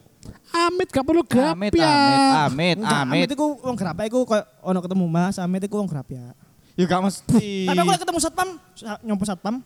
Amit 0.58 0.90
gak 0.90 1.06
perlu 1.06 1.22
Amit, 1.22 1.30
gap 1.30 1.54
ya. 1.54 1.54
amit, 1.54 1.78
amit, 2.50 2.78
Enggak, 2.82 3.02
amit. 3.06 3.28
iku 3.30 3.46
wong 3.62 3.78
gerapiak 3.78 4.08
iku 4.10 4.26
koyo 4.26 4.42
ono 4.66 4.80
ketemu 4.82 5.06
Mas, 5.06 5.38
amit 5.38 5.62
iku 5.70 5.78
wong 5.78 5.86
gerapiak. 5.86 6.34
Ya 6.74 6.86
gak 6.90 7.02
mesti. 7.06 7.70
Tapi 7.70 7.78
aku 7.78 7.90
lek 7.94 8.02
ketemu 8.02 8.20
satpam, 8.26 8.50
sa- 8.74 8.98
nyompo 9.06 9.22
satpam, 9.22 9.62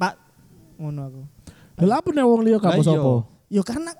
Pak, 0.00 0.16
ngono 0.80 1.00
aku. 1.12 1.22
Lah 1.84 2.00
apa 2.00 2.08
nih 2.08 2.24
wong 2.24 2.40
liya 2.40 2.56
iya. 2.56 2.80
sopo? 2.80 3.28
Yo 3.52 3.60
karena 3.60 3.92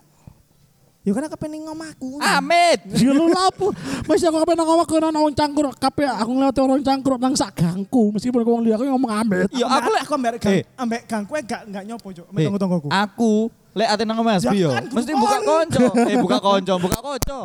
Ya 1.06 1.14
karena 1.14 1.30
kepengen 1.30 1.62
ngomahku. 1.64 2.18
Amit. 2.20 2.80
Ya 3.00 3.10
lu 3.14 3.30
lapo. 3.30 3.70
Masih 4.04 4.28
aku 4.28 4.42
kepen 4.44 4.58
ngomong 4.58 4.84
ke 4.84 4.96
nang 4.98 5.14
wong 5.14 5.32
cangkruk 5.32 5.74
kabeh 5.78 6.10
aku 6.10 6.30
ngeliat 6.34 6.58
orang 6.58 6.82
cangkruk 6.84 7.18
nang 7.22 7.34
sak 7.38 7.54
gangku 7.54 8.10
meskipun 8.12 8.42
aku 8.42 8.50
aku 8.66 8.84
ngomong 8.84 9.10
ambet. 9.14 9.48
Ya 9.54 9.64
aku 9.70 9.88
lek 9.94 10.02
aku 10.04 10.14
ambek 10.18 10.30
gang, 10.42 10.52
Eh. 10.58 10.62
ambek 10.76 11.02
gang 11.06 11.22
kowe 11.24 11.40
gak 11.40 11.62
gak 11.70 11.84
nyopo, 11.86 12.08
Cuk. 12.12 12.26
Eh, 12.34 12.44
tonggo-tonggoku. 12.44 12.88
Aku 12.90 13.32
lek 13.72 13.88
ate 13.88 14.02
nang 14.04 14.20
Mas 14.26 14.42
Ya 14.42 14.50
Bio. 14.52 14.68
kan, 14.74 14.84
Mesti 14.90 15.12
buka 15.14 15.38
konco. 15.40 15.84
Eh 16.10 16.16
buka 16.18 16.38
konco, 16.42 16.74
buka 16.82 16.98
konco. 16.98 17.40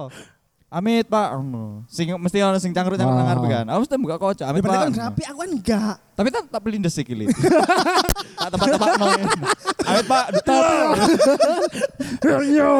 Amit 0.73 1.05
Pak, 1.05 1.37
sing 1.85 2.09
mesti 2.17 2.41
ono 2.41 2.57
sing 2.57 2.73
cangkruk 2.73 2.97
cangkruk 2.97 3.13
nang 3.13 3.29
ngarep 3.29 3.45
kan. 3.45 3.65
Aku 3.69 3.85
mesti 3.85 3.93
buka 4.01 4.17
konco. 4.17 4.41
Ya 4.41 4.49
Amit 4.49 4.65
berarti 4.65 4.73
Pak. 4.73 4.85
kan 4.89 4.93
grapi, 4.97 5.21
aku 5.29 5.37
kan 5.37 5.49
enggak. 5.53 5.95
Tapi 6.17 6.27
tak 6.33 6.43
tak 6.49 6.61
beli 6.65 6.81
ndesik 6.81 7.05
iki. 7.13 7.29
Tak 8.33 8.49
tempat-tempat 8.57 8.89
nol. 8.97 9.21
Amit 9.85 10.05
Pak, 10.09 10.25
Yo. 12.49 12.73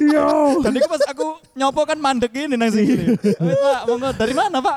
Yo. 0.00 0.28
Dan 0.64 0.72
itu 0.80 0.88
pas 0.88 1.04
aku 1.04 1.44
nyopo 1.52 1.84
kan 1.84 2.00
mandek 2.00 2.32
ini 2.32 2.56
nang 2.56 2.72
sini. 2.72 3.12
Amit 3.20 3.58
Pak, 3.60 3.80
monggo 3.84 4.08
dari 4.16 4.32
mana 4.32 4.64
Pak? 4.64 4.76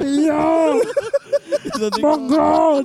Yo. 0.00 0.80
Monggo. 2.00 2.80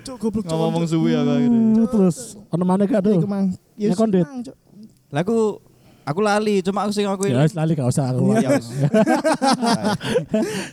Cuk 0.00 0.16
goblok 0.16 0.44
cuk. 0.48 0.56
Ngomong 0.56 0.88
suwi 0.88 1.12
aku 1.12 1.28
akhirnya. 1.28 1.84
Terus 1.92 2.40
ono 2.48 2.64
mana 2.64 2.88
gak 2.88 3.04
tuh? 3.04 3.20
Ya 3.78 3.94
kondit. 3.98 4.24
senang, 4.24 4.46
Cuk. 4.46 4.56
Lah 5.10 5.20
aku 5.22 5.38
aku 6.04 6.20
lali, 6.20 6.60
cuma 6.60 6.84
aku 6.84 6.92
sing 6.92 7.08
aku 7.08 7.26
Ya 7.26 7.42
wis 7.42 7.56
lali 7.56 7.72
gak 7.74 7.90
usah 7.90 8.12
aku. 8.12 8.34
Ya 8.44 8.48
wis. 8.54 8.68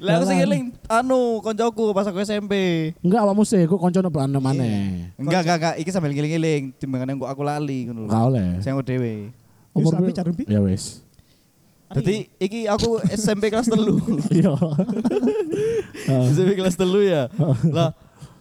Lah 0.06 0.12
aku 0.20 0.26
sing 0.28 0.40
eling 0.44 0.64
anu 0.92 1.42
koncoku 1.42 1.96
pas 1.96 2.06
aku 2.06 2.22
SMP. 2.22 2.54
Enggak 3.02 3.22
awakmu 3.26 3.44
sih, 3.48 3.66
aku 3.66 3.80
koncono 3.80 4.12
bane 4.12 4.38
mana. 4.38 4.66
Enggak, 5.18 5.42
enggak, 5.48 5.58
enggak. 5.58 5.76
Iki 5.82 5.90
sambil 5.90 6.12
ngiling-ngiling. 6.14 6.76
Timbangane 6.78 7.18
kok 7.18 7.32
aku 7.32 7.42
lali 7.46 7.90
ngono 7.90 8.06
lho. 8.06 8.10
Enggak 8.10 8.24
oleh. 8.28 8.48
Sing 8.62 8.72
aku 8.76 8.84
dhewe. 8.86 9.14
Wis 9.72 9.88
rapi 9.90 10.12
carumpi. 10.12 10.44
Ya 10.52 10.60
wis. 10.60 11.02
Jadi 11.92 12.24
iki 12.40 12.72
aku 12.72 13.04
SMP 13.12 13.52
kelas 13.52 13.68
telu. 13.68 14.00
Iya. 14.32 14.56
SMP 16.32 16.56
kelas 16.56 16.80
telu 16.80 17.04
ya. 17.04 17.28
Lah 17.68 17.92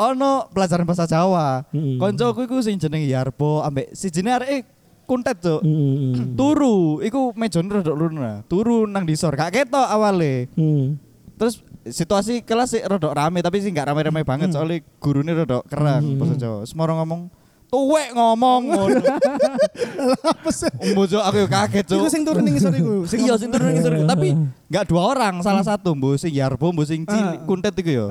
ono 0.01 0.49
pelajaran 0.49 0.89
bahasa 0.89 1.05
Jawa. 1.05 1.69
Mm. 1.71 2.01
Koncoku 2.01 2.49
iku 2.49 2.57
sing 2.59 2.81
jeneng 2.81 3.05
Yarbo 3.05 3.61
ambek 3.61 3.93
si 3.93 4.09
jenenge 4.09 4.41
areke 4.41 4.59
kuntet, 5.05 5.43
Cuk. 5.43 5.61
Hmm. 5.61 6.33
Turu, 6.39 7.03
iku 7.03 7.35
mejone 7.35 7.67
rada 7.69 7.91
lurna. 7.91 8.47
Turu 8.47 8.87
nang 8.87 9.03
disor, 9.03 9.35
gak 9.35 9.51
ketok 9.51 9.83
awale. 9.85 10.47
Hmm. 10.55 11.03
Terus 11.35 11.61
situasi 11.83 12.41
kelas 12.41 12.71
sih 12.71 12.81
rada 12.81 13.11
rame 13.11 13.43
tapi 13.43 13.59
sih 13.59 13.75
gak 13.75 13.91
rame-rame 13.91 14.23
banget 14.23 14.55
soalnya 14.55 14.79
gurune 15.03 15.35
rada 15.35 15.67
kerang 15.67 16.15
Hmm. 16.15 16.17
bahasa 16.17 16.39
Jawa. 16.39 16.59
Semua 16.63 16.87
orang 16.87 17.03
ngomong 17.03 17.21
tuwek 17.67 18.09
ngomong 18.15 18.61
ngono. 18.71 19.03
Mbojo 20.95 21.19
aku 21.21 21.47
kaget, 21.49 21.85
Cuk. 21.87 21.99
Iku 22.03 22.09
sing 22.11 22.23
turun 22.23 22.43
ning 22.43 22.55
isor 22.55 22.71
iku. 22.71 23.03
Iya 23.07 23.35
sing 23.35 23.51
turun 23.51 23.67
ngisor 23.73 23.93
iku. 23.95 24.07
tapi 24.07 24.29
gak 24.69 24.85
dua 24.87 25.03
orang, 25.07 25.43
salah 25.43 25.67
satu 25.67 25.91
mbo 25.91 26.15
sing 26.15 26.31
Yarbo, 26.31 26.71
mbo 26.71 26.83
sing 26.83 27.03
cilik 27.03 27.43
Ah. 27.43 27.47
kuntet 27.47 27.75
iku 27.75 27.91
yo. 27.91 28.07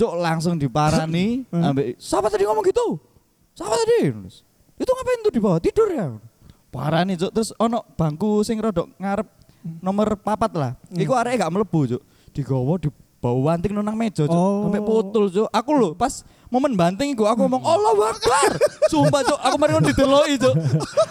Cuk 0.00 0.16
langsung 0.16 0.56
diparani 0.56 1.44
Ah. 1.52 1.68
ambek 1.76 2.00
siapa 2.00 2.32
tadi 2.32 2.48
ngomong 2.48 2.64
gitu? 2.64 2.96
Siapa 3.52 3.76
tadi? 3.76 4.08
Itu 4.80 4.90
ngapain 4.96 5.20
tuh 5.20 5.32
di 5.36 5.40
bawah 5.44 5.60
tidur 5.60 5.92
ya? 5.92 6.16
Parani 6.72 7.20
cuk 7.20 7.28
terus 7.36 7.52
ono 7.60 7.84
bangku 8.00 8.40
sing 8.40 8.56
rodok 8.56 8.88
ngarep 8.96 9.28
nomor 9.84 10.16
papat 10.16 10.52
lah. 10.56 10.72
Iku 10.96 11.12
areke 11.12 11.44
gak 11.44 11.52
mlebu 11.52 11.80
cuk. 11.84 12.02
Digawa 12.32 12.80
di 12.80 12.88
bawa 13.20 13.52
wanting 13.52 13.76
nang 13.76 13.92
meja 13.92 14.24
cuk. 14.24 14.32
Oh. 14.32 14.64
Sampai 14.64 14.80
putul 14.80 15.28
cuk. 15.28 15.48
Aku 15.52 15.70
lho 15.76 15.92
pas 15.92 16.24
momen 16.48 16.72
banting 16.72 17.12
iku 17.12 17.28
aku 17.28 17.44
ngomong 17.44 17.60
Allahu 17.60 18.00
Akbar. 18.00 18.56
Sumpah 18.88 19.20
cuk, 19.20 19.36
aku 19.36 19.56
mari 19.60 19.76
kon 19.76 19.84
dideloki 19.84 20.34
cuk. 20.40 20.54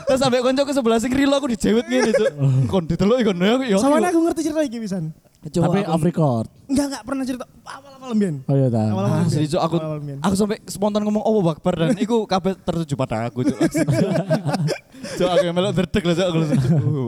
Terus 0.10 0.19
sampai 0.19 0.41
koncoku 0.41 0.71
sebelah 0.73 0.97
sing 0.97 1.13
rilo 1.13 1.38
aku 1.38 1.54
dijewet 1.54 1.86
ngene 1.86 2.10
cuk. 2.10 2.32
Kon 2.73 2.89
dideloki 2.89 3.21
kon 3.21 3.38
ya. 3.38 3.62
ya. 3.62 3.78
aku 3.78 4.19
ngerti 4.25 4.41
cerita 4.49 4.65
iki 4.65 4.82
pisan. 4.82 5.13
Coba 5.39 5.71
Tapi 5.71 5.80
aku- 5.88 5.93
off 5.95 6.04
record. 6.04 6.47
Enggak 6.67 6.86
enggak 6.91 7.04
pernah 7.08 7.23
cerita 7.23 7.45
awal-awal 7.63 8.12
mbiyen. 8.12 8.36
Oh 8.43 8.56
iya 8.60 8.67
ta. 8.67 8.84
Awal-awal 8.91 9.23
Asli 9.23 9.39
mbiyen. 9.39 9.52
cuk 9.56 9.62
aku 9.63 9.75
aku 10.19 10.36
sampai 10.36 10.58
spontan 10.67 11.02
ngomong 11.08 11.23
oh 11.23 11.39
Akbar 11.47 11.73
dan 11.80 11.95
iku 11.95 12.28
kabeh 12.28 12.60
tertuju 12.60 12.99
pada 12.99 13.32
aku 13.32 13.47
cuk. 13.47 13.56
langsung. 13.56 13.88
Cuk 14.99 15.30
aku 15.32 15.43
yang 15.47 15.56
melok 15.56 15.73
derdek 15.80 16.04
lah 16.04 16.15
cuk 16.19 16.28
aku 16.28 16.38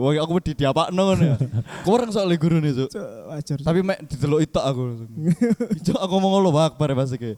Wah 0.00 0.12
aku 0.16 0.32
di 0.40 0.52
diapakno 0.56 1.02
ngono 1.12 1.24
ya. 1.28 1.36
Kurang 1.84 2.08
soalnya 2.08 2.40
gurune 2.40 2.72
cuk. 2.72 2.88
Cuk, 2.88 3.08
wajar. 3.28 3.56
Tapi 3.60 3.78
mek 3.84 3.98
didelok 4.08 4.40
itak 4.48 4.64
aku 4.64 4.80
langsung. 4.80 5.10
Cuk 5.92 5.98
aku 6.00 6.12
ngomong 6.16 6.32
Allah 6.40 6.72
Akbar 6.72 6.88
ya 6.88 6.96
pas 6.96 7.12
iki. 7.12 7.36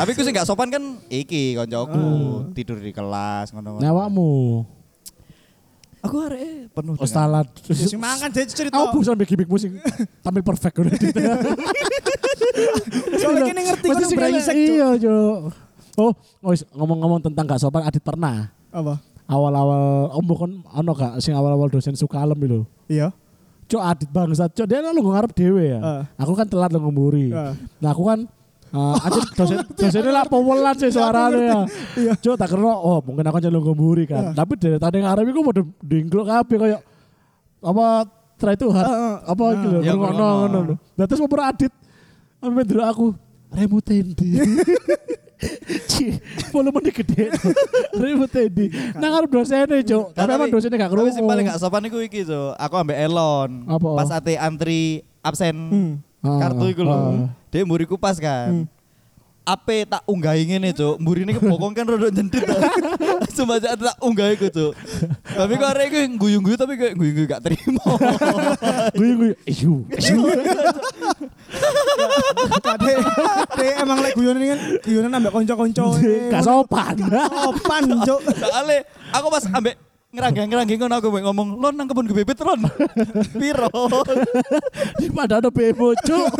Tapi 0.00 0.10
aku 0.16 0.22
sih 0.24 0.32
gak 0.32 0.48
sopan 0.48 0.72
kan 0.72 0.80
iki 1.12 1.60
koncoku 1.60 2.04
tidur 2.56 2.80
di 2.80 2.88
kelas 2.88 3.52
ngono. 3.52 3.76
Nah, 3.76 3.92
awakmu. 3.92 4.64
Aku 6.00 6.16
arek 6.24 6.72
penuh 6.72 6.96
Oh 6.96 7.08
salah. 7.08 7.44
Ya, 7.68 7.74
sing 7.76 8.00
mangan 8.00 8.32
dia 8.32 8.48
cerita. 8.48 8.72
Aku 8.72 9.04
bosan 9.04 9.16
mbek 9.16 9.28
gimmickmu 9.28 9.56
sing 9.60 9.76
tampil 10.24 10.40
perfect 10.40 10.74
udah 10.80 10.92
gitu. 10.96 11.20
Soalnya 13.20 13.42
kene 13.52 13.60
ngerti 13.68 13.86
kan 13.86 14.08
brengsek. 14.08 14.54
Iya, 14.56 14.88
Cuk. 14.96 15.38
Oh, 16.00 16.12
oh, 16.40 16.52
ngomong-ngomong 16.80 17.20
tentang 17.20 17.44
gak 17.44 17.60
sopan 17.60 17.84
Adit 17.84 18.00
pernah. 18.00 18.48
Apa? 18.72 18.96
Awal-awal 19.28 20.14
om 20.16 20.28
kan 20.32 20.52
ono 20.80 20.90
gak 20.96 21.20
sing 21.20 21.36
awal-awal 21.36 21.68
dosen 21.68 21.92
suka 21.92 22.24
alam 22.24 22.38
itu. 22.40 22.64
Iya. 22.88 23.12
Cuk 23.68 23.82
Adit 23.84 24.08
bangsat, 24.08 24.50
Cuk 24.56 24.66
dia 24.66 24.80
lu 24.80 25.04
ngarep 25.04 25.36
dhewe 25.36 25.76
ya. 25.76 25.80
Ah. 25.84 26.02
Aku 26.16 26.32
kan 26.32 26.48
telat 26.48 26.72
lo 26.72 26.80
ngemburi. 26.80 27.30
Ah. 27.30 27.52
Nah, 27.78 27.92
aku 27.92 28.08
kan 28.08 28.24
Uh, 28.70 28.94
Adit 29.02 29.26
dosen 29.38 29.58
dosennya 29.74 30.12
lah 30.12 30.24
pewelan 30.24 30.74
sih 30.74 30.88
suaranya 30.88 31.38
ya. 31.38 31.58
Iya. 31.98 32.12
Cuk 32.16 32.34
tak 32.34 32.48
kira 32.48 32.70
oh 32.70 33.02
mungkin 33.02 33.26
aku 33.26 33.38
jalur 33.38 33.60
ngemburi 33.60 34.06
kan. 34.06 34.30
Tapi 34.30 34.54
dari 34.54 34.78
tadi 34.78 35.02
ngarep 35.02 35.26
iku 35.26 35.40
mau 35.42 35.54
dingklok 35.80 36.24
kabeh 36.24 36.56
kayak 36.56 36.80
apa 37.60 37.84
try 38.38 38.54
itu 38.54 38.70
hard 38.70 38.86
Ah, 38.86 38.94
ah. 38.94 39.14
apa 39.26 39.42
Ah. 39.42 39.50
gitu 39.52 39.66
Ya, 39.82 39.92
ngono 39.92 40.26
ngono. 40.46 40.58
lho. 40.70 40.74
Nah 40.94 41.04
terus 41.04 41.18
mau 41.18 41.42
Adit 41.42 41.72
sampe 42.38 42.62
dulu 42.62 42.82
aku 42.82 43.06
remu 43.50 43.78
tendi. 43.80 44.28
Ci, 45.90 46.20
volume 46.52 46.78
ini 46.78 46.90
gede. 46.92 47.32
Remu 47.96 48.28
tendi. 48.28 48.68
Nah 48.94 49.08
ngarep 49.08 49.30
dosennya, 49.32 49.80
Cuk. 49.80 50.12
Tapi 50.12 50.30
emang 50.30 50.52
dosennya 50.52 50.76
gak 50.78 50.92
Tapi 50.92 51.10
sing 51.10 51.24
paling 51.24 51.44
gak 51.48 51.58
sopan 51.58 51.82
iku 51.84 51.98
iki 51.98 52.22
cuk. 52.22 52.52
Aku 52.54 52.74
ambek 52.76 53.00
Elon. 53.00 53.64
Apa? 53.64 53.88
Pas 53.96 54.10
ate 54.12 54.36
antri 54.36 55.00
absen 55.20 55.56
Hmm. 55.56 55.92
Ah, 55.96 56.09
kartu 56.20 56.64
iku 56.68 56.82
lho. 56.84 56.92
ah. 56.92 57.12
Dia 57.48 57.64
mburiku 57.64 57.96
pas 57.96 58.16
kan. 58.16 58.64
Hmm. 58.64 58.66
Ape 59.40 59.82
tak 59.88 60.04
unggahi 60.06 60.46
ngene 60.46 60.70
cuk. 60.70 61.00
Mburine 61.00 61.32
kebokong 61.34 61.72
kan 61.74 61.88
rada 61.88 62.12
nyendit. 62.12 62.44
Cuma 63.40 63.56
aja 63.58 63.74
tak 63.74 63.96
unggahi 63.98 64.36
ku 64.36 64.46
cuk. 64.46 64.72
Tapi 65.26 65.52
kok 65.56 65.68
arek 65.74 65.86
iku 65.90 65.98
guyu-guyu 66.22 66.56
tapi 66.60 66.76
kayak 66.76 66.94
guyu-guyu 66.94 67.26
gak 67.26 67.42
terima. 67.42 67.82
Guyu 69.00 69.14
guyu. 69.16 69.34
Iyu. 69.48 69.74
Kade, 72.62 72.92
kade 73.50 73.66
emang 73.80 73.98
lek 74.04 74.14
guyonan 74.14 74.42
kan 74.44 74.60
guyonan 74.86 75.10
ambek 75.18 75.32
kanca-kanca. 75.34 75.84
Gak 76.30 76.42
sopan. 76.44 76.94
Sopan, 77.42 77.82
Cuk. 78.06 78.20
Soale 78.36 78.78
aku 79.10 79.26
pas 79.32 79.44
ambek 79.50 79.74
ngeranggeng-ngeranggeng 80.10 80.78
ngono 80.82 80.94
aku 80.98 81.08
ngomong, 81.22 81.48
"Lon 81.62 81.74
nang 81.78 81.86
kebun 81.86 82.10
bebet 82.10 82.42
Ron." 82.42 82.66
Piro? 83.40 83.70
Di 84.98 85.06
pada 85.14 85.38
ada 85.38 85.54
bemo, 85.54 85.94
Cuk. 86.02 86.34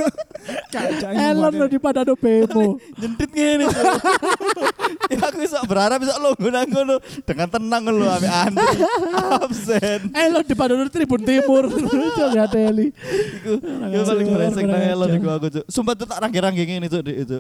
Elon 1.15 1.55
lo 1.55 1.67
di 1.71 1.79
pada 1.79 2.03
ada 2.03 2.15
bemo. 2.19 2.83
Nyendit 3.01 3.31
ngene 3.31 3.71
ya 5.13 5.23
aku 5.23 5.39
bisa 5.39 5.63
berharap 5.71 6.03
bisa 6.03 6.19
lo 6.19 6.35
nang 6.51 6.67
ngono 6.67 6.95
dengan 7.23 7.47
tenang 7.47 7.83
lo 7.95 8.11
ambek 8.11 8.33
antri 8.35 8.83
absen. 9.39 10.01
Elon 10.19 10.43
di 10.43 10.55
pada 10.59 10.75
ada 10.75 10.91
Tribun 10.91 11.23
Timur. 11.23 11.71
Cuk 11.71 12.29
gak 12.35 12.51
teli. 12.51 12.91
Iku 13.39 13.53
yo 13.87 14.01
paling 14.03 14.27
brengsek 14.35 14.65
nang 14.67 14.83
Elon 14.83 15.11
iku 15.15 15.29
aku 15.31 15.47
cuk. 15.47 15.65
Sumpah 15.71 15.95
tuh 15.95 16.11
tak 16.11 16.19
rangge-rangge 16.19 16.67
ngene 16.67 16.91
cuk 16.91 17.03
di 17.07 17.23
itu. 17.23 17.39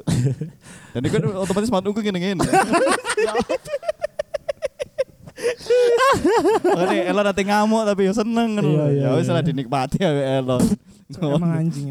Dan 0.95 1.03
iku 1.03 1.17
otomatis 1.43 1.71
mantuku 1.75 1.99
ngene-ngene. 2.07 2.47
Makanya 6.63 7.05
Elon 7.11 7.25
nanti 7.25 7.43
ngamuk 7.45 7.83
tapi 7.87 8.01
yo 8.07 8.13
seneng. 8.13 8.51
Iya, 8.61 8.85
iya, 8.91 9.03
Ya 9.07 9.09
wis 9.17 9.27
iya. 9.27 9.35
lah 9.35 9.43
dinikmati 9.43 9.97
ya 10.01 10.11
Elon. 10.41 10.63
Emang 11.11 11.53
anjing. 11.59 11.91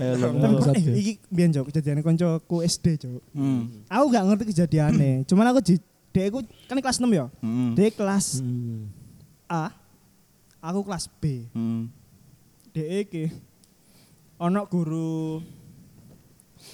Elon. 0.00 0.32
Eh, 0.72 0.96
iki 0.96 1.12
biyen 1.28 1.52
Cuk, 1.52 1.68
kejadian 1.68 2.00
kancaku 2.00 2.64
SD, 2.64 2.86
Cuk. 3.00 3.20
Hmm. 3.36 3.68
Aku 3.86 4.04
gak 4.08 4.24
ngerti 4.24 4.44
kejadiannya. 4.54 5.28
Cuman 5.28 5.46
aku 5.52 5.60
di 5.60 5.76
Dek 6.16 6.32
aku 6.32 6.40
kan 6.64 6.80
kelas 6.80 6.96
6 6.96 7.12
ya. 7.12 7.28
Hmm. 7.44 7.76
Dek 7.76 7.92
kelas 7.92 8.40
Hmm. 8.40 8.88
A. 9.44 9.68
Aku 10.64 10.80
kelas 10.80 11.12
B. 11.20 11.44
Hmm. 11.52 11.92
Dek 12.72 12.88
iki 13.04 13.24
ono 14.40 14.64
guru 14.64 15.40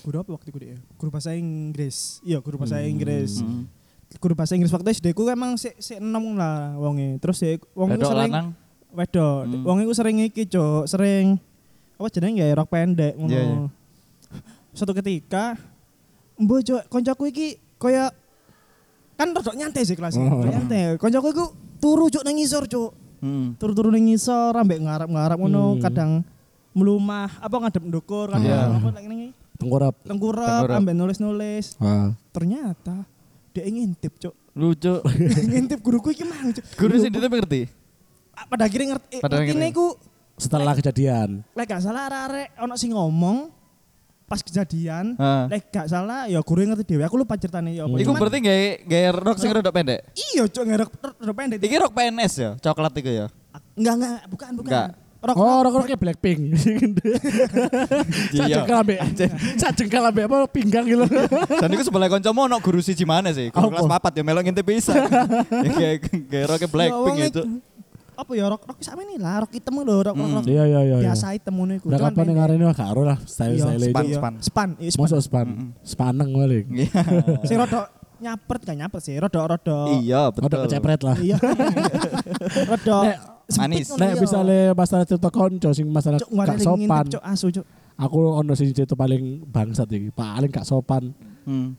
guru 0.06 0.16
apa 0.18 0.30
waktu 0.34 0.48
itu 0.54 0.58
dek? 0.62 0.78
Guru 0.94 1.10
bahasa 1.10 1.34
Inggris. 1.34 2.22
Iya, 2.22 2.38
guru 2.38 2.62
bahasa 2.62 2.78
Inggris. 2.86 3.42
Guru 4.18 4.34
bahasa 4.34 4.52
Inggris 4.52 4.68
waktu 4.68 4.92
SD 4.92 5.12
ku 5.12 5.24
emang 5.24 5.54
sik 5.54 5.78
sik 5.78 5.98
enom 5.98 6.34
lah 6.34 6.76
wonge. 6.76 7.16
Terus 7.18 7.38
dek 7.38 7.62
wong 7.72 7.94
Wedok 7.94 8.10
sering 8.10 8.32
lanang. 8.32 8.48
wedok. 8.90 9.40
Hmm. 9.44 9.62
Wong 9.64 9.78
iku 9.80 9.92
sering 9.92 10.16
iki, 10.20 10.44
Cuk, 10.44 10.84
sering 10.84 11.40
apa 11.96 12.08
jenenge 12.08 12.42
ya 12.42 12.52
rok 12.52 12.68
pendek 12.68 13.14
ngono. 13.14 13.30
Iya, 13.30 13.42
iya. 13.42 13.58
Suatu 14.72 14.92
ketika 14.92 15.56
Mbok 16.34 16.60
Cuk, 16.60 16.82
koncoku 16.88 17.24
iki 17.28 17.46
kaya 17.76 18.10
kan 19.14 19.30
rodok 19.30 19.54
nyantai 19.54 19.82
sih 19.82 19.94
kelas. 19.94 20.16
Oh. 20.16 20.24
Rodok 20.40 20.50
nyantai. 20.50 20.96
Koncoku 20.96 21.28
iku 21.30 21.44
turu 21.78 22.08
cuk 22.08 22.22
nang 22.22 22.34
ngisor 22.34 22.66
cuk. 22.66 22.90
Hmm. 23.18 23.54
Turu-turu 23.54 23.88
nang 23.88 24.02
ngisor 24.02 24.50
ambek 24.52 24.82
ngarap-ngarap 24.82 25.38
ngono 25.38 25.76
Hmm. 25.76 25.80
kadang 25.80 26.10
melumah 26.72 27.30
apa 27.38 27.54
ngadep 27.54 27.84
ndukur 27.84 28.26
kadang 28.28 28.48
Iya. 28.48 28.80
apa 28.80 28.88
lagi 28.90 29.30
Tengkurap. 29.54 29.94
tengkurap 30.02 30.48
Tengkurap. 30.64 30.78
ambek 30.80 30.94
nulis-nulis. 30.96 31.78
Ah. 31.78 32.16
Ternyata 32.34 33.06
dia 33.52 33.64
ngintip 33.64 34.12
cuk. 34.18 34.34
Lucu. 34.52 34.94
ngintip 35.50 35.78
guruku 35.78 36.10
iki 36.10 36.24
mang 36.24 36.50
cuk. 36.50 36.64
Guru 36.74 36.94
sih 36.96 37.08
dia 37.08 37.20
ngerti. 37.22 37.68
Pada 38.48 38.64
akhirnya 38.64 38.96
ngerti. 38.96 39.16
Pada 39.20 39.36
akhirnya. 39.38 39.68
iku 39.68 39.96
Setelah 40.34 40.72
kejadian. 40.72 41.44
lek 41.52 41.66
gak 41.66 41.80
salah 41.80 42.08
arek 42.08 42.56
ono 42.58 42.74
sing 42.74 42.90
ngomong 42.90 43.52
pas 44.24 44.40
kejadian 44.40 45.12
lek 45.46 45.68
gak 45.68 45.86
salah 45.86 46.24
ya 46.24 46.40
guru 46.40 46.64
ngerti 46.64 46.88
dhewe 46.88 47.04
aku 47.04 47.20
lupa 47.20 47.36
ceritanya 47.36 47.68
ya 47.70 47.84
apa 47.84 48.00
Iku 48.00 48.10
berarti 48.10 48.40
gaya 48.40 48.80
gaya 48.82 49.08
rok 49.12 49.36
sing 49.36 49.52
rada 49.52 49.68
pendek. 49.68 50.00
iya 50.16 50.42
cuk 50.42 50.64
ngerok 50.64 50.88
rok 51.20 51.34
pendek 51.36 51.58
Iki 51.60 51.76
rok 51.78 51.92
PNS 51.92 52.32
ya, 52.34 52.50
coklat 52.58 52.96
iku 52.96 53.10
ya. 53.12 53.26
enggak 53.76 53.94
enggak 53.94 54.18
bukan 54.26 54.50
bukan 54.56 54.70
Enggak. 54.72 54.88
Rok 55.22 55.34
Oh, 55.34 55.58
rok-roknya 55.62 55.94
Blackpink. 55.94 56.40
Sak 58.32 58.42
Iya. 58.42 58.56
jengkal 58.58 58.76
ambek. 58.82 58.98
Sak 59.54 59.70
jengkal 59.74 60.02
ambek 60.04 60.24
apa 60.26 60.36
pinggang 60.46 60.82
gitu. 60.82 61.06
Dan 61.52 61.68
iku 61.70 61.82
sebelah 61.82 62.08
kancamu 62.08 62.44
ono 62.44 62.58
guru 62.58 62.78
siji 62.78 63.02
mana 63.02 63.30
sih? 63.30 63.48
Guru 63.48 63.70
kelas 63.70 63.86
papat 63.88 64.12
ya 64.12 64.22
melok 64.22 64.42
ngintip 64.42 64.64
pisan. 64.64 64.98
Ya 65.62 65.70
kayak 65.70 65.96
kayak 66.26 66.46
roknya 66.48 66.68
Blackpink 66.68 67.16
Ya, 67.16 67.26
itu. 67.28 67.42
apa 68.12 68.32
ya 68.34 68.44
rok 68.44 68.62
rok 68.62 68.78
sama 68.78 69.02
ini 69.02 69.16
lah 69.16 69.40
rok 69.40 69.50
hitam 69.50 69.72
lho 69.74 69.96
rok 69.98 70.12
rok, 70.12 70.28
rok 70.36 70.44
Iya 70.44 70.62
iya 70.64 70.80
iya. 70.84 70.96
iya. 70.96 71.10
biasa 71.10 71.32
hitam 71.32 71.54
iku 71.66 71.86
Udah 71.88 71.98
kapan 71.98 72.12
yang 72.12 72.18
pendek. 72.18 72.34
ngarani 72.36 72.62
gak 72.68 72.88
ero 72.88 73.02
lah 73.02 73.18
Iya, 73.18 73.26
style-style 73.26 73.80
span, 73.80 73.80
itu. 73.80 74.04
Iya. 74.04 74.14
span. 74.14 74.32
span 74.38 74.68
iya 74.76 74.90
span 74.90 75.02
Masuk 75.02 75.18
span. 75.22 75.46
Mm-mm. 75.48 75.68
Spaneng 75.80 76.28
balik. 76.30 76.64
Iya. 76.68 76.90
sing 77.48 77.56
rodok 77.56 77.84
nyapret 78.20 78.60
gak 78.62 78.76
nyapret 78.76 79.02
sih 79.02 79.14
rodok 79.16 79.44
rodok 79.48 79.86
Iya, 79.96 80.22
betul. 80.28 80.44
Udah 80.46 80.58
kecepret 80.62 81.00
lah. 81.00 81.16
iya 81.18 81.36
rodok 82.64 83.02
manis. 83.50 83.88
Nek 83.90 84.08
iya. 84.08 84.20
misalnya 84.20 84.60
masalah 84.72 85.04
cerita 85.04 85.28
konco 85.28 85.70
sing 85.70 85.86
masalah 85.86 86.18
Cuk, 86.18 86.30
gak 86.30 86.54
ngintip, 86.54 86.64
sopan. 86.64 87.04
cuk 87.08 87.22
asu 87.22 87.46
cuk 87.50 87.66
Aku 87.94 88.16
ono 88.34 88.52
sing 88.52 88.70
cerita 88.70 88.92
paling 88.92 89.22
bangsat 89.44 89.84
iki, 89.86 90.08
paling 90.10 90.48
gak 90.48 90.64
sopan 90.64 91.12
Hmm. 91.42 91.74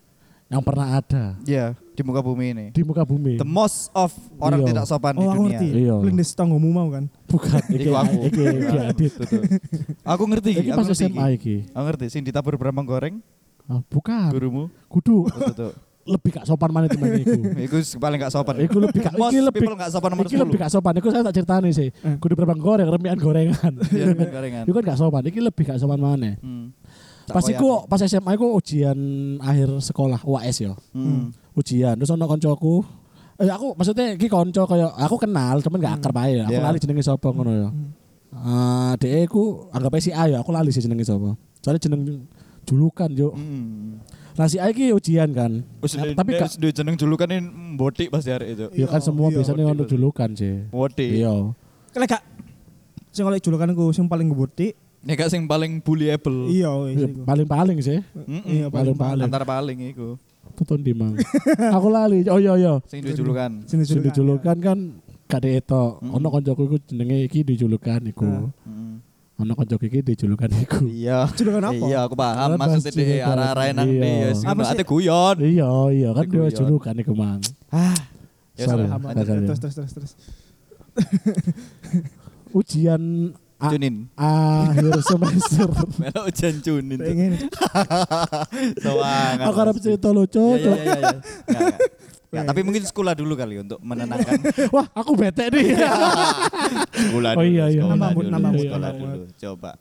yang 0.45 0.61
pernah 0.61 0.93
ada 0.93 1.33
Iya, 1.41 1.73
di 1.89 2.01
muka 2.01 2.19
bumi 2.19 2.45
ini. 2.47 2.65
di 2.69 2.81
muka 2.81 3.01
bumi. 3.01 3.35
The 3.35 3.47
most 3.47 3.89
of 3.91 4.11
orang 4.37 4.61
Iya. 4.61 4.67
tidak 4.69 4.85
sopan 4.85 5.13
di 5.13 5.19
oh 5.19 5.27
aku 5.27 5.37
dunia. 5.39 5.49
ngerti 5.55 5.67
Iya. 5.79 5.95
lindes 5.99 6.29
tanggomu 6.31 6.69
mau 6.69 6.87
kan 6.87 7.07
Bukan 7.25 7.61
iki 7.73 7.89
aku. 7.89 8.17
iki 8.23 8.43
Adit. 8.77 9.13
Betul. 9.15 9.41
Aku 10.03 10.23
ngerti 10.25 10.49
Iki 10.53 10.67
aku 10.67 10.77
pas 10.77 10.85
ngerti 10.85 11.05
SMA 11.07 11.25
iki. 11.31 11.55
Aku 11.67 11.83
ngerti 11.83 12.05
sing 12.07 12.21
ditabur 12.21 12.53
berambang 12.53 12.83
goreng 12.83 13.15
Ah, 13.63 13.79
bukan. 13.81 14.29
gurumu. 14.29 14.63
Kudu. 14.85 15.25
Lebih 16.03 16.29
gak 16.35 16.45
sopan 16.45 16.69
mana 16.69 16.91
temen 16.91 17.15
iku. 17.15 17.39
Iku 17.71 17.75
paling 17.95 18.19
gak 18.19 18.33
sopan. 18.35 18.55
Iku 18.59 18.77
lebih 18.83 18.99
gak 18.99 19.15
Most 19.15 19.31
iki 19.31 19.39
lebih 19.39 19.61
gak 19.71 19.91
sopan 19.91 20.09
nomor 20.11 20.25
Iki 20.27 20.35
lebih 20.35 20.57
10. 20.59 20.63
gak 20.67 20.71
sopan. 20.75 20.93
Iku 20.99 21.07
saya 21.09 21.23
tak 21.23 21.35
ceritani 21.39 21.69
sih. 21.71 21.89
Eh. 21.89 22.15
Kudu 22.19 22.33
berambang 22.35 22.59
goreng, 22.59 22.87
remian 22.91 23.15
gorengan. 23.15 23.73
Iya, 23.95 24.11
remit 24.11 24.27
gorengan. 24.27 24.63
Iku 24.67 24.75
kan 24.75 24.83
gak 24.83 24.99
sopan. 24.99 25.21
Iki 25.23 25.39
lebih 25.39 25.63
gak 25.63 25.79
sopan 25.79 25.99
mana? 25.99 26.35
Hmm. 26.43 26.75
Pas 27.23 27.45
iku 27.47 27.87
pas 27.87 28.03
SMA 28.03 28.35
iku 28.35 28.51
ujian 28.51 28.97
akhir 29.39 29.79
sekolah 29.79 30.19
UAS 30.27 30.59
ya. 30.59 30.75
Hmm. 30.91 31.31
Ujian 31.55 31.95
terus 31.95 32.11
ono 32.11 32.27
koncoku 32.27 32.83
Eh 33.33 33.49
aku 33.49 33.73
maksudnya 33.73 34.13
iki 34.13 34.29
konco 34.29 34.61
kaya 34.69 34.93
aku 34.93 35.17
kenal 35.17 35.57
cuman 35.63 35.79
gak 35.81 35.93
akrab 35.97 36.17
ae. 36.21 36.43
Aku 36.45 36.53
Iya. 36.53 36.61
lali 36.61 36.77
jenenge 36.77 37.01
sapa 37.01 37.31
ngono 37.31 37.51
ya. 37.51 37.69
Eh 38.33 38.93
dhek 39.01 39.25
iku 39.25 39.71
anggap 39.73 39.95
ae 39.97 40.01
si 40.03 40.11
A 40.13 40.29
ya, 40.29 40.37
aku 40.43 40.53
lali 40.53 40.69
sih 40.69 40.83
jenenge 40.83 41.01
sapa. 41.01 41.33
Soalnya 41.63 41.81
jeneng 41.81 42.29
julukan 42.67 43.09
yo. 43.09 43.33
Hmm. 43.33 44.03
Nah 44.33 44.45
si 44.49 44.57
A 44.57 44.65
iki 44.73 44.89
ujian 44.89 45.29
kan. 45.29 45.61
Nah, 45.61 46.05
tapi 46.17 46.29
gak 46.33 46.49
gak 46.49 46.57
duwe 46.57 46.73
jeneng 46.73 46.95
julukan 46.97 47.29
ini 47.29 47.41
botik 47.77 48.09
pasti 48.09 48.33
arek 48.33 48.49
itu. 48.57 48.65
ya 48.73 48.89
kan 48.89 49.01
semua 49.01 49.29
iya, 49.29 49.35
biasanya 49.37 49.63
ono 49.69 49.85
betul. 49.85 49.91
julukan 49.93 50.29
sih. 50.33 50.65
Botik. 50.73 51.11
Iya. 51.21 51.33
Lek 51.93 52.07
gak 52.09 52.23
sing 53.13 53.23
oleh 53.29 53.37
julukanku 53.37 53.93
sing 53.93 54.09
paling 54.09 54.33
ngebuti 54.33 54.73
Nek 55.03 55.19
gak 55.19 55.29
sing 55.29 55.45
paling 55.45 55.83
bullyable. 55.83 56.47
iya 56.47 56.71
Ya, 56.71 56.71
wis 56.79 56.95
iku. 57.05 57.21
Paling-paling 57.27 57.77
sih. 57.83 57.99
Iya, 58.47 58.71
Paling-paling. 58.71 59.27
Antara 59.27 59.43
paling 59.45 59.77
iku. 59.91 60.15
Tutun 60.57 60.79
di 60.81 60.95
mang. 60.95 61.13
aku 61.75 61.87
lali. 61.91 62.23
Oh 62.31 62.39
iya 62.41 62.55
iya. 62.57 62.73
Sing 62.89 63.03
duwe 63.03 63.13
julukan. 63.13 63.51
Sing 63.69 63.83
Sing 63.85 63.99
dijulukan 64.01 64.57
kan 64.57 64.77
gak 65.29 65.43
ada 65.43 65.49
itu. 65.61 65.83
Mm. 66.01 66.15
Ono 66.17 66.27
koncoku 66.31 66.61
iku 66.71 66.77
jenenge 66.89 67.17
iki 67.27 67.43
dijulukan 67.45 68.01
iku. 68.09 68.25
Nah. 68.25 68.97
Ono 69.33 69.57
koncoku 69.57 69.89
iki 69.89 70.05
dijulukan 70.05 70.45
iku. 70.61 70.85
Iya. 70.85 71.25
Julukan 71.33 71.73
apa? 71.73 71.83
Iya, 71.83 71.99
aku 72.05 72.13
paham 72.13 72.53
maksudnya 72.53 72.91
di 72.93 73.05
arah-arah 73.17 73.65
nang 73.73 73.89
Iya. 73.89 74.01
di 74.01 74.11
ya 74.13 74.29
Apa 74.45 74.61
sih? 74.69 74.85
guyon. 74.85 75.35
Iya 75.41 75.69
iya 75.89 76.09
kan 76.13 76.25
dia 76.25 76.49
julukan 76.53 76.93
iku 76.95 77.13
mang. 77.13 77.41
Ah. 77.69 77.97
Ya 78.53 78.69
Sorry. 78.69 78.85
terus 78.85 79.57
terus 79.59 79.73
terus 79.73 79.91
terus 79.91 80.11
Ujian 82.53 83.33
a- 83.57 83.71
Cunin. 83.73 83.95
akhir 84.13 85.01
semester. 85.09 85.65
Melok 85.97 86.23
ujian 86.29 86.55
cunin 86.61 86.99
pengen 86.99 87.31
Semangat. 88.83 89.45
Aku 89.49 89.57
harap 89.57 89.75
cerita 89.79 90.13
lucu. 90.13 90.37
Iya, 90.37 90.61
iya, 90.61 90.61
Cuk. 90.61 90.77
iya, 90.77 91.67
iya. 92.33 92.41
Nggak, 92.41 92.49
tapi 92.49 92.61
mungkin 92.65 92.83
sekolah 92.83 93.13
dulu 93.13 93.33
kali 93.37 93.55
untuk 93.61 93.77
menenangkan 93.79 94.41
Wah, 94.75 94.89
aku 94.91 95.13
bete 95.13 95.45
nih. 95.53 95.77
sekolah 97.05 97.31
Oh, 97.37 97.45
dulu. 97.45 97.53
iya, 97.53 97.65
iya. 97.69 97.81
Sekolah 97.85 97.93
Nama 97.93 98.07
dulu, 98.09 98.27
nama 98.27 98.47
sekolah 98.51 98.89
mood. 98.89 99.01
dulu. 99.05 99.21
Coba. 99.37 99.71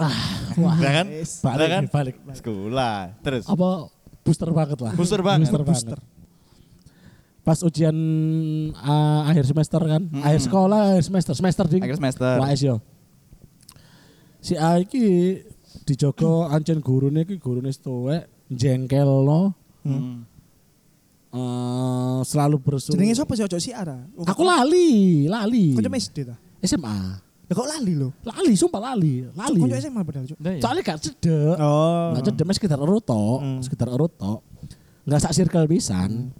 Wah, 0.62 0.76
Udah 0.78 0.92
kan? 0.94 1.06
Balik 1.42 1.68
kan? 1.68 1.82
nih, 1.82 1.90
balik. 1.90 2.16
Sekolah. 2.32 2.96
Terus. 3.20 3.44
Apa 3.44 3.68
booster 4.22 4.50
banget 4.50 4.78
lah. 4.78 4.92
Booster 4.94 5.20
banget. 5.20 5.50
Booster 5.50 5.62
banget. 5.62 5.98
Pas 7.40 7.58
ujian 7.60 7.96
ah, 8.76 9.26
akhir 9.26 9.48
semester 9.48 9.80
kan, 9.80 10.02
Mm-mm. 10.04 10.20
akhir 10.22 10.40
sekolah, 10.44 10.80
akhir 10.94 11.04
semester, 11.04 11.34
semester 11.34 11.64
ding. 11.66 11.82
Akhir 11.82 11.96
semester. 11.96 12.36
WAS 12.36 12.60
yo. 12.60 12.76
Si 14.38 14.54
A 14.54 14.76
iki 14.76 15.36
dijogo 15.84 16.44
ancen 16.46 16.80
gurune 16.80 17.24
iki 17.24 17.36
gurune 17.36 17.72
tuwek 17.72 18.28
jengkelno 18.48 19.56
Hmm. 19.80 20.28
Eh 21.30 22.20
selalu 22.24 22.56
bersu. 22.58 22.90
jenenge 22.90 23.14
sapa 23.14 23.32
sih 23.32 23.44
ojo 23.44 23.56
si 23.56 23.70
Ara 23.70 24.02
Aku 24.20 24.42
lali, 24.42 25.24
lali. 25.24 25.72
kanca 25.72 25.90
SD 25.92 26.18
ta 26.24 26.34
SMA. 26.60 26.98
Lah 27.46 27.54
kok 27.56 27.66
lali 27.66 27.92
lho 27.92 28.10
Lali, 28.20 28.52
sumpah 28.52 28.78
lali, 28.84 29.26
lali. 29.28 29.58
kanca 29.60 29.78
SMA 29.78 30.00
padahal 30.00 30.22
cuk 30.24 30.38
Udah 30.38 30.52
ya? 30.52 30.60
Soalnya 30.60 30.82
gak 30.84 30.98
cedek. 31.00 31.56
oh 31.56 32.08
Gak 32.12 32.22
cedek, 32.26 32.46
sekitar 32.52 32.78
erut 32.78 33.02
tok, 33.02 33.38
Hmm. 33.38 33.58
sekitar 33.60 33.88
erut 33.88 34.12
tok. 34.12 34.40
Gak 35.02 35.20
sak 35.20 35.32
circle 35.32 35.66
pisan. 35.66 36.30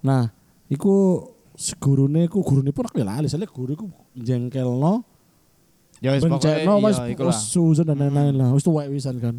Nah, 0.00 0.30
iku 0.68 1.22
si 1.52 1.74
gurune 1.74 2.24
iku 2.24 2.38
gurune 2.40 2.70
pun 2.70 2.82
aku 2.84 2.98
ya 2.98 3.06
lali, 3.08 3.26
soalnya 3.26 3.46
guru 3.46 3.74
iku 3.74 3.86
jengkelno, 4.12 5.02
Ya 5.98 6.14
wis 6.14 6.22
pokoknya 6.22 6.38
bencekno 6.62 6.72
wis 6.80 6.94
iya 6.96 7.10
iku 7.10 7.20
lah. 7.20 7.28
wis 7.28 7.38
suzon 7.44 7.82
dan 7.84 7.98
lain-lain 7.98 8.30
lah, 8.32 8.48
wis 8.50 8.62
tuwek 8.62 8.86
pisan 8.88 9.18
kan. 9.18 9.34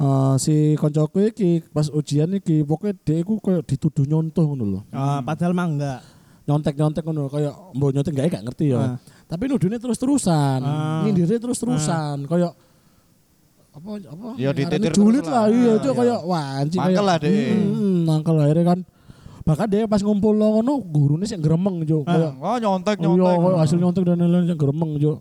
Eh, 0.00 0.34
si 0.40 0.54
koncoku 0.80 1.28
iki 1.28 1.60
pas 1.68 1.92
ujian 1.92 2.32
iki 2.32 2.64
pokoknya 2.64 2.96
dia 3.04 3.20
iku 3.20 3.36
koyo 3.36 3.60
dituduh 3.60 4.08
nyontoh 4.08 4.48
ngono 4.48 4.64
lho. 4.64 4.80
Ah, 4.90 5.20
padahal 5.20 5.52
mah 5.52 5.68
enggak 5.68 6.00
Nyontek-nyontek 6.48 7.04
ngono 7.04 7.28
koyo 7.28 7.52
mbok 7.76 7.90
nyontek 7.92 8.16
gak 8.16 8.26
gak 8.32 8.44
ngerti 8.48 8.72
ya. 8.72 8.80
Ah. 8.80 8.94
Tapi 9.28 9.44
nuduhnya 9.46 9.76
terus-terusan, 9.76 10.64
Ah. 10.64 11.04
nyindirnya 11.04 11.36
terus-terusan, 11.36 12.24
koyo 12.24 12.56
apa 13.70 13.88
apa? 14.02 14.28
Ya, 14.34 14.50
dititir 14.50 14.90
julid 14.90 15.22
terus 15.22 15.30
lah, 15.30 15.46
lah. 15.46 15.52
iya, 15.52 15.70
Ah, 15.70 15.78
cuk 15.78 15.92
iya. 15.92 15.98
koyo 16.00 16.14
wah 16.26 16.46
anjing 16.58 16.80
Mangkel 16.80 17.04
lah 17.04 17.16
deh. 17.20 17.30
Hmm, 17.30 17.96
mangkel 18.02 18.34
akhirnya 18.40 18.64
kan. 18.66 18.80
Bahkan 19.40 19.66
dia 19.68 19.84
pas 19.84 20.00
ngumpul 20.00 20.32
lo 20.32 20.46
ngono 20.58 20.80
gurune 20.80 21.28
sing 21.28 21.44
gremeng 21.44 21.84
cuk, 21.84 22.02
koyo 22.02 22.28
Oh 22.40 22.56
nyontek 22.56 22.96
iya, 22.96 23.04
nyontek. 23.04 23.36
koyo 23.36 23.56
hasil 23.60 23.76
nyontek 23.76 24.02
dan 24.08 24.16
lain-lain 24.16 24.48
sing 24.48 24.56
gremeng 24.56 24.96
cuk. 24.96 25.18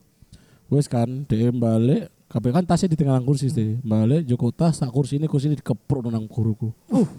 Wes 0.71 0.87
kan, 0.87 1.27
dia 1.27 1.51
balik 1.51 2.07
kabeh 2.29 2.53
kan 2.53 2.63
tasnya 2.63 2.93
ditinggalan 2.93 3.25
kursi 3.25 3.49
sih. 3.49 3.81
Balik 3.81 4.23
joko 4.23 4.53
tas 4.53 4.77
sak 4.77 4.89
kursi 4.89 5.17
ini 5.17 5.25
kursi 5.25 5.49
ini 5.49 5.57
dikepruk 5.57 6.07
nang 6.07 6.25
guruku. 6.25 6.69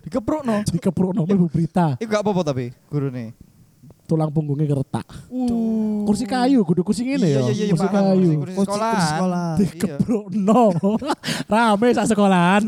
Dikepruk 0.00 0.42
no. 0.42 0.64
Dikepruk 0.64 1.12
nang 1.12 1.24
ibu 1.24 1.46
berita. 1.46 1.94
Iku 2.00 2.08
gak 2.08 2.22
apa-apa 2.24 2.42
tapi 2.46 2.72
gurune. 2.88 3.36
Tulang 4.08 4.32
punggungnya 4.32 4.66
keretak. 4.66 5.06
Uh. 5.30 6.02
Kursi 6.02 6.26
kayu, 6.26 6.66
kudu 6.66 6.82
kursi 6.82 7.06
ngene 7.06 7.30
ya. 7.30 7.46
Iya, 7.46 7.52
iya, 7.52 7.64
iya, 7.68 7.70
kursi 7.70 7.86
paham. 7.86 7.94
kayu. 7.94 8.30
Kursi 8.34 8.56
Kursi- 8.56 8.66
sekolah. 8.66 8.90
kursi 8.90 9.06
sekolah. 9.06 9.44
Iya. 9.46 9.58
Dikepruk 9.62 10.26
no. 10.34 10.62
Rame 11.52 11.88
sak 11.94 12.06
sekolahan. 12.08 12.62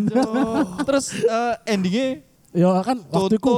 Terus 0.84 1.04
eh, 1.18 1.54
endingnya 1.66 2.06
Ya 2.52 2.68
kan 2.84 3.00
waktu 3.08 3.40
itu 3.40 3.52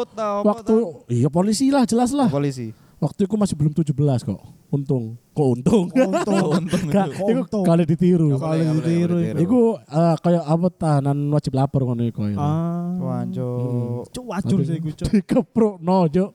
waktu 0.47 0.75
iya 1.11 1.27
polisi 1.27 1.67
lah 1.69 1.83
jelas 1.83 2.15
lah. 2.15 2.31
polisi. 2.31 2.71
Waktu 3.03 3.27
itu 3.27 3.35
masih 3.35 3.59
belum 3.59 3.75
17 3.75 3.91
kok. 4.23 4.39
Untung. 4.75 5.05
Kok 5.35 5.49
untung? 5.51 5.85
Untung. 5.91 6.47
Untung 6.63 6.87
iku 7.27 7.43
untung? 7.43 7.65
kali 7.67 7.83
ditiru. 7.87 8.39
Boleh, 8.39 8.71
ditiru. 8.79 9.17
Iku 9.35 9.61
eh, 9.79 10.15
kayak 10.19 10.45
apa 10.47 10.69
tahanan 10.71 11.19
wajib 11.31 11.53
lapor 11.55 11.83
ngono 11.87 12.03
iku 12.07 12.31
ya. 12.31 12.39
ah 12.39 12.87
Wancuk. 12.95 14.07
cuk 14.11 14.25
wajur 14.31 14.59
sih 14.63 14.79
iku 14.79 14.91
cuk 14.95 15.07
Dikepruk 15.11 15.75
no, 15.83 16.07
Cuk. 16.07 16.31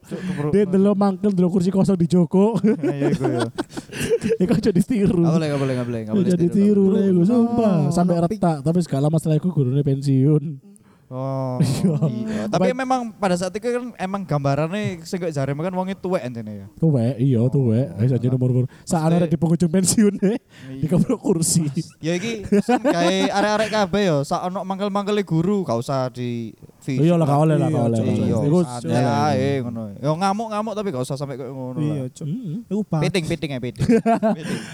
Dia 0.52 0.64
dulu 0.68 0.92
mangkel 0.96 1.32
dulu 1.32 1.60
kursi 1.60 1.72
kosong 1.72 1.96
di 1.96 2.08
Joko. 2.08 2.60
Iya 2.64 3.12
iku 3.12 3.26
ya. 3.28 3.42
Iku 4.44 4.52
aja 4.56 4.72
ditiru. 4.72 5.24
Gak 5.24 5.36
boleh, 5.36 5.48
gak 5.48 5.60
boleh, 5.60 5.74
gak 5.76 5.88
boleh, 5.88 6.00
gak 6.08 6.14
boleh. 6.16 6.30
Jadi 6.32 6.46
tiru 6.48 6.86
lah 6.92 7.04
iku 7.04 7.24
sumpah 7.24 7.74
Oh, 7.80 7.92
sampai 7.92 8.16
retak 8.20 8.60
tapi 8.64 8.80
segala 8.84 9.08
masalah 9.08 9.36
iku 9.36 9.52
gurune 9.52 9.80
pensiun. 9.84 10.69
Oh. 11.10 11.58
iya. 12.06 12.46
Tapi 12.46 12.70
memang 12.70 13.10
pada 13.18 13.34
saat 13.34 13.50
itu 13.50 13.66
kan 13.66 13.90
emang 13.98 14.22
gambarannya 14.30 15.02
sing 15.10 15.18
kok 15.18 15.34
jare 15.34 15.58
kan 15.58 15.74
wonge 15.74 15.98
tuwek 15.98 16.22
entene 16.22 16.66
ya. 16.66 16.68
Tuwek, 16.78 17.18
iya 17.18 17.42
tuwek. 17.50 17.98
Ayo 17.98 18.08
saja 18.14 18.26
nomor-nomor. 18.30 18.70
Saat 18.86 19.10
ada 19.18 19.26
di 19.26 19.34
penghujung 19.34 19.74
pensiun 19.74 20.22
deh, 20.22 20.38
di 20.70 20.86
kebrok 20.86 21.18
kursi. 21.18 21.66
Ya 21.98 22.14
iki 22.14 22.46
kayak 22.70 23.34
arek-arek 23.34 23.70
kabeh 23.74 24.02
ya, 24.06 24.18
sak 24.22 24.54
ono 24.54 24.62
mangkel-mangkele 24.62 25.26
guru, 25.26 25.66
gak 25.66 25.82
usah 25.82 26.14
di 26.14 26.54
Iya 26.96 27.14
lah, 27.14 27.26
gak 27.26 27.40
oleh 27.40 27.56
lah, 27.56 27.68
gak 27.68 27.76
Iya, 27.76 27.86
oleh. 27.86 27.98
Cuk. 27.98 28.08
Iya, 28.10 28.38
Iku 28.42 28.58
santai 28.64 29.04
ae 29.06 29.50
ngono. 29.60 29.82
Ya 29.94 30.10
ngamuk-ngamuk 30.10 30.74
tapi 30.74 30.88
gak 30.90 31.04
usah 31.04 31.16
sampai 31.16 31.36
kayak 31.36 31.52
ngono 31.52 31.78
Iya, 31.78 31.94
lah. 32.00 32.08
Cuk. 32.10 32.26
Mm-mm. 32.26 32.58
Iku 32.66 32.82
bah. 32.84 33.00
Piting, 33.00 33.24
piting 33.32 33.50
ya 33.52 33.60
piting. 33.60 33.86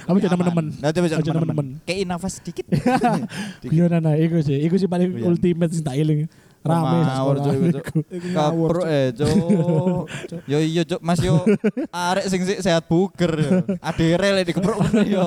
Kamu 0.05 0.17
jadi 0.17 0.31
temen-temen. 0.31 0.65
Nanti 0.77 0.97
bisa 0.99 1.15
Aja 1.15 1.21
temen-temen. 1.21 1.41
temen-temen. 1.51 1.67
Kayak 1.83 2.05
nafas 2.07 2.33
sedikit. 2.37 2.65
Iya 3.65 3.89
nana, 3.89 4.15
iku 4.15 4.39
sih, 4.39 4.55
iku 4.61 4.75
sih 4.75 4.85
paling 4.85 5.09
Iya. 5.11 5.25
ultimate 5.25 5.71
sing 5.71 5.81
tak 5.81 5.95
eling. 5.95 6.29
Rame 6.61 6.97
Ngawur. 6.97 7.35
Cuk, 7.37 7.53
Cuk. 7.77 7.85
Kapruk 8.31 8.85
eh, 8.85 9.13
Cuk. 9.13 9.29
Yo 10.45 10.57
iya, 10.57 10.81
Cuk. 10.81 10.97
Mas 10.99 11.21
yo 11.21 11.37
arek 11.93 12.25
sing 12.25 12.41
sik 12.41 12.57
sehat 12.59 12.89
buger 12.89 13.37
yo. 13.37 13.51
Adere 13.79 14.33
lek 14.33 14.49
dikepruk 14.49 14.73
ngono 14.75 15.01
yo. 15.05 15.25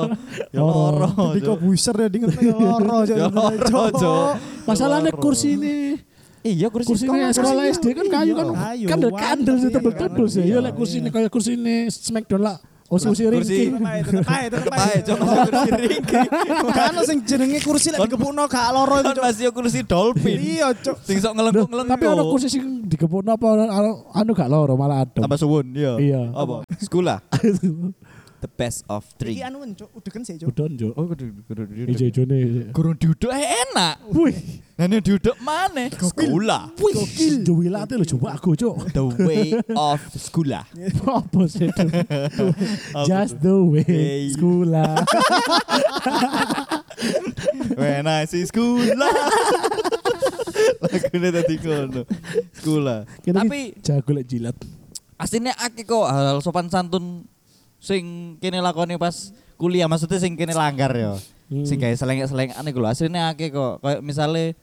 Yo 0.50 0.60
Loro. 0.60 1.06
Tapi 1.06 1.38
kok 1.38 1.54
Cuk. 1.54 1.58
buser 1.62 1.94
ya 1.94 2.08
dingin 2.10 2.34
ya 2.34 2.50
loro 2.50 3.06
Cuk. 3.06 3.14
Ya 3.14 3.28
Cuk. 3.94 4.30
Masalahnya 4.66 5.14
kursi 5.14 5.54
ini 5.54 5.94
Iya 6.54 6.68
kursi 6.68 6.88
kursi 6.88 7.04
ini 7.04 7.28
sekolah 7.28 7.64
SD 7.68 7.86
kan 7.92 8.06
kayu 8.06 8.32
kan 8.32 8.46
Kayu, 8.48 8.86
kan 8.86 8.98
wangi 9.02 9.20
kandel 9.20 9.56
sih 9.58 9.68
tapi 9.68 9.74
tebel-tebel 9.92 10.24
iya, 10.24 10.32
sih. 10.32 10.40
iya. 10.40 10.48
Iya 10.48 10.58
lek 10.64 10.72
kursi 10.72 10.96
ini 10.98 11.08
kayak 11.08 11.28
kursi 11.28 11.50
ini 11.54 11.76
Smackdown 11.88 12.40
lah. 12.40 12.56
Kursi 12.88 13.04
kursi 13.04 13.22
Kursi- 13.28 13.36
ringking. 13.36 13.72
Tetep 13.84 14.24
ae, 14.24 14.44
tetep 14.48 14.72
ae, 14.72 14.96
kursi 15.04 15.70
ringking. 15.76 16.28
Kan 16.72 16.84
ono 16.88 17.02
sing 17.04 17.18
jenenge 17.20 17.58
kursi 17.60 17.88
lek 17.92 18.00
dikepukno 18.00 18.48
gak 18.48 18.72
loro 18.72 18.94
itu 18.96 19.12
Kan 19.12 19.16
masih 19.20 19.44
yo 19.44 19.52
kursi 19.52 19.78
dolphin. 19.84 20.36
Iya, 20.40 20.72
Cuk. 20.72 20.96
Sing 21.04 21.20
sok 21.20 21.36
ngelengkung-ngelengkung. 21.36 21.92
Tapi 21.92 22.04
ada 22.08 22.24
kursi 22.24 22.48
sing 22.48 22.64
dikepukno 22.88 23.36
apa 23.36 23.48
anu 24.16 24.30
gak 24.32 24.48
loro 24.48 24.72
malah 24.72 25.04
adem. 25.04 25.20
tambah 25.20 25.36
suwun 25.36 25.68
iya. 25.76 26.00
Iya. 26.00 26.22
Apa? 26.32 26.64
Sekolah. 26.80 27.20
The 28.38 28.46
best 28.46 28.86
of 28.86 29.02
three. 29.18 29.34
Iki 29.34 29.42
anu 29.42 29.66
Cuk, 29.74 29.90
sih 30.22 30.38
Cuk. 30.38 30.54
Udon 30.54 30.78
jo. 30.78 30.94
Oh, 30.94 31.10
kudu 31.10 31.42
kudu 31.50 31.62
Ijo-ijo 31.90 32.22
nih. 32.22 32.70
Gurung 32.70 32.94
duduk 32.94 33.34
eh 33.34 33.66
enak. 33.66 33.98
Wih, 34.14 34.62
Nah, 34.78 34.86
ini 34.86 35.02
duduk 35.02 35.34
mana? 35.42 35.90
Sekolah. 35.90 36.70
wih, 36.78 36.94
Jowi 37.42 37.66
latte 37.66 37.98
lo 37.98 38.06
coba 38.06 38.38
aku 38.38 38.54
cok. 38.54 38.94
The 38.94 39.02
way 39.26 39.58
of 39.74 39.98
sekolah. 40.14 40.62
Apa 41.18 41.40
sih 41.50 41.66
itu? 41.66 41.86
Just 43.10 43.42
the 43.42 43.58
way 43.58 44.30
sekolah. 44.30 45.02
When 47.74 48.06
I 48.06 48.22
see 48.30 48.46
sekolah. 48.46 49.10
Lagunya 50.86 51.28
tadi 51.42 51.54
kono. 51.58 52.02
Sekolah. 52.54 52.98
Kita 53.18 53.42
Tapi 53.42 53.74
jago 53.82 54.10
lek 54.14 54.26
jilat. 54.30 54.54
aslinya 55.18 55.50
akeh 55.58 55.82
kok 55.82 56.06
hal 56.06 56.38
sopan 56.38 56.70
santun 56.70 57.26
sing 57.78 58.36
kene 58.42 58.58
lakoni 58.58 58.98
pas 58.98 59.34
kuliah 59.58 59.90
maksudnya 59.90 60.18
sing 60.22 60.34
kene 60.34 60.54
langgar 60.54 60.92
ya. 60.94 61.14
Hmm. 61.48 61.64
Sing 61.64 61.80
kayak 61.80 61.96
selengek-selengekan 61.96 62.66
iku 62.68 62.78
lho 62.82 62.88
aslinya 62.92 63.32
akeh 63.32 63.48
kok. 63.50 63.80
Kayak 63.80 64.00
misale 64.04 64.54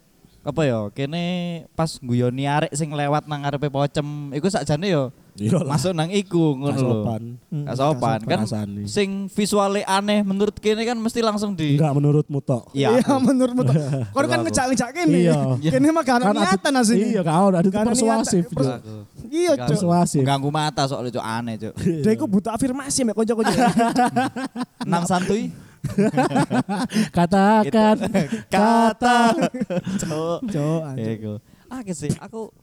apa 0.46 0.62
ya 0.62 0.94
kene 0.94 1.26
pas 1.74 1.98
guyoni 1.98 2.46
arek 2.46 2.72
sing 2.78 2.94
lewat 2.94 3.26
nang 3.26 3.42
ngarepe 3.42 3.74
pocem 3.74 4.30
iku 4.36 4.46
sakjane 4.46 4.88
yo 4.94 5.10
lah. 5.10 5.25
Masuk 5.68 5.92
nang 5.92 6.08
iku 6.08 6.56
ngono 6.56 6.72
lho. 6.72 6.80
sopan. 6.80 7.22
Hmm, 7.52 7.66
sopan 7.76 8.20
kan 8.24 8.40
Rasane. 8.48 8.88
sing 8.88 9.28
visualnya 9.28 9.84
aneh 9.84 10.24
menurut 10.24 10.56
kene 10.64 10.88
kan 10.88 10.96
mesti 10.96 11.20
langsung 11.20 11.52
di 11.60 11.76
Enggak 11.76 11.92
menurutmu 11.92 12.40
tok. 12.40 12.72
Iya. 12.72 12.96
Iya 13.04 13.20
menurutmu 13.20 13.62
tuh. 13.68 13.76
Kau 14.16 14.24
kan 14.24 14.40
ngejak-ngejak 14.48 14.90
kene. 14.96 15.18
Iya. 15.28 15.40
Kene 15.76 15.92
mah 15.92 16.04
gak 16.08 16.24
ono 16.24 16.40
niatan 16.40 16.74
asli. 16.80 17.12
Iya, 17.12 17.22
kau 17.28 17.52
ada 17.52 17.60
itu 17.60 17.70
persuasif. 17.72 18.44
Cuk. 18.48 18.80
Iya, 19.28 19.52
Gak 19.60 19.68
Cuk. 19.68 19.70
Persuasif. 19.76 20.20
Mengganggu 20.24 20.50
mata 20.56 20.84
soalnya 20.88 21.20
cok 21.20 21.26
aneh 21.28 21.56
cok. 21.60 21.74
Dia 21.84 22.12
iku 22.16 22.26
butuh 22.32 22.52
afirmasi 22.56 23.04
mek 23.04 23.16
kanca-kanca. 23.20 23.68
Nang 24.88 25.04
santuy. 25.04 25.52
Katakan 27.12 27.96
Kata. 28.48 29.36
Cok. 30.00 30.40
Cuk. 30.48 30.82
Iku. 30.96 31.34
Ah 31.68 31.84
sih 31.92 32.14
aku 32.24 32.56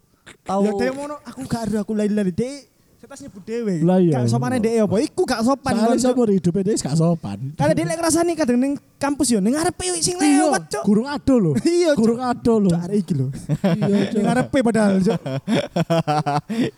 tahu. 0.46 0.62
Ya 0.66 0.70
dia 0.78 0.90
ngono 0.94 1.16
aku 1.22 1.40
gak 1.46 1.62
ada 1.70 1.76
aku 1.82 1.92
lali-lali 1.94 2.32
dek. 2.34 2.70
Setas 3.02 3.18
nyebut 3.18 3.42
dhewe. 3.42 3.82
Lah 3.82 3.98
iya. 3.98 4.22
Gak 4.22 4.30
sopane 4.30 4.62
dek 4.62 4.86
apa? 4.86 4.96
Iku 5.02 5.26
gak 5.26 5.42
sopan. 5.42 5.74
Soalnya 5.74 5.98
Cuk. 5.98 6.06
seumur 6.06 6.30
hidup 6.30 6.54
dia 6.62 6.78
gak 6.78 6.94
sopan. 6.94 7.38
Karena 7.58 7.72
dia 7.74 7.84
lek 7.90 7.98
ngrasani 7.98 8.32
kadang 8.38 8.58
ning 8.62 8.72
kampus 8.94 9.34
yo 9.34 9.42
ning 9.42 9.58
ngarepe 9.58 9.98
sing 9.98 10.14
lewat, 10.22 10.70
Cuk. 10.70 10.86
Gurung 10.86 11.10
ado 11.10 11.34
loh. 11.42 11.54
Iya, 11.66 11.98
Cuk. 11.98 12.06
Gurung 12.06 12.22
ado 12.22 12.54
loh. 12.62 12.70
Cuk 12.70 12.94
iki 12.94 13.12
lho. 13.18 13.26
Iya, 13.58 13.98
Cuk. 14.06 14.22
Ngarepe 14.22 14.58
padahal, 14.62 14.94
Cuk. 15.02 15.20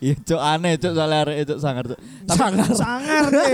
Iya 0.01 0.15
cok 0.25 0.41
aneh 0.41 0.73
cok 0.81 0.93
soalnya 0.97 1.17
arek 1.29 1.37
cok 1.45 1.59
sangar 1.61 1.83
cok. 1.93 1.99
Sangar. 2.33 2.69
Sangar 2.73 3.23
deh. 3.29 3.49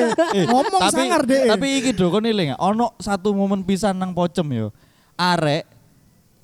Ngomong 0.48 0.82
tapi, 0.88 0.96
sangar 0.96 1.22
deh. 1.28 1.44
Tapi 1.52 1.68
iki 1.84 1.92
do 1.92 2.08
kon 2.08 2.24
eling 2.24 2.56
ono 2.56 2.96
satu 3.04 3.36
momen 3.36 3.68
pisan 3.68 4.00
nang 4.00 4.16
pocem 4.16 4.48
yo. 4.48 4.72
Arek 5.20 5.68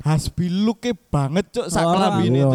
Hasbi 0.08 0.48
look 0.48 0.88
banget 1.08 1.52
cok 1.52 1.68
sak 1.68 1.84
cok. 1.84 2.24
iya. 2.24 2.48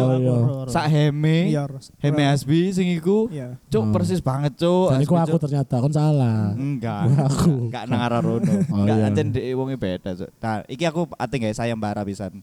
Sak 0.65 0.85
heme. 0.89 1.37
Iya. 1.47 1.63
Heme 2.01 2.23
Hasbi 2.25 2.73
sing 2.73 2.89
iku. 2.89 3.29
Iya. 3.29 3.61
Cok 3.69 3.83
Hmm. 3.83 3.93
persis 3.93 4.19
banget 4.19 4.57
cok. 4.57 4.87
Dan 4.89 4.99
iku 4.99 5.13
Hasbi, 5.13 5.23
aku 5.23 5.37
Cuk. 5.37 5.43
ternyata 5.45 5.73
kon 5.77 5.93
salah. 5.93 6.51
Enggak. 6.53 7.01
Aku. 7.29 7.69
Enggak 7.69 7.83
nang 7.85 8.01
arah 8.01 8.19
rono. 8.19 8.49
Oh, 8.73 8.81
Enggak 8.81 8.97
iya. 8.97 9.07
ancen 9.07 9.27
dhek 9.29 9.45
wonge 9.53 9.75
beda 9.75 10.09
cok. 10.13 10.29
Nah, 10.35 10.57
iki 10.65 10.83
aku 10.83 11.05
ate 11.13 11.35
gawe 11.37 11.53
sayembara 11.53 12.01
pisan. 12.01 12.41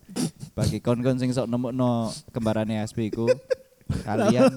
Bagi 0.54 0.78
kon-kon 0.78 1.18
sing 1.18 1.30
sok 1.30 1.44
nemukno 1.44 2.08
kembarane 2.30 2.78
Hasbi 2.78 3.10
iku 3.10 3.26
kalian 4.06 4.54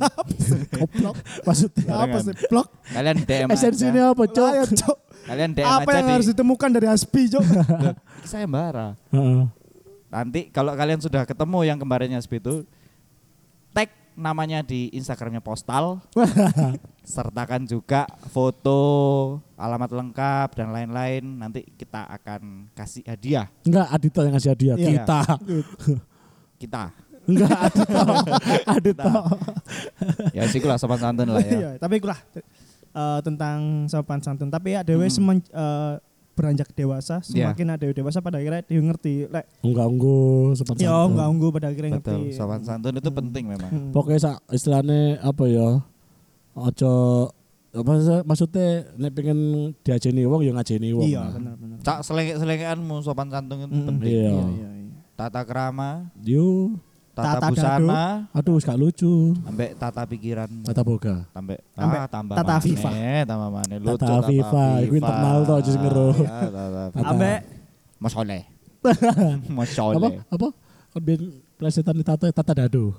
Goblok. 0.70 1.18
Maksudnya 1.42 1.90
Apa 1.90 2.06
Barengan. 2.14 2.22
sih? 2.24 2.36
Blok. 2.46 2.68
kalian 2.88 3.18
DM 3.26 3.48
esensinya 3.50 4.04
apa, 4.12 4.24
Cuk? 4.28 4.52
Cuk. 4.78 4.98
Kalian 5.24 5.52
DM 5.52 5.66
Apa 5.66 5.88
aja 5.88 5.96
yang 5.96 6.06
di 6.06 6.14
harus 6.14 6.28
ditemukan 6.30 6.70
dari 6.70 6.86
Hasbi, 6.86 7.22
Cuk? 7.28 7.42
sayembara. 8.24 8.94
Heeh. 9.10 9.44
Nanti 10.14 10.54
kalau 10.54 10.70
kalian 10.72 11.02
sudah 11.02 11.26
ketemu 11.26 11.66
yang 11.66 11.82
kembarannya 11.82 12.22
Hasbi 12.22 12.38
itu 12.38 12.70
tag 13.74 13.90
namanya 14.14 14.62
di 14.62 14.94
Instagramnya 14.94 15.42
postal 15.42 15.98
sertakan 17.04 17.66
juga 17.66 18.06
foto 18.30 18.78
alamat 19.58 19.90
lengkap 19.90 20.50
dan 20.54 20.70
lain-lain 20.70 21.26
nanti 21.26 21.66
kita 21.74 22.06
akan 22.08 22.70
kasih 22.72 23.02
hadiah 23.04 23.50
Enggak, 23.66 23.88
Adito 23.90 24.22
yang 24.22 24.34
ngasih 24.38 24.52
hadiah. 24.54 24.76
Iya. 24.78 24.90
Kita. 24.94 25.20
kita 26.62 26.84
Enggak, 27.24 27.58
Adito. 27.66 28.00
Adito. 28.70 29.12
ya 30.30 30.44
sih 30.46 30.62
lah 30.62 30.78
sopan 30.78 31.00
santun 31.00 31.32
lah 31.32 31.42
ya 31.42 31.52
Iya, 31.58 31.70
tapi 31.82 31.98
ikulah 31.98 32.20
eh, 32.94 33.20
tentang 33.26 33.90
sopan 33.90 34.22
santun. 34.22 34.48
Tapi 34.48 34.76
ya 34.76 34.86
dewe 34.86 35.08
Hmm. 35.08 35.10
semen 35.10 35.38
eh, 35.42 35.94
beranjak 36.34 36.70
dewasa, 36.72 37.22
Iya. 37.24 37.54
semakin 37.54 37.68
ada 37.72 37.86
dewasa 37.88 38.18
pada 38.20 38.38
akhirnya 38.38 38.62
dia 38.62 38.80
ngerti. 38.80 39.14
Lek 39.28 39.46
Enggak 39.62 39.86
unggu 39.88 40.18
sopan 40.54 40.76
yo 40.76 40.82
santun. 40.84 41.08
enggak 41.12 41.28
unggu 41.30 41.48
pada 41.50 41.68
akhirnya 41.68 41.92
ngerti. 41.94 42.10
betul 42.10 42.22
sopan 42.32 42.62
santun 42.62 42.94
itu 42.96 43.10
penting 43.10 43.44
memang 43.48 43.70
Hmm. 43.70 43.90
Pokoknya 43.92 44.20
sak 44.20 44.38
istilahnya 44.50 45.00
apa 45.20 45.44
ya? 45.46 45.70
Ojo 46.54 46.94
apa 47.72 47.92
sih, 47.98 48.22
maksudnya 48.24 48.66
nek 48.96 49.12
pengen 49.12 49.40
diajeni 49.80 50.22
wong 50.24 50.42
ya 50.42 50.54
ngajeni 50.54 50.90
wong. 50.92 51.06
Iya, 51.08 51.20
lah. 51.20 51.32
benar 51.34 51.54
benar. 51.56 51.78
cak 51.80 52.00
selengek-selengekanmu 52.04 52.96
sopan 53.00 53.28
santun 53.28 53.58
itu 53.64 53.74
Hmm. 53.74 53.88
penting 53.90 54.10
Iya. 54.12 54.30
Iya, 54.30 54.46
iya, 54.48 54.70
iya. 54.80 54.92
tata 55.16 55.42
krama 55.42 56.14
Yo, 56.20 56.78
tata, 57.14 57.38
Tata 57.38 57.48
busana 57.54 58.04
aduh 58.34 58.58
gak 58.58 58.78
lucu. 58.78 59.38
sampai 59.46 59.68
tata 59.78 60.02
pikiran 60.10 60.50
Tata 60.66 60.82
boga. 60.82 61.16
sampai 61.30 61.56
Sampai 61.78 61.98
ah, 62.02 62.10
tambah 62.10 62.36
Tata 62.36 62.54
Afifa. 62.58 62.90
tambah 63.24 63.50
mana 63.54 63.76
lucu 63.78 63.98
Tata 64.02 64.14
Afifa, 64.26 64.66
iku 64.82 64.94
internal 64.98 65.38
toh, 65.46 65.56
aja 65.62 65.70
sing 65.70 65.82
ngero. 65.86 66.10
Ya, 66.18 66.38
tata 66.50 66.82
Afifa. 66.90 67.10
Ambek 67.14 67.40
Mas 68.02 68.14
Oleh 68.18 68.42
Mas 69.56 69.70
Apa? 69.78 69.96
Oleh 69.96 70.14
Apa? 70.28 70.48
Kan 70.94 71.02
biar 71.02 71.22
plesetan 71.54 71.96
di 71.96 72.04
tata 72.04 72.28
tata 72.30 72.52
dado. 72.54 72.98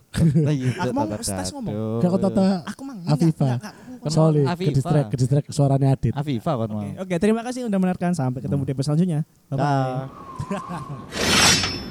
Aku 0.81 0.91
mau 0.95 1.05
stas 1.21 1.53
ngomong. 1.53 1.75
Gak 2.01 2.09
kok 2.15 2.21
tata 2.31 2.45
aku 2.65 2.83
mang 2.87 2.99
Afifa. 3.05 3.61
Sorry, 4.09 4.43
Afifa. 4.45 4.69
ke 4.69 4.77
distract, 4.77 5.09
ke 5.11 5.17
distract 5.17 5.47
suaranya 5.51 5.93
Adit. 5.97 6.13
Afifa 6.15 6.55
kan 6.55 6.69
Oke, 7.03 7.15
terima 7.19 7.43
kasih 7.43 7.67
sudah 7.67 7.79
mendengarkan. 7.83 8.15
Sampai 8.15 8.41
ketemu 8.41 8.63
di 8.63 8.73
episode 8.73 8.95
selanjutnya. 8.97 9.21
Bye 9.51 9.57
bye. 9.59 9.65
Dah. 9.65 10.07